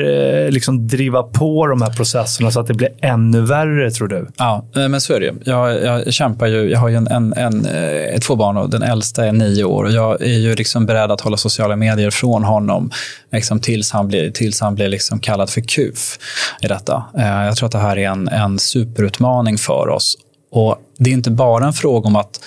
[0.46, 4.28] eh, liksom driva på de här processerna så att det blir ännu värre, tror du?
[4.38, 6.70] Ja, eh, men så är det jag, jag kämpar ju.
[6.70, 9.84] Jag har ju en, en, en, eh, två barn och den äldsta är nio år.
[9.84, 12.92] Och jag är ju liksom beredd att hålla sociala medier från honom
[13.32, 16.13] liksom, tills han blir, tills han blir liksom kallad för KUF
[16.62, 17.04] i detta.
[17.18, 20.18] Eh, jag tror att det här är en, en superutmaning för oss.
[20.52, 22.40] Och Det är inte bara en fråga om att,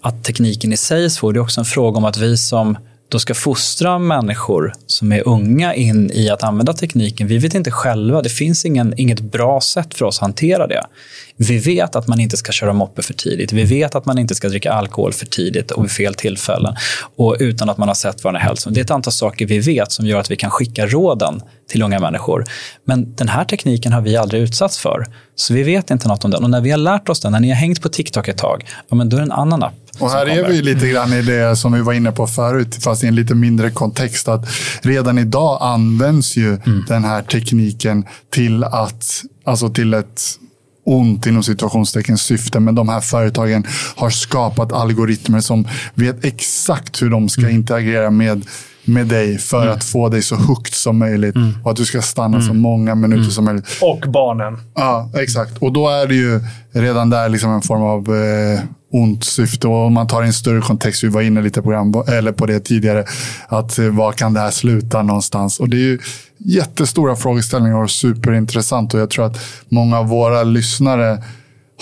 [0.00, 2.76] att tekniken i sig är svår, det är också en fråga om att vi som
[3.08, 7.26] då ska fostra människor som är unga in i att använda tekniken.
[7.26, 10.82] Vi vet inte själva, det finns ingen, inget bra sätt för oss att hantera det.
[11.36, 13.52] Vi vet att man inte ska köra moppe för tidigt.
[13.52, 16.76] Vi vet att man inte ska dricka alkohol för tidigt och vid fel tillfällen
[17.16, 18.70] och utan att man har sett vad den är.
[18.70, 21.82] Det är ett antal saker vi vet som gör att vi kan skicka råden till
[21.82, 22.44] unga människor.
[22.84, 25.06] Men den här tekniken har vi aldrig utsatts för.
[25.34, 26.44] Så vi vet inte något om den.
[26.44, 28.64] Och när vi har lärt oss den, när ni har hängt på TikTok ett tag,
[28.88, 29.74] ja, men då är det en annan app.
[30.00, 33.04] Och här är vi lite grann i det som vi var inne på förut, fast
[33.04, 34.28] i en lite mindre kontext.
[34.28, 34.48] Att
[34.82, 36.84] redan idag används ju mm.
[36.88, 40.22] den här tekniken till att, alltså till ett
[40.86, 42.60] ont inom situationstecken syfte.
[42.60, 43.66] Men de här företagen
[43.96, 47.54] har skapat algoritmer som vet exakt hur de ska mm.
[47.54, 48.46] interagera med
[48.84, 49.74] med dig för mm.
[49.74, 51.54] att få dig så högt som möjligt mm.
[51.64, 52.48] och att du ska stanna mm.
[52.48, 53.30] så många minuter mm.
[53.30, 53.66] som möjligt.
[53.80, 54.58] Och barnen.
[54.74, 55.58] Ja, exakt.
[55.58, 56.40] Och då är det ju
[56.72, 58.60] redan där liksom en form av eh,
[58.94, 59.68] ont syfte.
[59.68, 62.60] Och om man tar en större kontext, vi var inne lite på, eller på det
[62.60, 63.04] tidigare,
[63.48, 65.60] att eh, var kan det här sluta någonstans?
[65.60, 65.98] Och det är ju
[66.38, 68.94] jättestora frågeställningar och superintressant.
[68.94, 69.38] Och jag tror att
[69.68, 71.22] många av våra lyssnare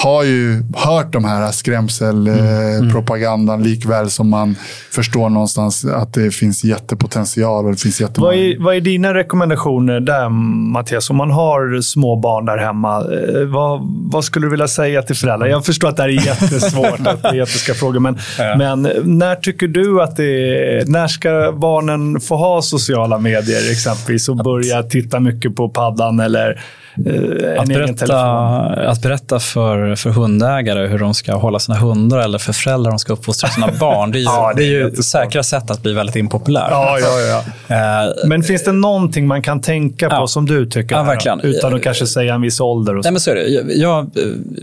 [0.03, 3.61] har ju hört de här skrämselpropagandan mm.
[3.61, 3.73] mm.
[3.73, 4.57] likväl som man
[4.91, 8.31] förstår någonstans att det finns jättepotential och det finns jättemånga...
[8.31, 10.29] Vad är, vad är dina rekommendationer där,
[10.73, 11.11] Mattias?
[11.11, 13.81] Om man har små barn där hemma, eh, vad,
[14.13, 15.49] vad skulle du vilja säga till föräldrar?
[15.49, 18.57] Jag förstår att det här är jättesvårt, att det är jätteska frågor, men, ja.
[18.57, 24.29] men när tycker du att det är, När ska barnen få ha sociala medier exempelvis
[24.29, 26.57] och börja titta mycket på paddan eller Eh,
[27.59, 28.21] att, berätta,
[28.89, 32.91] att berätta för, för hundägare hur de ska hålla sina hundar eller för föräldrar hur
[32.91, 34.13] de ska uppfostra sina barn.
[34.13, 36.69] Det är ju, ja, det är ju säkra sätt att bli väldigt impopulär.
[36.71, 37.43] Ja, ja, ja.
[37.77, 40.27] Eh, Men finns det någonting man kan tänka på ja.
[40.27, 40.97] som du tycker?
[40.97, 41.39] Ja, verkligen.
[41.39, 41.45] Då?
[41.49, 42.97] Utan att kanske säga en viss ålder?
[42.97, 43.07] Och så.
[43.07, 43.47] Nej, men så är det.
[43.49, 44.11] Jag, jag,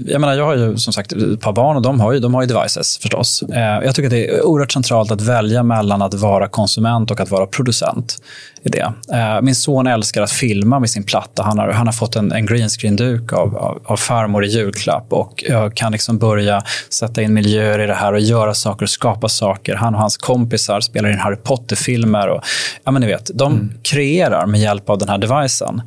[0.08, 2.34] jag, menar, jag har ju som sagt ett par barn och de har ju, de
[2.34, 3.44] har ju devices förstås.
[3.54, 7.20] Eh, jag tycker att det är oerhört centralt att välja mellan att vara konsument och
[7.20, 8.18] att vara producent
[8.64, 8.94] i det.
[9.14, 11.44] Eh, min son älskar att filma med sin platta.
[11.44, 15.44] Han har, han har fått en, en greenscreen-duk av, av, av farmor i julklapp och
[15.48, 19.30] jag kan liksom börja sätta in miljöer i det här och göra saker och skapa
[19.30, 19.76] saker.
[19.76, 22.28] Han och hans kompisar spelar in Harry Potter-filmer.
[22.28, 22.44] Och,
[22.84, 23.74] ja, men ni vet, de mm.
[23.84, 25.82] kreerar med hjälp av den här devicen.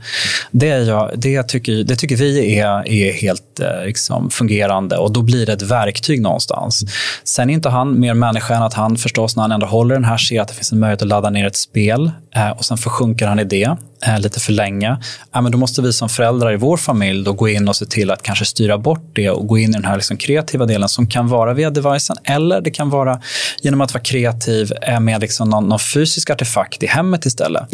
[0.51, 5.23] Det, jag, det, tycker, det tycker vi är, är helt eh, liksom, fungerande och då
[5.23, 6.85] blir det ett verktyg någonstans.
[7.25, 10.05] Sen är inte han mer människa än att han förstås när han ändå håller den
[10.05, 12.77] här ser att det finns en möjlighet att ladda ner ett spel eh, och sen
[12.77, 13.77] försjunker han i det
[14.07, 14.97] eh, lite för länge.
[15.33, 17.87] Ja, men då måste vi som föräldrar i vår familj då gå in och se
[17.87, 20.89] till att kanske styra bort det och gå in i den här liksom kreativa delen
[20.89, 23.21] som kan vara via devicen eller det kan vara
[23.63, 27.69] genom att vara kreativ eh, med liksom någon, någon fysisk artefakt i hemmet istället.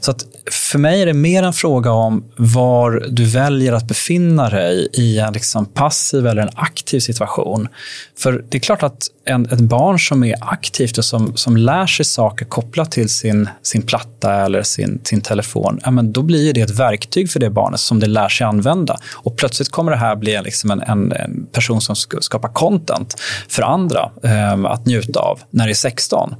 [0.00, 4.50] Så att för mig är det mer en fråga om var du väljer att befinna
[4.50, 7.68] dig i en liksom passiv eller en aktiv situation.
[8.18, 11.86] För det är klart att en, ett barn som är aktivt och som, som lär
[11.86, 16.52] sig saker kopplat till sin, sin platta eller sin, sin telefon, ja, men då blir
[16.52, 18.98] det ett verktyg för det barnet som det lär sig använda.
[19.14, 23.16] Och plötsligt kommer det här bli liksom en, en, en person som skapar content
[23.48, 26.34] för andra eh, att njuta av när det är 16.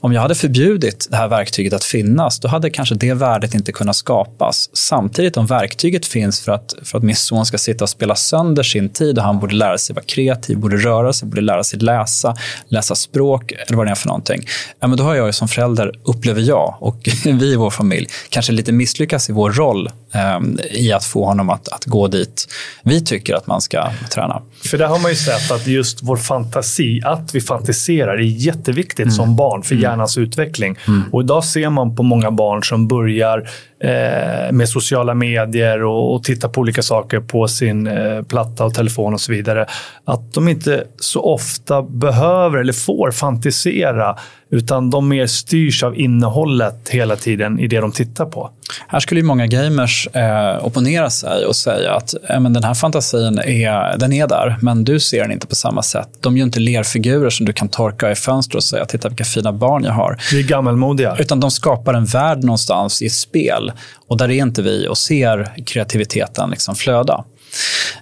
[0.00, 3.72] Om jag hade förbjudit det här verktyget att finnas, då hade kanske det värdet inte
[3.72, 4.70] kunnat skapas.
[4.72, 8.62] Samtidigt om verktyget finns för att, för att min son ska sitta och spela sönder
[8.62, 11.78] sin tid och han borde lära sig vara kreativ, borde röra sig, borde lära sig
[11.78, 12.34] läsa läsa,
[12.68, 14.46] läsa språk eller vad det är för någonting.
[14.80, 18.52] Ja, men då har jag som förälder, upplever jag och vi i vår familj, kanske
[18.62, 20.40] lite misslyckats i vår roll eh,
[20.70, 22.48] i att få honom att, att gå dit
[22.82, 24.42] vi tycker att man ska träna.
[24.70, 28.98] För där har man ju sett att just vår fantasi, att vi fantiserar, är jätteviktigt
[28.98, 29.14] mm.
[29.14, 29.82] som barn för mm.
[29.82, 30.78] hjärnans utveckling.
[30.88, 31.02] Mm.
[31.12, 33.48] Och idag ser man på många barn som börjar
[33.82, 38.74] eh, med sociala medier och, och tittar på olika saker på sin eh, platta och
[38.74, 39.66] telefon och så vidare.
[40.04, 44.16] Att de inte så ofta behöver eller får fantisera
[44.52, 48.50] utan de mer styrs av innehållet hela tiden i det de tittar på.
[48.88, 52.74] Här skulle ju många gamers eh, opponera sig och säga att eh, men den här
[52.74, 56.08] fantasin är, den är där, men du ser den inte på samma sätt.
[56.20, 59.52] De ju inte lerfigurer som du kan torka i fönster och säga titta vilka fina
[59.52, 60.16] barn jag har.
[60.32, 61.16] Vi är gammalmodiga.
[61.18, 63.71] Utan de skapar en värld någonstans i ett spel
[64.08, 67.24] och där är inte vi och ser kreativiteten liksom flöda.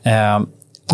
[0.04, 0.40] Eh,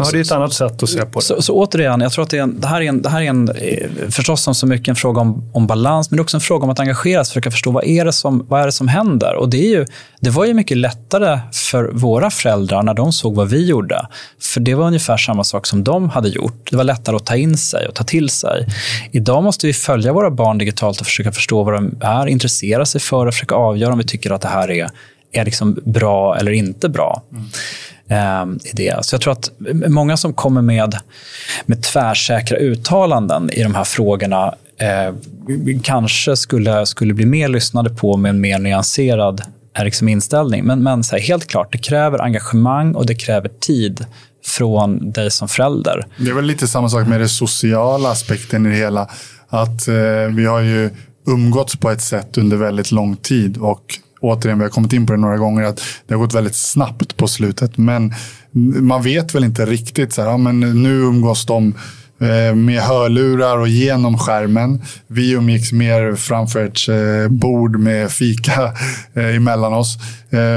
[0.04, 1.24] Ja, det är ett annat sätt att se på det.
[1.24, 3.26] Så, så återigen, jag tror att det, en, det här är, en, det här är
[3.26, 6.64] en, eh, förstås som så mycket en fråga om, om balans, men också en fråga
[6.64, 9.34] om att engagera sig, försöka förstå vad är det som, vad är det som händer.
[9.34, 9.86] Och det, är ju,
[10.20, 14.06] det var ju mycket lättare för våra föräldrar när de såg vad vi gjorde.
[14.40, 16.70] För det var ungefär samma sak som de hade gjort.
[16.70, 18.66] Det var lättare att ta in sig och ta till sig.
[19.12, 23.00] Idag måste vi följa våra barn digitalt och försöka förstå vad de är, intressera sig
[23.00, 24.88] för och försöka avgöra om vi tycker att det här är,
[25.32, 27.22] är liksom bra eller inte bra.
[27.32, 27.44] Mm
[28.08, 29.04] Ehm, i det.
[29.04, 29.50] Så jag tror att
[29.88, 30.96] många som kommer med,
[31.66, 35.14] med tvärsäkra uttalanden i de här frågorna eh,
[35.82, 39.42] kanske skulle, skulle bli mer lyssnade på med en mer nyanserad
[39.78, 40.64] eh, liksom inställning.
[40.64, 44.06] Men, men här, helt klart, det kräver engagemang och det kräver tid
[44.44, 46.06] från dig som förälder.
[46.16, 49.10] Det är väl lite samma sak med den sociala aspekten i det hela.
[49.48, 49.94] Att eh,
[50.34, 50.90] vi har ju
[51.26, 55.12] umgåtts på ett sätt under väldigt lång tid och återigen, vi har kommit in på
[55.12, 57.78] det några gånger, att det har gått väldigt snabbt på slutet.
[57.78, 58.14] Men
[58.80, 61.74] man vet väl inte riktigt, så här, ja, men nu umgås de
[62.20, 64.82] eh, med hörlurar och genom skärmen.
[65.06, 68.62] Vi umgicks mer framför ett eh, bord med fika
[69.14, 69.98] eh, emellan oss.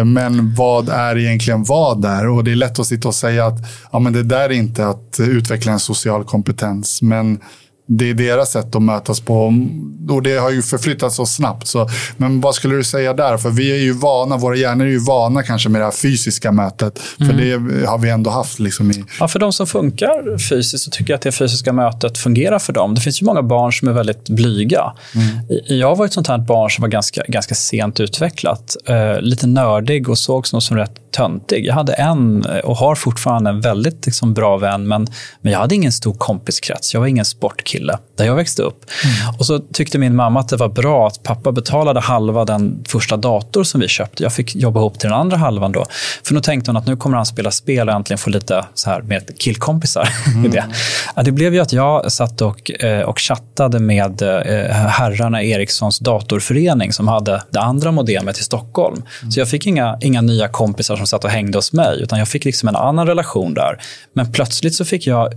[0.06, 2.28] Men vad är egentligen vad där?
[2.28, 3.58] Och det är lätt att sitta och säga att
[3.92, 7.02] ja, men det där är inte att utveckla en social kompetens.
[7.02, 7.40] Men
[7.92, 9.54] det är deras sätt att mötas på.
[10.10, 11.68] Och det har ju förflyttats så snabbt.
[11.68, 13.38] Så, men vad skulle du säga där?
[13.38, 16.52] För vi är ju vana, våra hjärnor är ju vana kanske med det här fysiska
[16.52, 17.00] mötet.
[17.00, 17.38] För mm.
[17.80, 18.60] det har vi ändå haft.
[18.60, 19.04] Liksom i...
[19.20, 22.74] Ja, för de som funkar fysiskt så tycker jag att det fysiska mötet fungerar för
[22.74, 22.96] dem.
[22.96, 24.94] Det finns ju många barn som är väldigt blyga.
[25.16, 25.80] Mm.
[25.80, 28.76] Jag var ett sånt här barn som var ganska, ganska sent utvecklat.
[28.90, 31.66] Uh, lite nördig och sågs nog som rätt töntig.
[31.66, 35.08] Jag hade en och har fortfarande en väldigt liksom, bra vän, men,
[35.42, 36.94] men jag hade ingen stor kompiskrets.
[36.94, 37.79] Jag var ingen sportkille
[38.16, 38.86] där jag växte upp.
[39.04, 39.36] Mm.
[39.40, 43.18] Och så tyckte min mamma att det var bra att pappa betalade halva den första
[43.18, 44.24] dator som vi köpte.
[44.24, 45.86] Jag fick jobba ihop till den andra halvan då.
[46.24, 48.90] För då tänkte hon att nu kommer han spela spel och äntligen få lite så
[48.90, 50.10] här med killkompisar.
[50.30, 50.52] Mm.
[50.52, 50.66] det.
[51.16, 56.00] Ja, det blev ju att jag satt och, eh, och chattade med eh, herrarna Ericssons
[56.00, 59.04] datorförening som hade det andra modemet i Stockholm.
[59.22, 59.32] Mm.
[59.32, 62.28] Så jag fick inga, inga nya kompisar som satt och hängde hos mig, utan jag
[62.28, 63.82] fick liksom en annan relation där.
[64.14, 65.34] Men plötsligt så fick jag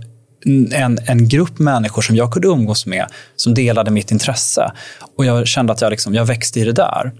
[0.73, 3.05] en, en grupp människor som jag kunde umgås med
[3.35, 4.71] som delade mitt intresse.
[5.15, 7.11] Och Jag kände att jag, liksom, jag växte i det där.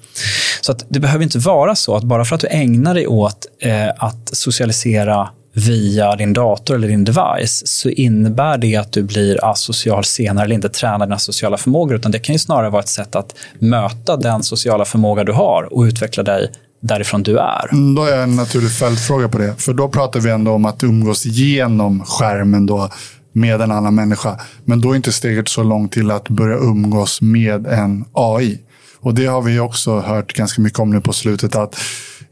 [0.61, 3.45] Så att det behöver inte vara så att bara för att du ägnar dig åt
[3.59, 9.45] eh, att socialisera via din dator eller din device så innebär det att du blir
[9.45, 11.95] asocial senare eller inte tränar dina sociala förmågor.
[11.95, 15.73] Utan det kan ju snarare vara ett sätt att möta den sociala förmåga du har
[15.73, 16.51] och utveckla dig
[16.84, 17.69] därifrån du är.
[17.72, 19.55] Mm, då har jag en naturlig följdfråga på det.
[19.57, 22.89] För då pratar vi ändå om att umgås genom skärmen då
[23.31, 24.39] med en annan människa.
[24.65, 28.60] Men då är inte steget så långt till att börja umgås med en AI.
[28.99, 31.55] Och det har vi också hört ganska mycket om nu på slutet.
[31.55, 31.76] att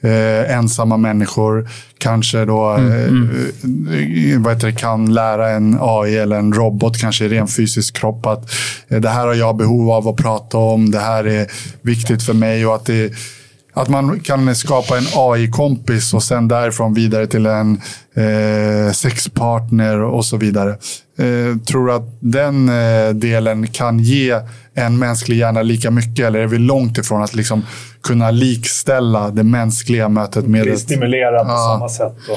[0.02, 3.30] eh, ensamma människor kanske då mm, mm.
[4.46, 8.26] Eh, heter det, kan lära en AI eller en robot, kanske i ren fysisk kropp,
[8.26, 8.52] att
[8.88, 11.48] eh, det här har jag behov av att prata om, det här är
[11.82, 13.14] viktigt för mig och att det
[13.74, 17.82] att man kan skapa en AI-kompis och sen därifrån vidare till en
[18.16, 20.78] eh, sexpartner och så vidare.
[21.22, 24.40] Eh, tror du att den eh, delen kan ge
[24.74, 27.66] en mänsklig hjärna lika mycket eller är vi långt ifrån att liksom
[28.04, 30.64] kunna likställa det mänskliga mötet med...
[30.64, 31.78] Bli stimulerad på ja.
[31.78, 32.14] samma sätt.
[32.28, 32.34] Då.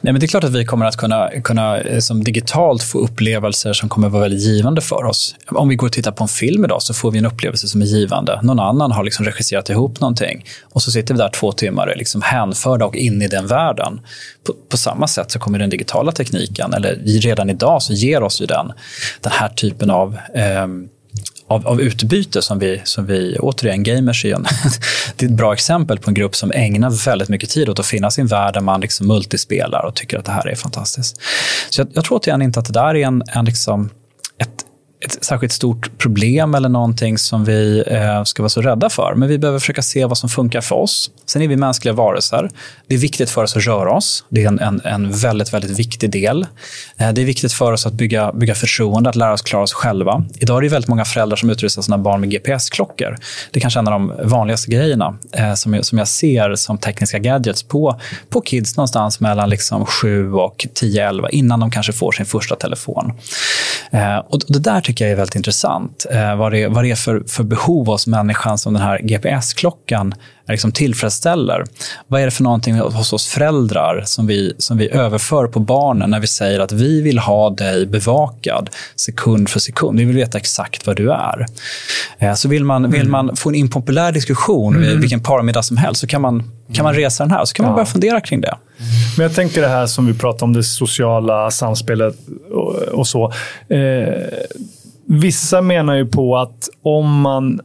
[0.00, 2.98] Nej, men det är klart att vi kommer att kunna, kunna eh, som digitalt få
[2.98, 5.34] upplevelser som kommer att vara väldigt givande för oss.
[5.48, 7.82] Om vi går och tittar på en film idag så får vi en upplevelse som
[7.82, 8.40] är givande.
[8.42, 12.22] Någon annan har liksom regisserat ihop någonting och så sitter vi där två timmar liksom
[12.22, 14.00] hänförda och in i den världen.
[14.46, 18.40] På, på samma sätt så kommer den digitala tekniken, eller redan idag så ger oss
[18.40, 18.72] i den,
[19.20, 20.66] den här typen av eh,
[21.52, 24.46] av, av utbyte som vi, som vi, återigen, gamers är en,
[25.16, 27.86] det är ett bra exempel på en grupp som ägnar väldigt mycket tid åt att
[27.86, 31.20] finna sin värld där man liksom multispelar och tycker att det här är fantastiskt.
[31.70, 33.90] Så jag, jag tror återigen inte att det där är en, en liksom,
[34.38, 34.64] ett,
[35.04, 39.14] ett särskilt stort problem eller någonting som vi eh, ska vara så rädda för.
[39.16, 41.10] Men vi behöver försöka se vad som funkar för oss.
[41.26, 42.50] Sen är vi mänskliga varelser.
[42.86, 44.24] Det är viktigt för oss att röra oss.
[44.28, 46.46] Det är en, en, en väldigt, väldigt viktig del.
[46.96, 49.72] Eh, det är viktigt för oss att bygga, bygga förtroende, att lära oss klara oss
[49.72, 50.24] själva.
[50.38, 53.16] Idag är det väldigt många föräldrar som utrustar sina barn med GPS-klockor.
[53.50, 56.78] Det är kanske en av de vanligaste grejerna eh, som, jag, som jag ser som
[56.78, 62.12] tekniska gadgets på, på kids någonstans mellan liksom 7 och 10-11 innan de kanske får
[62.12, 63.12] sin första telefon.
[63.90, 66.06] Eh, och det där tycker jag är väldigt intressant.
[66.10, 70.14] Eh, vad, det, vad det är för, för behov hos människan som den här GPS-klockan
[70.48, 71.64] liksom tillfredsställer.
[72.06, 76.10] Vad är det för någonting hos oss föräldrar som vi, som vi överför på barnen
[76.10, 79.98] när vi säger att vi vill ha dig bevakad sekund för sekund.
[79.98, 81.46] Vi vill veta exakt vad du är.
[82.18, 83.12] Eh, så vill man, vill mm.
[83.12, 85.00] man få en impopulär diskussion mm.
[85.00, 87.74] vilken parmiddag som helst så kan man, kan man resa den här så kan man
[87.74, 88.56] börja fundera kring det.
[89.16, 92.14] Men jag tänker det här som vi pratar om, det sociala samspelet
[92.50, 93.32] och, och så.
[93.68, 93.78] Eh,
[95.06, 97.60] vissa menar ju på att om man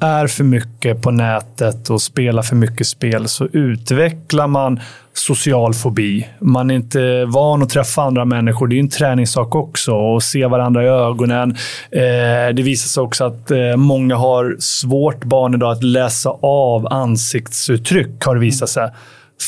[0.00, 4.80] är för mycket på nätet och spelar för mycket spel så utvecklar man
[5.12, 6.28] social fobi.
[6.40, 8.66] Man är inte van att träffa andra människor.
[8.66, 9.94] Det är en träningssak också.
[9.94, 11.50] Och se varandra i ögonen.
[11.90, 16.92] Eh, det visar sig också att eh, många har svårt, barn idag, att läsa av
[16.92, 18.90] ansiktsuttryck, har det visat sig.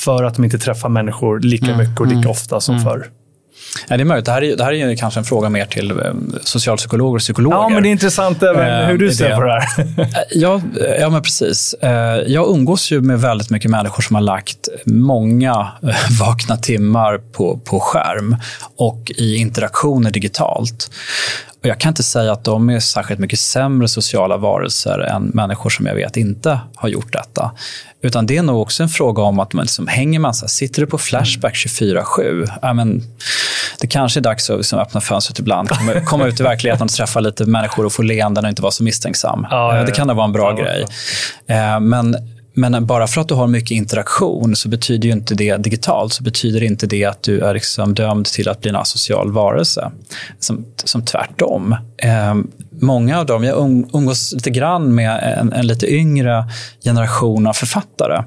[0.05, 2.85] För att de inte träffar människor lika mm, mycket och lika mm, ofta som mm.
[2.85, 3.07] förr.
[3.89, 4.25] Ja, det är möjligt.
[4.25, 7.57] Det här är, det här är kanske en fråga mer till um, socialpsykologer och psykologer.
[7.57, 9.81] Ja, men det är intressant även uh, hur du ser på det här.
[9.99, 10.61] Eh, ja,
[11.01, 11.75] ja, men precis.
[12.27, 15.69] Jag umgås ju med väldigt mycket människor som har lagt många
[16.21, 18.37] vakna timmar på, på skärm
[18.77, 20.91] och i interaktioner digitalt.
[21.67, 25.71] Och jag kan inte säga att de är särskilt mycket sämre sociala varelser än människor
[25.71, 27.51] som jag vet inte har gjort detta.
[28.03, 30.81] Utan det är nog också en fråga om att man liksom hänger man så sitter
[30.81, 33.03] du på Flashback 24-7, ja, men
[33.81, 36.91] det kanske är dags att liksom öppna fönstret ibland, komma, komma ut i verkligheten och
[36.91, 39.47] träffa lite människor och få leenden och inte vara så misstänksam.
[39.51, 39.85] Ja, ja, ja.
[39.85, 40.87] Det kan vara en bra grej.
[41.47, 42.17] Eh, men
[42.57, 46.23] men bara för att du har mycket interaktion så betyder ju inte det digitalt så
[46.23, 49.91] betyder inte det att du är liksom dömd till att bli en asocial varelse.
[50.39, 51.77] Som, som tvärtom.
[51.99, 52.51] Ehm,
[52.81, 53.59] Många av dem, jag
[53.95, 56.45] umgås lite grann med en, en lite yngre
[56.85, 58.23] generation av författare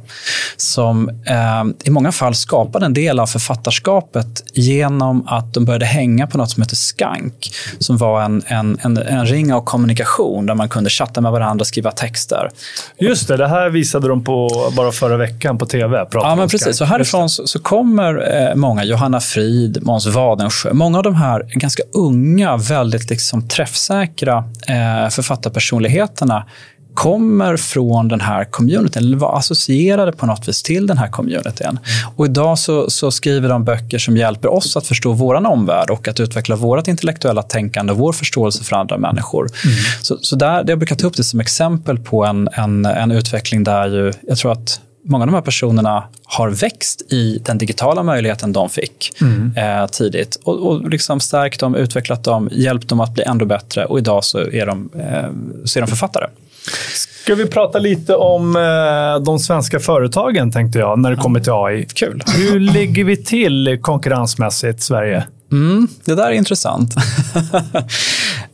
[0.57, 6.27] som eh, i många fall skapade en del av författarskapet genom att de började hänga
[6.27, 10.55] på något som heter Skank, som var en, en, en, en ring av kommunikation där
[10.55, 12.49] man kunde chatta med varandra och skriva texter.
[12.97, 16.05] Just det, det här visade de på bara förra veckan på tv.
[16.11, 16.77] Ja, men precis.
[16.77, 21.45] Så härifrån så, så kommer eh, många, Johanna Frid, Måns Wadensjö, många av de här
[21.53, 26.45] ganska unga, väldigt liksom träffsäkra eh, författarpersonligheterna
[26.93, 31.67] kommer från den här communityn, eller var associerade på något vis till den här communityn.
[31.67, 31.79] Mm.
[32.15, 36.07] Och idag så, så, skriver de böcker som hjälper oss att förstå vår omvärld och
[36.07, 39.41] att utveckla vårt intellektuella tänkande och vår förståelse för andra människor.
[39.65, 39.75] Mm.
[40.01, 43.63] Så, så där, jag brukar ta upp det som exempel på en, en, en utveckling
[43.63, 48.03] där ju, jag tror att många av de här personerna har växt i den digitala
[48.03, 49.53] möjligheten de fick mm.
[49.57, 53.85] eh, tidigt och, och liksom stärkt dem, utvecklat dem, hjälpt dem att bli ännu bättre
[53.85, 55.29] och idag så är de, eh,
[55.65, 56.27] så är de författare.
[56.93, 61.53] Ska vi prata lite om eh, de svenska företagen, tänkte jag, när det kommer till
[61.53, 61.85] AI.
[61.93, 62.23] Kul.
[62.37, 65.23] Hur ligger vi till konkurrensmässigt, Sverige?
[65.51, 66.95] Mm, det där är intressant.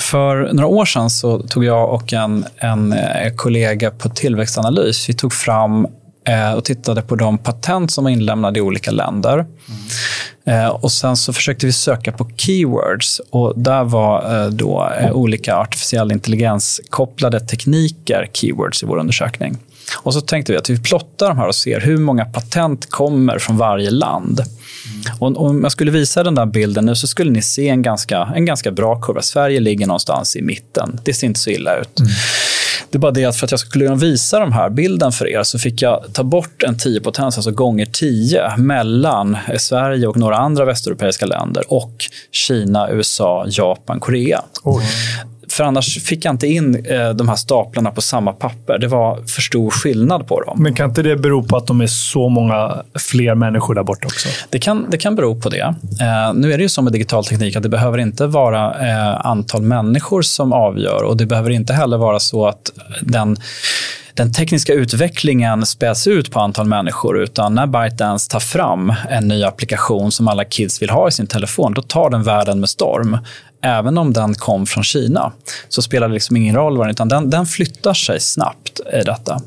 [0.00, 5.08] för några år sedan så tog jag och en, en eh, kollega på Tillväxtanalys.
[5.08, 5.86] Vi tog fram
[6.24, 9.34] Eh, och tittade på de patent som var inlämnade i olika länder.
[9.34, 10.70] Mm.
[10.70, 13.20] Och Sen så försökte vi söka på keywords.
[13.30, 19.56] och Där var eh, då olika artificiell intelligens-kopplade tekniker keywords i vår undersökning.
[20.02, 23.38] Och så tänkte vi att vi plottar de här och ser hur många patent kommer
[23.38, 24.40] från varje land.
[25.18, 28.32] Och om jag skulle visa den där bilden nu så skulle ni se en ganska,
[28.36, 29.22] en ganska bra kurva.
[29.22, 31.00] Sverige ligger någonstans i mitten.
[31.04, 32.00] Det ser inte så illa ut.
[32.00, 32.12] Mm.
[32.92, 35.28] Det är bara det att för att jag skulle kunna visa de här bilden för
[35.28, 40.16] er så fick jag ta bort en 10 potens, alltså gånger 10, mellan Sverige och
[40.16, 41.92] några andra västeuropeiska länder och
[42.32, 44.42] Kina, USA, Japan, Korea.
[44.62, 44.84] Oj.
[45.52, 48.78] För annars fick jag inte in eh, de här staplarna på samma papper.
[48.78, 50.62] Det var för stor skillnad på dem.
[50.62, 54.06] Men kan inte det bero på att de är så många fler människor där borta
[54.06, 54.28] också?
[54.50, 55.74] Det kan, det kan bero på det.
[56.00, 59.26] Eh, nu är det ju så med digital teknik att det behöver inte vara eh,
[59.26, 62.70] antal människor som avgör och det behöver inte heller vara så att
[63.02, 63.36] den
[64.14, 69.44] den tekniska utvecklingen späs ut på antal människor utan när ByteDance tar fram en ny
[69.44, 73.18] applikation som alla kids vill ha i sin telefon, då tar den världen med storm
[73.62, 75.32] även om den kom från Kina,
[75.68, 79.40] så spelar det liksom ingen roll, utan den, den flyttar sig snabbt i detta.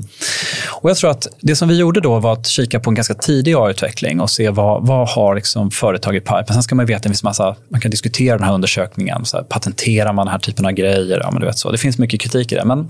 [0.67, 3.13] Och jag tror att det som vi gjorde då var att kika på en ganska
[3.13, 6.47] tidig AI-utveckling och se vad, vad har liksom företag i pipen.
[6.47, 9.25] Sen ska man veta, det finns massa, man kan diskutera den här undersökningen.
[9.25, 11.19] Så här, patenterar man den här typen av grejer?
[11.23, 11.71] Ja, men du vet så.
[11.71, 12.65] Det finns mycket kritik i det.
[12.65, 12.87] Men,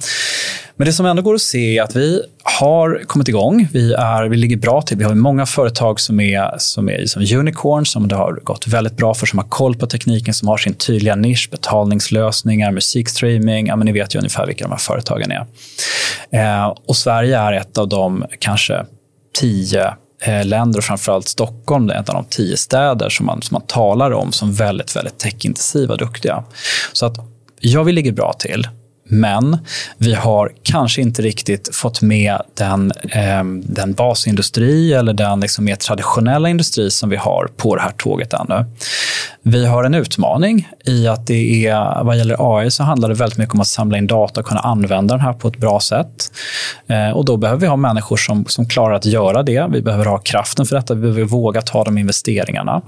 [0.76, 3.68] men det som ändå går att se är att vi har kommit igång.
[3.72, 4.98] Vi, är, vi ligger bra till.
[4.98, 8.98] Vi har många företag som är, som är som unicorns, som det har gått väldigt
[8.98, 13.68] bra för, som har koll på tekniken, som har sin tydliga nisch, betalningslösningar, musikstreaming.
[13.68, 15.46] Ja, men ni vet ju ungefär vilka de här företagen är.
[16.32, 18.86] Eh, och Sverige är ett av de kanske
[19.40, 23.56] tio eh, länder och framförallt Stockholm är en av de tio städer som man, som
[23.56, 26.44] man talar om som väldigt, väldigt techintensiva och duktiga.
[26.94, 27.18] Så att
[27.60, 28.68] ja, vi ligger bra till.
[29.08, 29.58] Men
[29.98, 35.76] vi har kanske inte riktigt fått med den, eh, den basindustri eller den liksom mer
[35.76, 38.66] traditionella industri som vi har på det här tåget ännu.
[39.42, 43.38] Vi har en utmaning i att det är, vad gäller AI så handlar det väldigt
[43.38, 46.32] mycket om att samla in data och kunna använda den här på ett bra sätt.
[46.88, 49.68] Eh, och då behöver vi ha människor som, som klarar att göra det.
[49.72, 50.94] Vi behöver ha kraften för detta.
[50.94, 52.82] Vi behöver våga ta de investeringarna.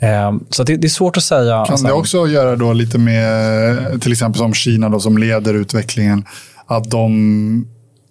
[0.00, 1.64] Ehm, så det, är svårt att säga.
[1.64, 5.54] Kan alltså, det också göra då lite med, till exempel som Kina då, som leder
[5.54, 6.24] utvecklingen,
[6.66, 7.66] att de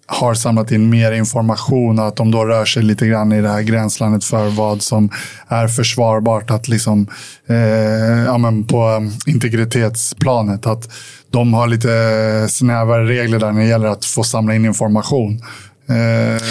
[0.07, 3.49] har samlat in mer information och att de då rör sig lite grann i det
[3.49, 5.09] här gränslandet för vad som
[5.47, 7.07] är försvarbart att liksom,
[7.49, 10.67] eh, ja, men på integritetsplanet.
[10.67, 10.89] Att
[11.31, 15.41] de har lite snävare regler där när det gäller att få samla in information.
[15.89, 16.41] Eh,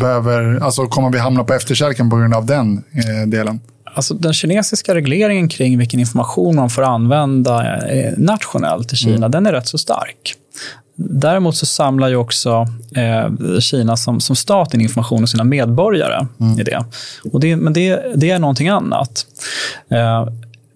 [0.00, 3.60] behöver, alltså kommer vi hamna på efterkälken på grund av den eh, delen?
[3.94, 9.30] Alltså den kinesiska regleringen kring vilken information man får använda eh, nationellt i Kina, mm.
[9.30, 10.34] den är rätt så stark.
[10.96, 16.26] Däremot så samlar ju också eh, Kina som, som stat in information om sina medborgare
[16.40, 16.60] mm.
[16.60, 16.84] i det.
[17.32, 19.26] Och det men det, det är någonting annat.
[19.90, 20.28] Eh,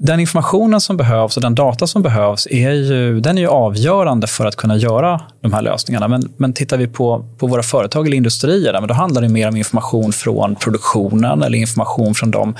[0.06, 4.26] den informationen som behövs och den data som behövs är ju, den är ju avgörande
[4.26, 6.08] för att kunna göra de här lösningarna.
[6.08, 9.56] Men, men tittar vi på, på våra företag eller industrier, då handlar det mer om
[9.56, 12.54] information från produktionen eller information från de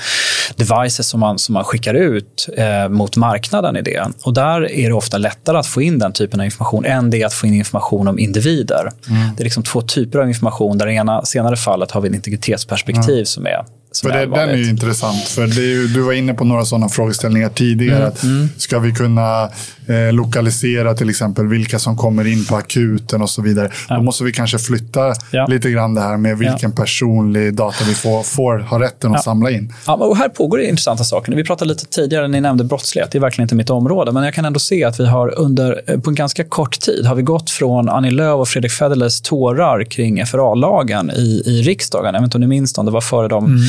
[0.55, 4.07] devices som man, som man skickar ut eh, mot marknaden i det.
[4.23, 7.23] Och där är det ofta lättare att få in den typen av information än det
[7.23, 8.91] att få in information om individer.
[9.09, 9.35] Mm.
[9.35, 10.77] Det är liksom två typer av information.
[10.77, 13.25] Där i ena senare fallet har vi ett integritetsperspektiv mm.
[13.25, 13.65] som är
[14.01, 15.23] för det, den är ju intressant.
[15.23, 17.97] För är, du var inne på några sådana frågeställningar tidigare.
[17.97, 18.49] Mm, att mm.
[18.57, 19.49] Ska vi kunna
[19.87, 23.71] eh, lokalisera till exempel vilka som kommer in på akuten och så vidare.
[23.89, 23.95] Ja.
[23.95, 25.47] Då måste vi kanske flytta ja.
[25.47, 26.83] lite grann det här med vilken ja.
[26.83, 29.73] personlig data vi får, får ha rätten att samla in.
[29.87, 31.35] Ja, och här pågår det intressanta saker.
[31.35, 33.11] Vi pratade lite tidigare, ni nämnde brottslighet.
[33.11, 34.11] Det är verkligen inte mitt område.
[34.11, 37.05] Men jag kan ändå se att vi har under, eh, på en ganska kort tid
[37.05, 42.13] har vi gått från Annie Lööf och Fredrik Federleys tårar kring FRA-lagen i, i riksdagen.
[42.13, 42.85] Jag vet inte om ni minns dem.
[42.85, 43.59] Det var före de mm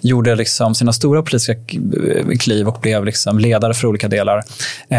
[0.00, 1.54] gjorde liksom sina stora politiska
[2.40, 4.42] kliv och blev liksom ledare för olika delar.
[4.88, 4.98] Eh,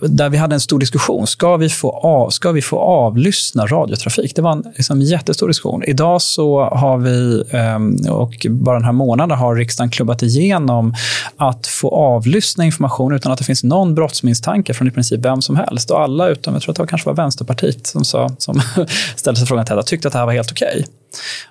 [0.00, 1.26] där vi hade en stor diskussion.
[1.26, 4.36] Ska vi få, av, ska vi få avlyssna radiotrafik?
[4.36, 5.82] Det var en liksom, jättestor diskussion.
[5.84, 10.94] Idag så har vi, eh, och bara den här månaden har riksdagen klubbat igenom
[11.36, 15.56] att få avlyssna information utan att det finns någon brottsmisstanke från i princip vem som
[15.56, 15.90] helst.
[15.90, 18.60] Och alla utom, jag tror att det kanske var Vänsterpartiet som, sa, som
[19.16, 20.68] ställde sig frågan till detta, tyckte att det här var helt okej.
[20.74, 20.84] Okay.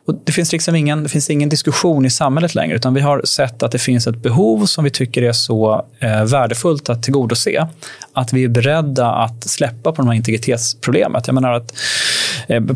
[0.06, 3.22] Och det, finns liksom ingen, det finns ingen diskussion i samhället längre, utan vi har
[3.26, 7.68] sett att det finns ett behov som vi tycker är så eh, värdefullt att tillgodose,
[8.14, 11.28] att vi är beredda att släppa på de här integritetsproblemet.
[11.28, 11.74] Jag menar att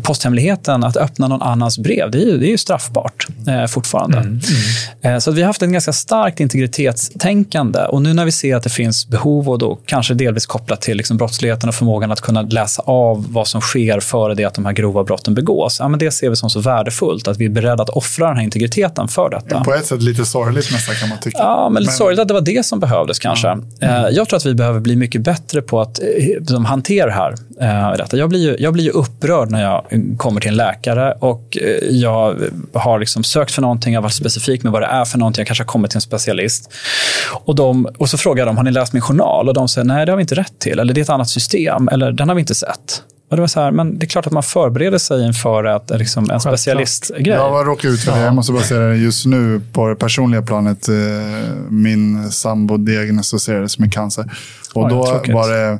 [0.02, 4.18] posthemligheten, att öppna någon annans brev, det är ju, det är ju straffbart eh, fortfarande.
[4.18, 4.40] Mm,
[5.02, 5.14] mm.
[5.14, 8.62] Eh, så vi har haft ett ganska starkt integritetstänkande och nu när vi ser att
[8.62, 12.42] det finns behov och då kanske delvis kopplat till liksom brottsligheten och förmågan att kunna
[12.42, 15.98] läsa av vad som sker före det att de här grova brotten begås, ja, men
[15.98, 19.08] det ser vi som så värdefullt, att vi är beredda att offra den här integriteten
[19.08, 19.64] för detta.
[19.64, 21.38] På ett sätt lite sorgligt nästan kan man tycka.
[21.38, 21.96] Ja, men lite men...
[21.96, 23.48] sorgligt att det var det som behövdes kanske.
[23.48, 23.64] Mm.
[24.14, 27.34] Jag tror att vi behöver bli mycket bättre på att liksom, hantera det här.
[27.98, 28.16] Detta.
[28.16, 29.84] Jag, blir ju, jag blir ju upprörd när jag
[30.18, 31.58] kommer till en läkare och
[31.90, 32.36] jag
[32.74, 35.40] har liksom sökt för någonting, jag har varit specifik med vad det är för någonting,
[35.40, 36.72] jag kanske har kommit till en specialist.
[37.30, 39.48] Och, de, och så frågar dem, har ni läst min journal?
[39.48, 41.28] Och de säger, nej det har vi inte rätt till, eller det är ett annat
[41.28, 43.02] system, eller den har vi inte sett.
[43.30, 45.90] Och det var så här, men det är klart att man förbereder sig inför att,
[45.90, 47.28] liksom, en specialistgrej.
[47.28, 48.20] Jag har råkat ut för det.
[48.20, 50.88] Jag måste bara säga det just nu på det personliga planet.
[50.88, 50.94] Eh,
[51.68, 54.24] min sambo diagnostiserades med cancer.
[54.74, 55.34] Och Oj, då tråkigt.
[55.34, 55.78] var det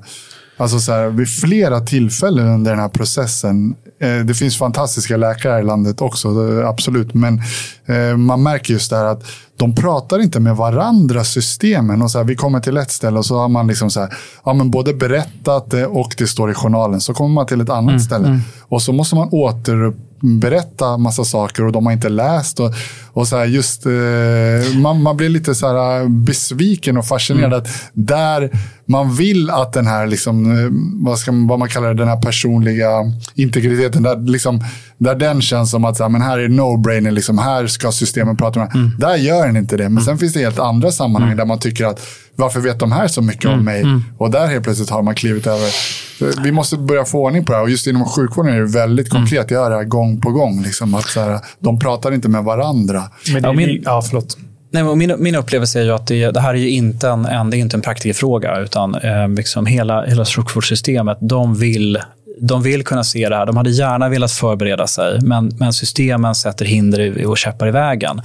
[0.61, 3.75] Alltså så här, vid flera tillfällen under den här processen.
[4.01, 7.15] Eh, det finns fantastiska läkare i landet också, eh, absolut.
[7.15, 7.43] Men
[7.87, 9.23] eh, man märker just det här att
[9.61, 12.03] de pratar inte med varandra, systemen.
[12.03, 14.15] Och så här, vi kommer till ett ställe och så har man liksom så här,
[14.45, 17.01] ja, men både berättat det och det står i journalen.
[17.01, 18.29] Så kommer man till ett annat mm, ställe.
[18.29, 18.41] Mm.
[18.69, 22.61] Och så måste man återberätta massa saker och de har inte läst.
[22.61, 22.75] Och,
[23.13, 27.53] Och så här, just, eh, man, man blir lite så här besviken och fascinerad.
[27.53, 27.59] Mm.
[27.59, 28.51] Att där
[28.85, 30.69] man vill att den här, liksom, eh,
[31.05, 32.89] vad, ska, vad man kallar det, den här personliga
[33.35, 34.65] integriteten, där, liksom,
[34.99, 38.37] där den känns som att så här, men här är no-brainer, liksom, här ska systemen
[38.37, 38.75] prata med.
[38.75, 38.91] Mm.
[38.99, 39.83] Där gör den inte det.
[39.83, 40.05] Men mm.
[40.05, 41.39] sen finns det helt andra sammanhang mm.
[41.39, 42.07] där man tycker att
[42.37, 43.65] varför vet de här så mycket om mm.
[43.65, 43.83] mig?
[43.83, 44.05] Mm.
[44.19, 45.71] Och där helt plötsligt har man klivit över.
[46.43, 47.65] Vi måste börja få ordning på det här.
[47.65, 49.23] Och just inom sjukvården är det väldigt mm.
[49.23, 49.51] konkret.
[49.51, 50.63] Jag hör det här gång på gång.
[50.63, 53.03] Liksom, att så här, de pratar inte med varandra.
[53.33, 54.37] Men det, ja, min, ja, förlåt.
[54.73, 57.27] Nej, men min, min upplevelse är ju att det, det här är ju inte en,
[57.27, 61.99] en, det är inte en praktikerfråga, utan eh, liksom hela, hela sjukvårdssystemet, de vill
[62.41, 63.47] de vill kunna se det här.
[63.47, 68.23] De hade gärna velat förbereda sig, men, men systemen sätter hinder och käppar i vägen.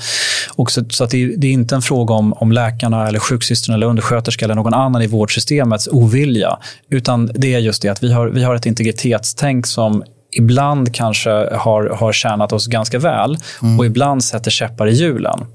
[0.56, 3.76] Och så, så att det, det, är inte en fråga om, om läkarna, eller sjuksystern,
[3.76, 6.58] eller undersköterska eller någon annan i vårdsystemets ovilja,
[6.90, 11.30] utan det är just det att vi har, vi har ett integritetstänk som ibland kanske
[11.56, 13.80] har, har tjänat oss ganska väl mm.
[13.80, 15.46] och ibland sätter käppar i hjulen.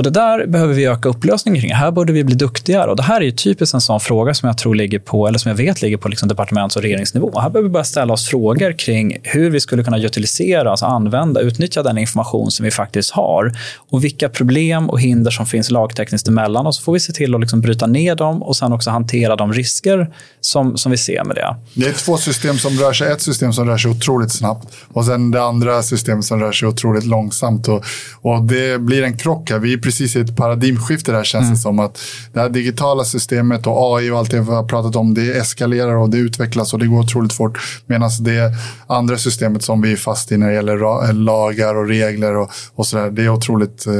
[0.00, 1.74] Och Det där behöver vi öka upplösningen kring.
[1.74, 2.90] Här borde vi bli duktigare.
[2.90, 5.48] Och Det här är typiskt en sån fråga som jag tror ligger på, eller som
[5.48, 7.40] jag vet ligger på liksom departements och regeringsnivå.
[7.40, 11.40] Här behöver vi börja ställa oss frågor kring hur vi skulle kunna utilisera, alltså använda,
[11.40, 13.52] utnyttja den information som vi faktiskt har
[13.90, 16.66] och vilka problem och hinder som finns lagtekniskt emellan.
[16.66, 19.36] Och så får vi se till att liksom bryta ner dem och sen också hantera
[19.36, 20.10] de risker
[20.40, 21.56] som, som vi ser med det.
[21.74, 23.12] Det är två system som rör sig.
[23.12, 26.68] Ett system som rör sig otroligt snabbt och sen det andra systemet som rör sig
[26.68, 27.68] otroligt långsamt.
[27.68, 27.84] Och,
[28.22, 29.58] och det blir en krock här.
[29.58, 31.54] Vi precis i ett paradigmskifte där känns mm.
[31.54, 31.78] det som.
[31.78, 31.98] att
[32.32, 35.96] Det här digitala systemet och AI och allt det vi har pratat om, det eskalerar
[35.96, 37.58] och det utvecklas och det går otroligt fort.
[37.86, 38.52] Medan det
[38.86, 42.86] andra systemet som vi är fast i när det gäller lagar och regler och, och
[42.86, 43.92] sådär, det är otroligt, eh,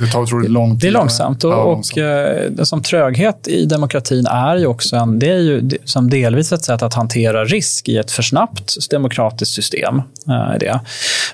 [0.00, 0.80] det tar otroligt lång tid.
[0.80, 1.96] Det är långsamt och, ja, långsamt.
[1.96, 6.52] och eh, som tröghet i demokratin är ju också en, det är ju som delvis
[6.52, 9.98] ett sätt att hantera risk i ett för snabbt demokratiskt system.
[10.28, 10.80] Äh, det.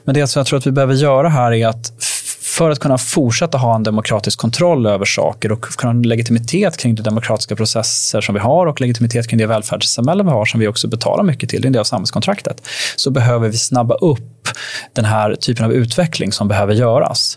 [0.05, 1.93] Men det som jag tror att vi behöver göra här är att
[2.57, 6.95] för att kunna fortsätta ha en demokratisk kontroll över saker och kunna ha legitimitet kring
[6.95, 10.69] de demokratiska processer som vi har och legitimitet kring det välfärdssamhälle vi har som vi
[10.69, 14.49] också betalar mycket till, det är en del av samhällskontraktet, så behöver vi snabba upp
[14.93, 17.37] den här typen av utveckling som behöver göras.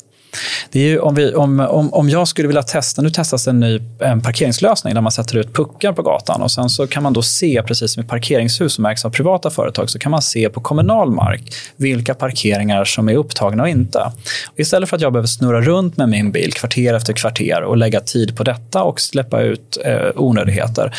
[0.72, 3.60] Det är ju om, vi, om, om, om jag skulle vilja testa, nu testas en
[3.60, 7.14] ny en parkeringslösning där man sätter ut puckar på gatan och sen så kan man
[7.14, 10.50] då se, precis som i parkeringshus som ägs av privata företag, så kan man se
[10.50, 11.42] på kommunal mark
[11.76, 14.12] vilka parkeringar som är upptagna och inte.
[14.48, 17.78] Och istället för att jag behöver snurra runt med min bil kvarter efter kvarter och
[17.78, 20.96] lägga tid på detta och släppa ut eh, onödigheter,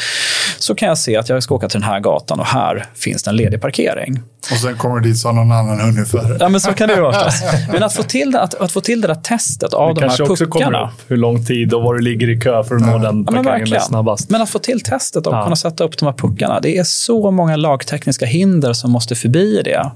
[0.58, 3.22] så kan jag se att jag ska åka till den här gatan och här finns
[3.22, 4.22] det en ledig parkering.
[4.52, 6.36] Och sen kommer det dit så någon annan ungefär.
[6.40, 7.30] Ja, men så kan det ju vara.
[7.72, 10.08] Men att få till det, att, att få till det där testet av det de
[10.08, 10.32] här puckarna.
[10.32, 12.98] också kommer upp hur lång tid och var du ligger i kö för att nå
[12.98, 13.26] den
[13.66, 14.30] ja, snabbast.
[14.30, 15.44] Men att få till testet och ja.
[15.44, 16.60] kunna sätta upp de här puckarna.
[16.60, 19.74] Det är så många lagtekniska hinder som måste förbi det.
[19.74, 19.94] Mm.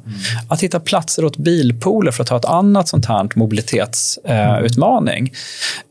[0.48, 5.24] Att hitta platser åt bilpooler för att ta ett annat sånt här mobilitetsutmaning.
[5.24, 5.32] Eh,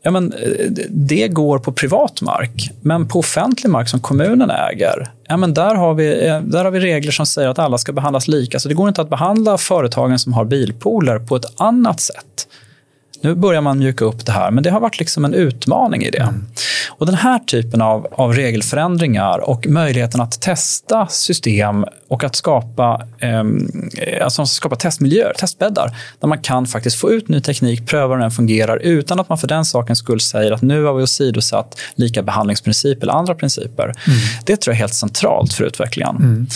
[0.02, 0.34] ja, men,
[0.88, 5.74] det går på privat mark, men på offentlig mark som kommunen äger ja, men där,
[5.74, 8.58] har vi, eh, där har vi regler som säger att alla ska behandlas lika.
[8.58, 12.48] Så det går inte att behandla företagen som har bilpooler på ett annat sätt.
[13.24, 16.10] Nu börjar man mjuka upp det här, men det har varit liksom en utmaning i
[16.10, 16.18] det.
[16.18, 16.46] Mm.
[16.88, 23.02] Och Den här typen av, av regelförändringar och möjligheten att testa system och att skapa,
[23.18, 23.44] eh,
[24.24, 28.30] alltså skapa testmiljöer, testbäddar, där man kan faktiskt få ut ny teknik, pröva hur den
[28.30, 32.22] fungerar utan att man för den sakens skull säger att nu har vi åsidosatt lika
[32.22, 33.84] behandlingsprincip eller andra principer.
[33.84, 34.18] Mm.
[34.44, 36.16] Det tror jag är helt centralt för utvecklingen.
[36.16, 36.46] Mm.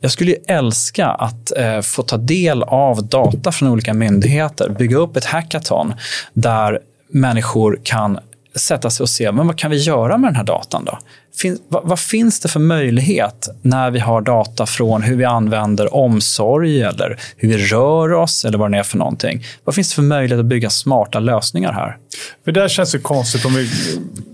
[0.00, 5.16] Jag skulle älska att eh, få ta del av data från olika myndigheter, bygga upp
[5.16, 5.94] ett hackathon
[6.32, 6.78] där
[7.08, 8.18] människor kan
[8.54, 10.84] sätta sig och se men vad kan vi göra med den här datan.
[10.84, 10.98] då?
[11.40, 15.94] Fin, vad, vad, finns det för möjlighet när vi har data från hur vi använder
[15.94, 19.44] omsorg eller hur vi rör oss eller vad det är för någonting?
[19.64, 21.96] Vad finns det för möjlighet att bygga smarta lösningar här?
[22.44, 23.70] För det känns ju konstigt om vi,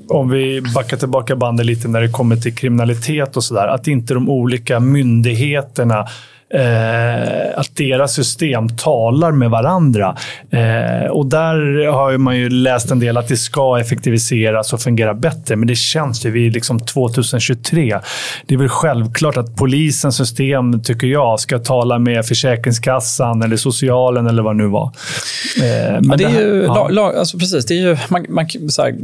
[0.09, 3.67] om vi backar tillbaka bandet lite när det kommer till kriminalitet och sådär.
[3.67, 6.09] Att inte de olika myndigheterna
[6.55, 10.17] eh, att deras system talar med varandra.
[10.51, 15.15] Eh, och där har man ju läst en del att det ska effektiviseras och fungera
[15.15, 17.99] bättre, men det känns ju, vi är liksom 2023.
[18.47, 24.27] Det är väl självklart att polisens system, tycker jag, ska tala med Försäkringskassan eller socialen
[24.27, 24.93] eller vad det nu var.
[25.63, 26.89] Eh, men det är ju, ja.
[26.89, 28.47] lag, alltså precis, det är ju, man, man,
[28.79, 28.97] här,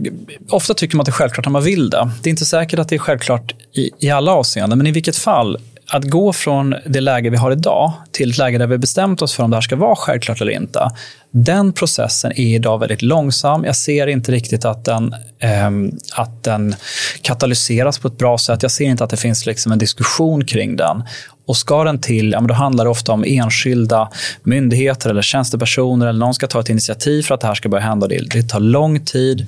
[0.51, 2.10] ofta tycker man att det är självklart när man vill det.
[2.23, 5.16] Det är inte säkert att det är självklart i, i alla avseenden, men i vilket
[5.16, 5.59] fall
[5.93, 9.35] att gå från det läge vi har idag till ett läge där vi bestämt oss
[9.35, 10.90] för om det här ska vara självklart eller inte.
[11.34, 13.64] Den processen är idag väldigt långsam.
[13.64, 15.70] Jag ser inte riktigt att den, eh,
[16.14, 16.74] att den
[17.22, 18.62] katalyseras på ett bra sätt.
[18.62, 21.04] Jag ser inte att det finns liksom en diskussion kring den.
[21.46, 24.10] Och ska den till, ja, men då handlar det ofta om enskilda
[24.42, 27.84] myndigheter eller tjänstepersoner eller någon ska ta ett initiativ för att det här ska börja
[27.84, 28.06] hända.
[28.06, 29.46] Det, det tar lång tid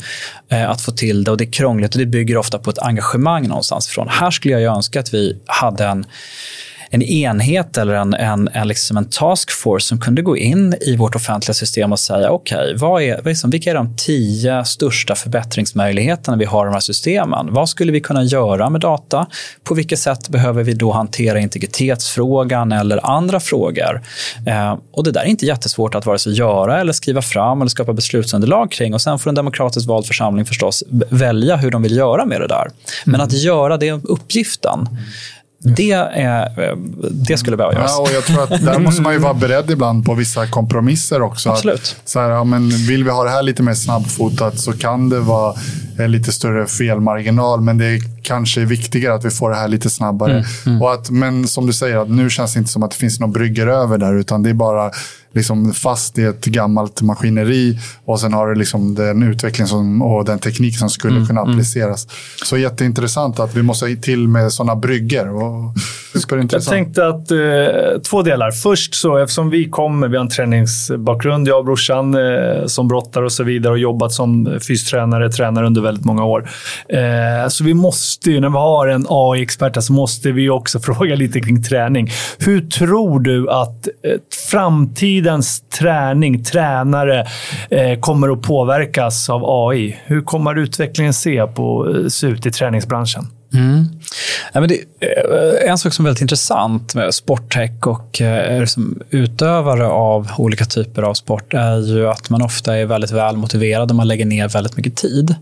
[0.48, 2.78] eh, att få till det och det är krångligt och det bygger ofta på ett
[2.78, 4.08] engagemang någonstans ifrån.
[4.08, 6.06] Här skulle jag önska att vi hade en
[6.94, 11.16] en enhet eller en, en, en, liksom en taskforce som kunde gå in i vårt
[11.16, 16.64] offentliga system och säga okej, okay, liksom, vilka är de tio största förbättringsmöjligheterna vi har
[16.64, 17.48] i de här systemen?
[17.50, 19.26] Vad skulle vi kunna göra med data?
[19.64, 24.02] På vilket sätt behöver vi då hantera integritetsfrågan eller andra frågor?
[24.46, 27.68] Eh, och Det där är inte jättesvårt att vare sig göra eller skriva fram eller
[27.68, 28.94] skapa beslutsunderlag kring.
[28.94, 32.48] Och Sen får en demokratiskt vald församling förstås välja hur de vill göra med det
[32.48, 32.70] där.
[33.04, 33.24] Men mm.
[33.26, 34.88] att göra det uppgiften,
[35.64, 36.76] det, är,
[37.10, 37.90] det skulle behöva göras.
[37.96, 41.22] Ja, och jag tror att där måste man ju vara beredd ibland på vissa kompromisser
[41.22, 41.50] också.
[41.50, 41.96] Absolut.
[42.02, 45.08] Att, så här, ja, men vill vi ha det här lite mer snabbfotat så kan
[45.08, 45.54] det vara
[46.08, 47.60] lite större felmarginal.
[47.60, 50.32] Men det är kanske är viktigare att vi får det här lite snabbare.
[50.32, 50.82] Mm, mm.
[50.82, 53.20] Och att, men som du säger, att nu känns det inte som att det finns
[53.20, 54.14] några brygger över där.
[54.14, 54.90] Utan det är bara
[55.34, 60.24] liksom fast i ett gammalt maskineri och sen har du liksom den utveckling som, och
[60.24, 61.52] den teknik som skulle mm, kunna mm.
[61.52, 62.04] appliceras.
[62.04, 62.16] Mm.
[62.44, 65.28] Så jätteintressant att vi måste till med sådana brygger.
[65.28, 65.74] Och
[66.50, 67.38] jag tänkte att eh,
[68.10, 68.50] två delar.
[68.50, 73.24] Först så, eftersom vi kommer, vi har en träningsbakgrund, jag och brorsan eh, som brottare
[73.24, 76.48] och så vidare och jobbat som fystränare, tränare under väldigt många år.
[76.88, 81.14] Eh, så vi måste ju, när vi har en AI-expert så måste vi också fråga
[81.14, 82.10] lite kring träning.
[82.38, 84.18] Hur tror du att eh,
[85.24, 87.26] framtidens träning, tränare,
[87.70, 89.96] eh, kommer att påverkas av AI?
[90.04, 93.26] Hur kommer utvecklingen se, på, eh, se ut i träningsbranschen?
[93.54, 93.84] Mm.
[94.52, 99.02] Ja, men det, eh, en sak som är väldigt intressant med sporttech och eh, liksom
[99.10, 103.90] utövare av olika typer av sport är ju att man ofta är väldigt väl motiverad
[103.90, 105.34] och man lägger ner väldigt mycket tid.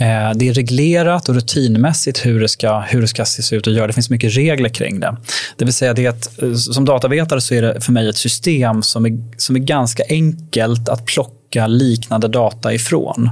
[0.00, 3.72] Eh, det är reglerat och rutinmässigt hur det, ska, hur det ska se ut och
[3.72, 3.86] göra.
[3.86, 5.16] Det finns mycket regler kring det.
[5.56, 8.82] Det vill säga det att, eh, som datavetare så är det för mig ett system
[8.82, 13.30] som är, som är ganska enkelt att plocka liknande data ifrån.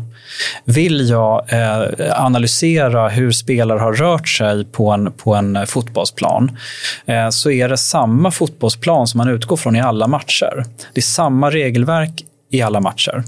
[0.65, 6.59] Vill jag eh, analysera hur spelare har rört sig på en, på en fotbollsplan
[7.07, 10.65] eh, så är det samma fotbollsplan som man utgår från i alla matcher.
[10.95, 13.25] Det är samma regelverk i alla matcher.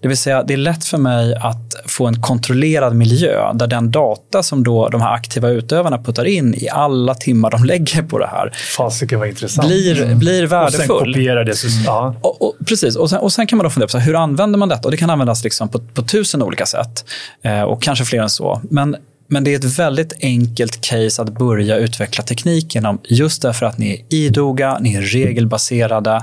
[0.00, 3.90] Det vill säga, det är lätt för mig att få en kontrollerad miljö där den
[3.90, 8.18] data som då de här aktiva utövarna puttar in i alla timmar de lägger på
[8.18, 9.68] det här Fasiken vad intressant.
[9.68, 10.18] Blir, mm.
[10.18, 10.90] blir värdefull.
[10.90, 11.64] Och sen kopiera det.
[11.64, 12.14] Mm.
[12.20, 14.16] Och, och, precis, och sen, och sen kan man då fundera på så här, hur
[14.16, 14.88] använder man detta?
[14.88, 17.04] Och det kan användas liksom på, på tusen olika sätt
[17.42, 18.60] eh, och kanske fler än så.
[18.70, 18.96] Men
[19.32, 23.78] men det är ett väldigt enkelt case att börja utveckla teknik genom just därför att
[23.78, 26.22] ni är idoga, ni är regelbaserade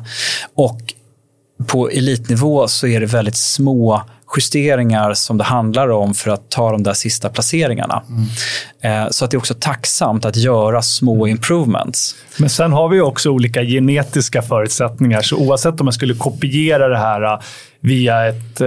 [0.55, 0.93] och
[1.65, 4.03] på elitnivå så är det väldigt små
[4.38, 8.03] justeringar som det handlar om för att ta de där sista placeringarna.
[8.09, 9.03] Mm.
[9.05, 12.15] Eh, så att det är också tacksamt att göra små improvements.
[12.38, 15.21] Men sen har vi också olika genetiska förutsättningar.
[15.21, 17.41] Så oavsett om man skulle kopiera det här
[17.79, 18.61] via ett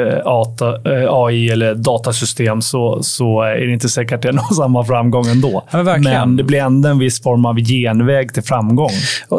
[1.08, 5.26] AI eh, eller datasystem så, så är det inte säkert att det är samma framgång
[5.26, 5.64] ändå.
[5.70, 8.90] Ja, men, men, det blir ändå en viss form av genväg till framgång.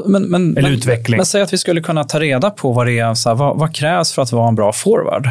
[0.05, 1.17] Men, men, eller utveckling.
[1.17, 3.57] Men säg att vi skulle kunna ta reda på vad det är, så här, vad,
[3.57, 5.29] vad krävs för att vara en bra forward?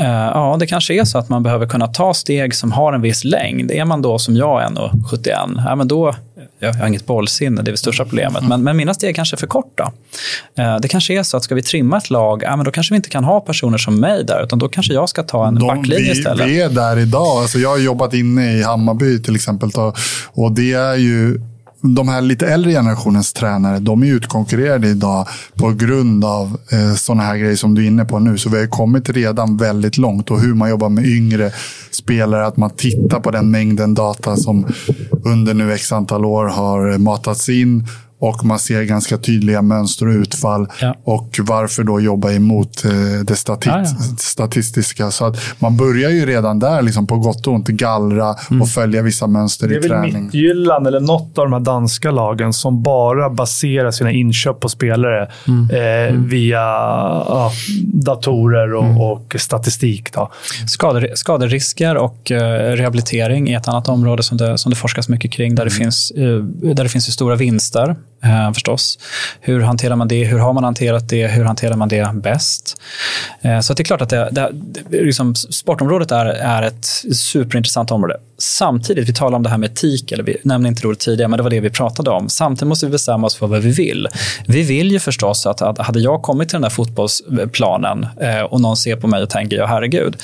[0.00, 3.00] Uh, ja, det kanske är så att man behöver kunna ta steg som har en
[3.00, 3.70] viss längd.
[3.70, 6.14] Är man då som jag 1,71, ja, men då,
[6.58, 8.48] jag har inget bollsinne, det är det största problemet.
[8.48, 9.92] Men, men mina steg kanske är för korta.
[10.58, 12.94] Uh, det kanske är så att ska vi trimma ett lag, ja, men då kanske
[12.94, 15.54] vi inte kan ha personer som mig där, utan då kanske jag ska ta en
[15.54, 16.48] backlinje istället.
[16.48, 17.42] Vi är där idag.
[17.42, 19.70] Alltså jag har jobbat inne i Hammarby till exempel.
[20.26, 21.40] Och det är ju
[21.92, 27.22] de här lite äldre generationens tränare, de är utkonkurrerade idag på grund av eh, sådana
[27.22, 28.38] här grejer som du är inne på nu.
[28.38, 31.52] Så vi har kommit redan väldigt långt och hur man jobbar med yngre
[31.90, 34.66] spelare, att man tittar på den mängden data som
[35.24, 37.86] under nu x antal år har matats in
[38.28, 40.68] och man ser ganska tydliga mönster och utfall.
[40.80, 40.94] Ja.
[41.04, 42.90] Och varför då jobba emot eh,
[43.24, 44.16] det stati ja, ja.
[44.18, 45.10] statistiska?
[45.10, 48.62] Så att man börjar ju redan där, liksom på gott och ont, gallra mm.
[48.62, 49.90] och följa vissa mönster i träning.
[49.90, 54.12] Det är väl Midtjylland eller något av de här danska lagen som bara baserar sina
[54.12, 55.70] inköp på spelare mm.
[55.70, 56.28] Eh, mm.
[56.28, 57.52] via ja,
[57.82, 59.00] datorer och, mm.
[59.00, 60.12] och statistik.
[60.12, 60.32] Då.
[60.66, 65.32] Skader, skaderisker och eh, rehabilitering är ett annat område som det, som det forskas mycket
[65.32, 65.84] kring, där, det, mm.
[65.84, 66.38] finns, eh,
[66.74, 68.98] där det finns stora vinster eh, förstås.
[69.40, 70.24] Hur hanterar man det?
[70.24, 71.26] Hur har man hanterat det?
[71.26, 72.80] Hur hanterar man det bäst?
[73.40, 74.50] Eh, så det är klart att det, det,
[74.90, 76.86] liksom, sportområdet är, är ett
[77.16, 80.88] superintressant område samtidigt, vi talar om det här med etik, eller vi nämnde inte det
[80.88, 82.28] ordet tidigare, men det var det vi pratade om.
[82.28, 84.08] Samtidigt måste vi bestämma oss för vad vi vill.
[84.46, 88.60] Vi vill ju förstås att, att hade jag kommit till den där fotbollsplanen eh, och
[88.60, 90.16] någon ser på mig och tänker, ja herregud,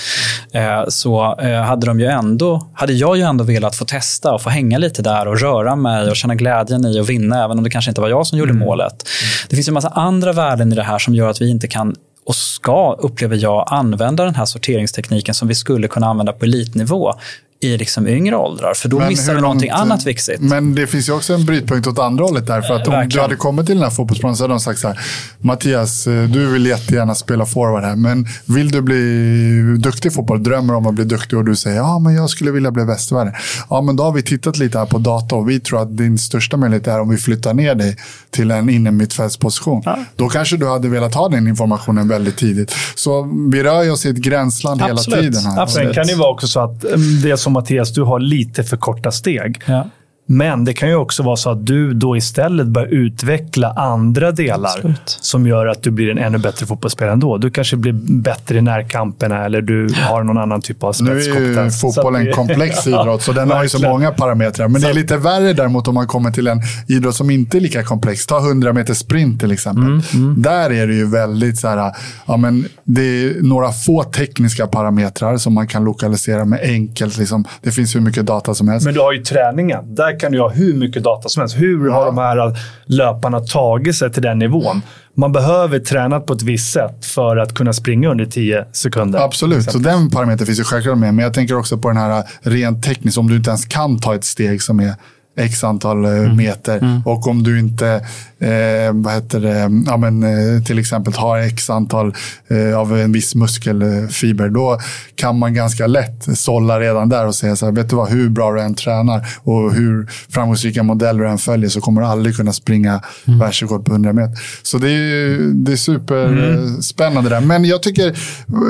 [0.52, 4.42] eh, så eh, hade, de ju ändå, hade jag ju ändå velat få testa och
[4.42, 7.64] få hänga lite där och röra mig och känna glädjen i att vinna, även om
[7.64, 8.64] det kanske inte var jag som gjorde mm.
[8.64, 9.04] målet.
[9.48, 11.68] Det finns ju en massa andra värden i det här som gör att vi inte
[11.68, 16.44] kan och ska, upplever jag, använda den här sorteringstekniken som vi skulle kunna använda på
[16.44, 17.14] elitnivå
[17.62, 20.40] i liksom yngre åldrar, för då men missar vi någonting annat viktigt.
[20.40, 22.62] Men det finns ju också en brytpunkt åt andra hållet där.
[22.62, 23.16] För att om Verkligen.
[23.16, 25.00] du hade kommit till den här fotbollsplanen så hade de sagt så här,
[25.38, 30.42] Mattias, eh, du vill jättegärna spela forward här, men vill du bli duktig i fotboll,
[30.42, 33.34] drömmer om att bli duktig och du säger ja, men jag skulle vilja bli västvärre.
[33.70, 36.18] Ja, men då har vi tittat lite här på data och vi tror att din
[36.18, 37.96] största möjlighet är om vi flyttar ner dig
[38.30, 39.82] till en innermittfältsposition.
[39.84, 39.98] Ja.
[40.16, 42.74] Då kanske du hade velat ha den informationen väldigt tidigt.
[42.94, 45.18] Så vi rör oss i ett gränsland Absolut.
[45.18, 45.52] hela tiden.
[45.52, 45.62] Här.
[45.62, 45.86] Absolut.
[45.86, 48.64] Sen kan det vara också så att mm, det som som Mattias, du har lite
[48.64, 49.62] för korta steg.
[49.66, 49.84] Ja.
[50.32, 54.70] Men det kan ju också vara så att du då istället börjar utveckla andra delar
[54.76, 55.18] Absolut.
[55.20, 57.38] som gör att du blir en ännu bättre fotbollsspelare ändå.
[57.38, 57.92] Du kanske blir
[58.22, 61.54] bättre i närkamperna eller du har någon annan typ av spetskompetens.
[61.54, 64.68] Nu är ju fotboll en komplex idrott, så den har ju så många parametrar.
[64.68, 64.86] Men så.
[64.86, 67.82] det är lite värre däremot om man kommer till en idrott som inte är lika
[67.82, 68.26] komplex.
[68.26, 69.84] Ta 100 meter sprint till exempel.
[69.84, 70.42] Mm, mm.
[70.42, 71.92] Där är det ju väldigt så här,
[72.26, 77.18] ja, men det är några få tekniska parametrar som man kan lokalisera med enkelt.
[77.18, 77.44] Liksom.
[77.62, 78.84] Det finns hur mycket data som helst.
[78.84, 79.94] Men du har ju träningen.
[79.94, 81.56] Där kan du ha hur mycket data som helst.
[81.56, 84.82] Hur har de här löparna tagit sig till den nivån?
[85.14, 89.18] Man behöver träna på ett visst sätt för att kunna springa under 10 sekunder.
[89.18, 91.14] Absolut, så den parametern finns ju självklart med.
[91.14, 94.14] Men jag tänker också på den här rent tekniskt, om du inte ens kan ta
[94.14, 94.94] ett steg som är
[95.36, 96.36] x antal eh, mm.
[96.36, 96.78] meter.
[96.78, 97.02] Mm.
[97.04, 98.06] Och om du inte,
[98.40, 102.14] eh, vad heter det, ja, men, eh, till exempel har x antal
[102.48, 104.78] eh, av en viss muskelfiber, då
[105.14, 108.28] kan man ganska lätt sålla redan där och säga så här, vet du vad, hur
[108.28, 112.36] bra du än tränar och hur framgångsrika modeller du än följer så kommer du aldrig
[112.36, 113.38] kunna springa mm.
[113.38, 114.38] världsrekord på 100 meter.
[114.62, 117.30] Så det är, det är superspännande mm.
[117.30, 117.40] där.
[117.40, 118.18] Men jag tycker,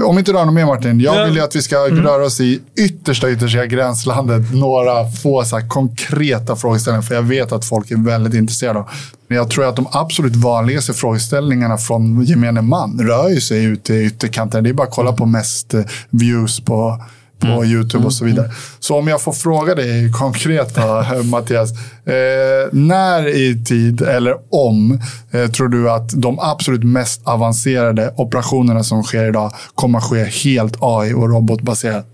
[0.04, 2.02] om inte du har något mer Martin, jag vill ju att vi ska mm.
[2.02, 4.54] röra oss i yttersta, yttersta gränslandet.
[4.54, 8.88] Några få så konkreta frågeställningar, för jag vet att folk är väldigt intresserade av.
[9.34, 14.64] Jag tror att de absolut vanligaste frågeställningarna från gemene man rör sig ut i ytterkanten.
[14.64, 17.02] Det är bara att kolla på mest eh, views på
[17.40, 17.64] på mm.
[17.64, 18.44] YouTube och så vidare.
[18.44, 18.56] Mm.
[18.80, 21.70] Så om jag får fråga dig konkret då, Mattias.
[22.04, 25.00] Eh, när i tid, eller om,
[25.30, 30.24] eh, tror du att de absolut mest avancerade operationerna som sker idag kommer att ske
[30.24, 32.06] helt AI och robotbaserat?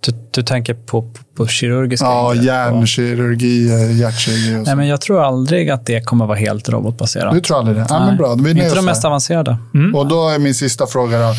[0.00, 4.70] Du, du, tänker på, på, på kirurgiska Ja, hjärnkirurgi, eh, hjärtkirurgi och så.
[4.70, 7.34] Nej, men jag tror aldrig att det kommer vara helt robotbaserat.
[7.34, 7.86] Du tror aldrig det?
[7.88, 8.34] Ja, men bra.
[8.34, 9.58] Vi Inte de mest avancerade.
[9.74, 9.94] Mm.
[9.94, 11.18] Och då är min sista fråga.
[11.18, 11.34] Då.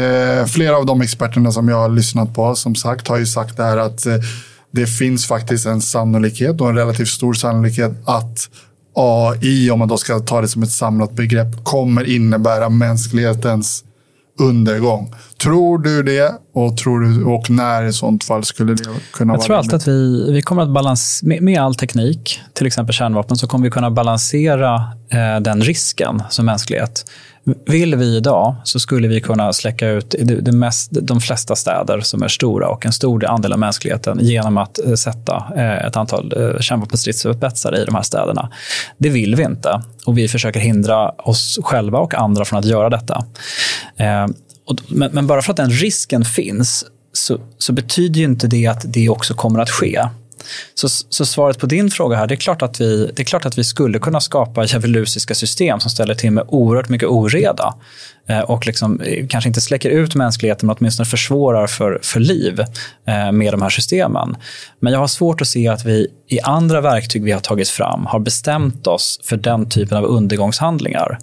[0.00, 3.56] Eh, flera av de experterna som jag har lyssnat på, som sagt, har ju sagt
[3.56, 4.14] det här att eh,
[4.70, 8.48] det finns faktiskt en sannolikhet och en relativt stor sannolikhet att
[8.94, 13.84] AI, om man då ska ta det som ett samlat begrepp, kommer innebära mänsklighetens
[14.38, 15.14] undergång.
[15.42, 19.26] Tror du det och, tror du, och när i sånt fall skulle det kunna Jag
[19.26, 19.36] vara?
[19.36, 22.92] Jag tror alltid att vi, vi kommer att balansera, med, med, all teknik, till exempel
[22.94, 24.74] kärnvapen, så kommer vi kunna balansera
[25.08, 27.04] eh, den risken som mänsklighet.
[27.66, 32.00] Vill vi idag så skulle vi kunna släcka ut det, det mest, de flesta städer
[32.00, 35.96] som är stora och en stor andel av mänskligheten genom att eh, sätta eh, ett
[35.96, 38.50] antal eh, kärnvapenstridsspetsar i de här städerna.
[38.98, 42.90] Det vill vi inte och vi försöker hindra oss själva och andra från att göra
[42.90, 43.24] detta.
[44.88, 49.08] Men, men bara för att den risken finns så, så betyder inte det att det
[49.08, 50.02] också kommer att ske.
[50.74, 53.46] Så, så, svaret på din fråga här, det är, klart att vi, det är klart
[53.46, 57.74] att vi skulle kunna skapa djävulusiska system som ställer till med oerhört mycket oreda
[58.28, 62.60] eh, och liksom, eh, kanske inte släcker ut mänskligheten, men åtminstone försvårar för, för liv
[63.06, 64.36] eh, med de här systemen.
[64.80, 68.06] Men jag har svårt att se att vi i andra verktyg vi har tagit fram
[68.06, 71.18] har bestämt oss för den typen av undergångshandlingar.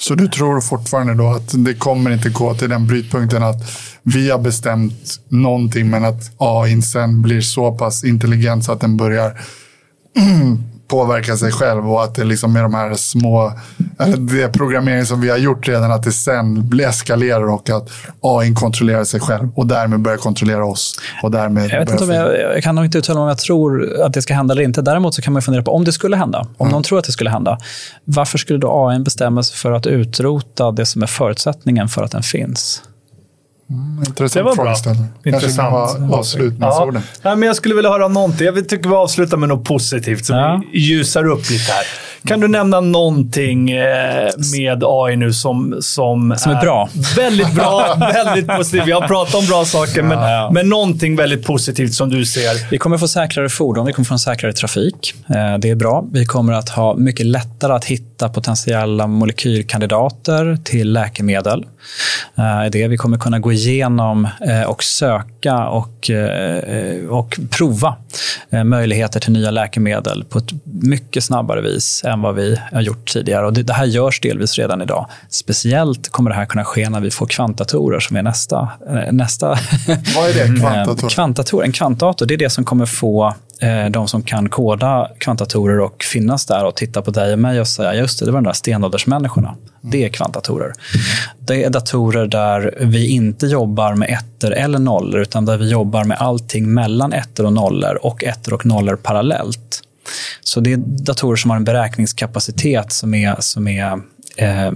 [0.00, 3.70] Så du tror fortfarande då att det kommer inte gå till den brytpunkten att
[4.02, 8.96] vi har bestämt någonting men att AI sen blir så pass intelligent så att den
[8.96, 9.40] börjar
[10.88, 13.52] påverka sig själv och att det liksom med de här små,
[14.18, 17.90] det programmering som vi har gjort redan, att det sen eskalerar och att
[18.20, 21.00] AI kontrollerar sig själv och därmed börjar kontrollera oss.
[21.22, 24.00] Och därmed jag, vet inte om jag, jag kan nog inte uttala om jag tror
[24.02, 24.82] att det ska hända eller inte.
[24.82, 26.72] Däremot så kan man fundera på om det skulle hända, om mm.
[26.72, 27.58] någon tror att det skulle hända,
[28.04, 32.10] varför skulle då AI bestämma sig för att utrota det som är förutsättningen för att
[32.10, 32.82] den finns?
[33.70, 34.76] Mm, intressant det var bra.
[35.24, 36.12] Intressant.
[36.12, 37.02] avslutningsorden.
[37.22, 37.30] Ja.
[37.30, 38.46] Ja, men jag skulle vilja höra någonting.
[38.46, 40.62] Jag tycker vi avslutar med något positivt så ja.
[40.72, 41.84] vi ljusar upp lite här.
[42.26, 46.88] Kan du nämna någonting eh, med AI nu som, som, som är, är bra?
[47.16, 48.86] Väldigt bra, väldigt positivt.
[48.86, 50.50] Vi har pratat om bra saker, men, ja.
[50.52, 52.70] men någonting väldigt positivt som du ser.
[52.70, 55.14] Vi kommer få säkrare fordon, vi kommer få en säkrare trafik.
[55.28, 56.04] Eh, det är bra.
[56.12, 61.64] Vi kommer att ha mycket lättare att hitta potentiella molekylkandidater till läkemedel.
[62.36, 64.28] Eh, det vi kommer kunna gå igenom
[64.66, 66.10] och söka och,
[67.08, 67.96] och prova
[68.64, 73.46] möjligheter till nya läkemedel på ett mycket snabbare vis än vad vi har gjort tidigare.
[73.46, 75.06] Och det, det här görs delvis redan idag.
[75.28, 78.68] Speciellt kommer det här kunna ske när vi får kvantdatorer som är nästa.
[79.12, 79.48] nästa
[80.16, 80.60] vad är det?
[80.60, 81.08] Kvantdator?
[81.08, 81.64] kvantdator?
[81.64, 86.04] En kvantdator det är det som kommer få eh, de som kan koda kvantdatorer och
[86.12, 88.44] finnas där och titta på dig och mig och säga just det, det var de
[88.44, 89.54] där stenåldersmänniskorna.
[89.80, 90.72] Det är kvantdatorer.
[91.38, 96.04] Det är datorer där vi inte jobbar med ettor eller nollor utan där vi jobbar
[96.04, 99.82] med allting mellan ettor och nollor och ettor och nollor parallellt.
[100.40, 103.92] Så det är datorer som har en beräkningskapacitet som är, som är
[104.36, 104.72] eh,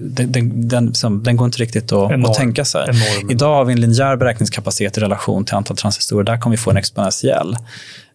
[0.00, 0.92] den, den,
[1.22, 2.82] den, går inte riktigt att, enorm, att tänka sig.
[2.82, 3.30] Enorm.
[3.30, 6.24] Idag har vi en linjär beräkningskapacitet i relation till antal transistorer.
[6.24, 7.56] Där kommer vi få en exponentiell.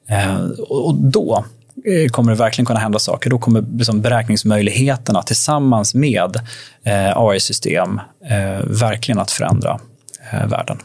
[0.09, 1.45] Eh, och då
[1.85, 3.29] eh, kommer det verkligen kunna hända saker.
[3.29, 6.35] Då kommer liksom beräkningsmöjligheterna tillsammans med
[6.83, 9.79] eh, AI-system eh, verkligen att förändra
[10.31, 10.77] eh, världen.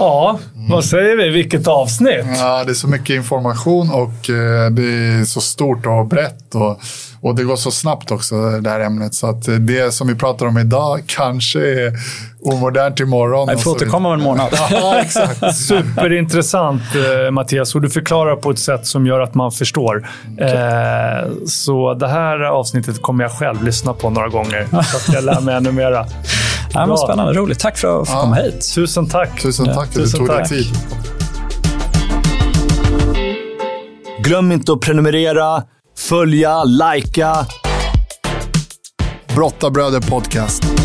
[0.00, 1.28] Ja, vad säger vi?
[1.28, 2.24] Vilket avsnitt!
[2.38, 6.54] Ja, det är så mycket information och eh, det är så stort och brett.
[6.54, 6.80] Och,
[7.20, 9.14] och det går så snabbt också, det här ämnet.
[9.14, 11.92] Så att det som vi pratar om idag kanske är
[12.42, 13.48] omodernt imorgon.
[13.50, 14.48] Vi får återkomma om en månad.
[14.70, 15.56] ja, exakt.
[15.56, 17.74] Superintressant, eh, Mattias.
[17.74, 20.08] Och du förklarar på ett sätt som gör att man förstår.
[20.34, 20.48] Okay.
[20.48, 25.24] Eh, så det här avsnittet kommer jag själv lyssna på några gånger, så att jag
[25.24, 26.06] lär mig ännu mera.
[26.72, 27.58] Ja, men spännande, roligt.
[27.58, 28.20] Tack för att få ja.
[28.20, 28.74] komma hit.
[28.74, 29.42] Tusen tack.
[29.42, 30.66] Tusen tack att du tog dig tid.
[34.22, 35.62] Glöm inte att prenumerera,
[35.98, 37.46] följa, likea.
[39.34, 40.79] Brottabröder Podcast.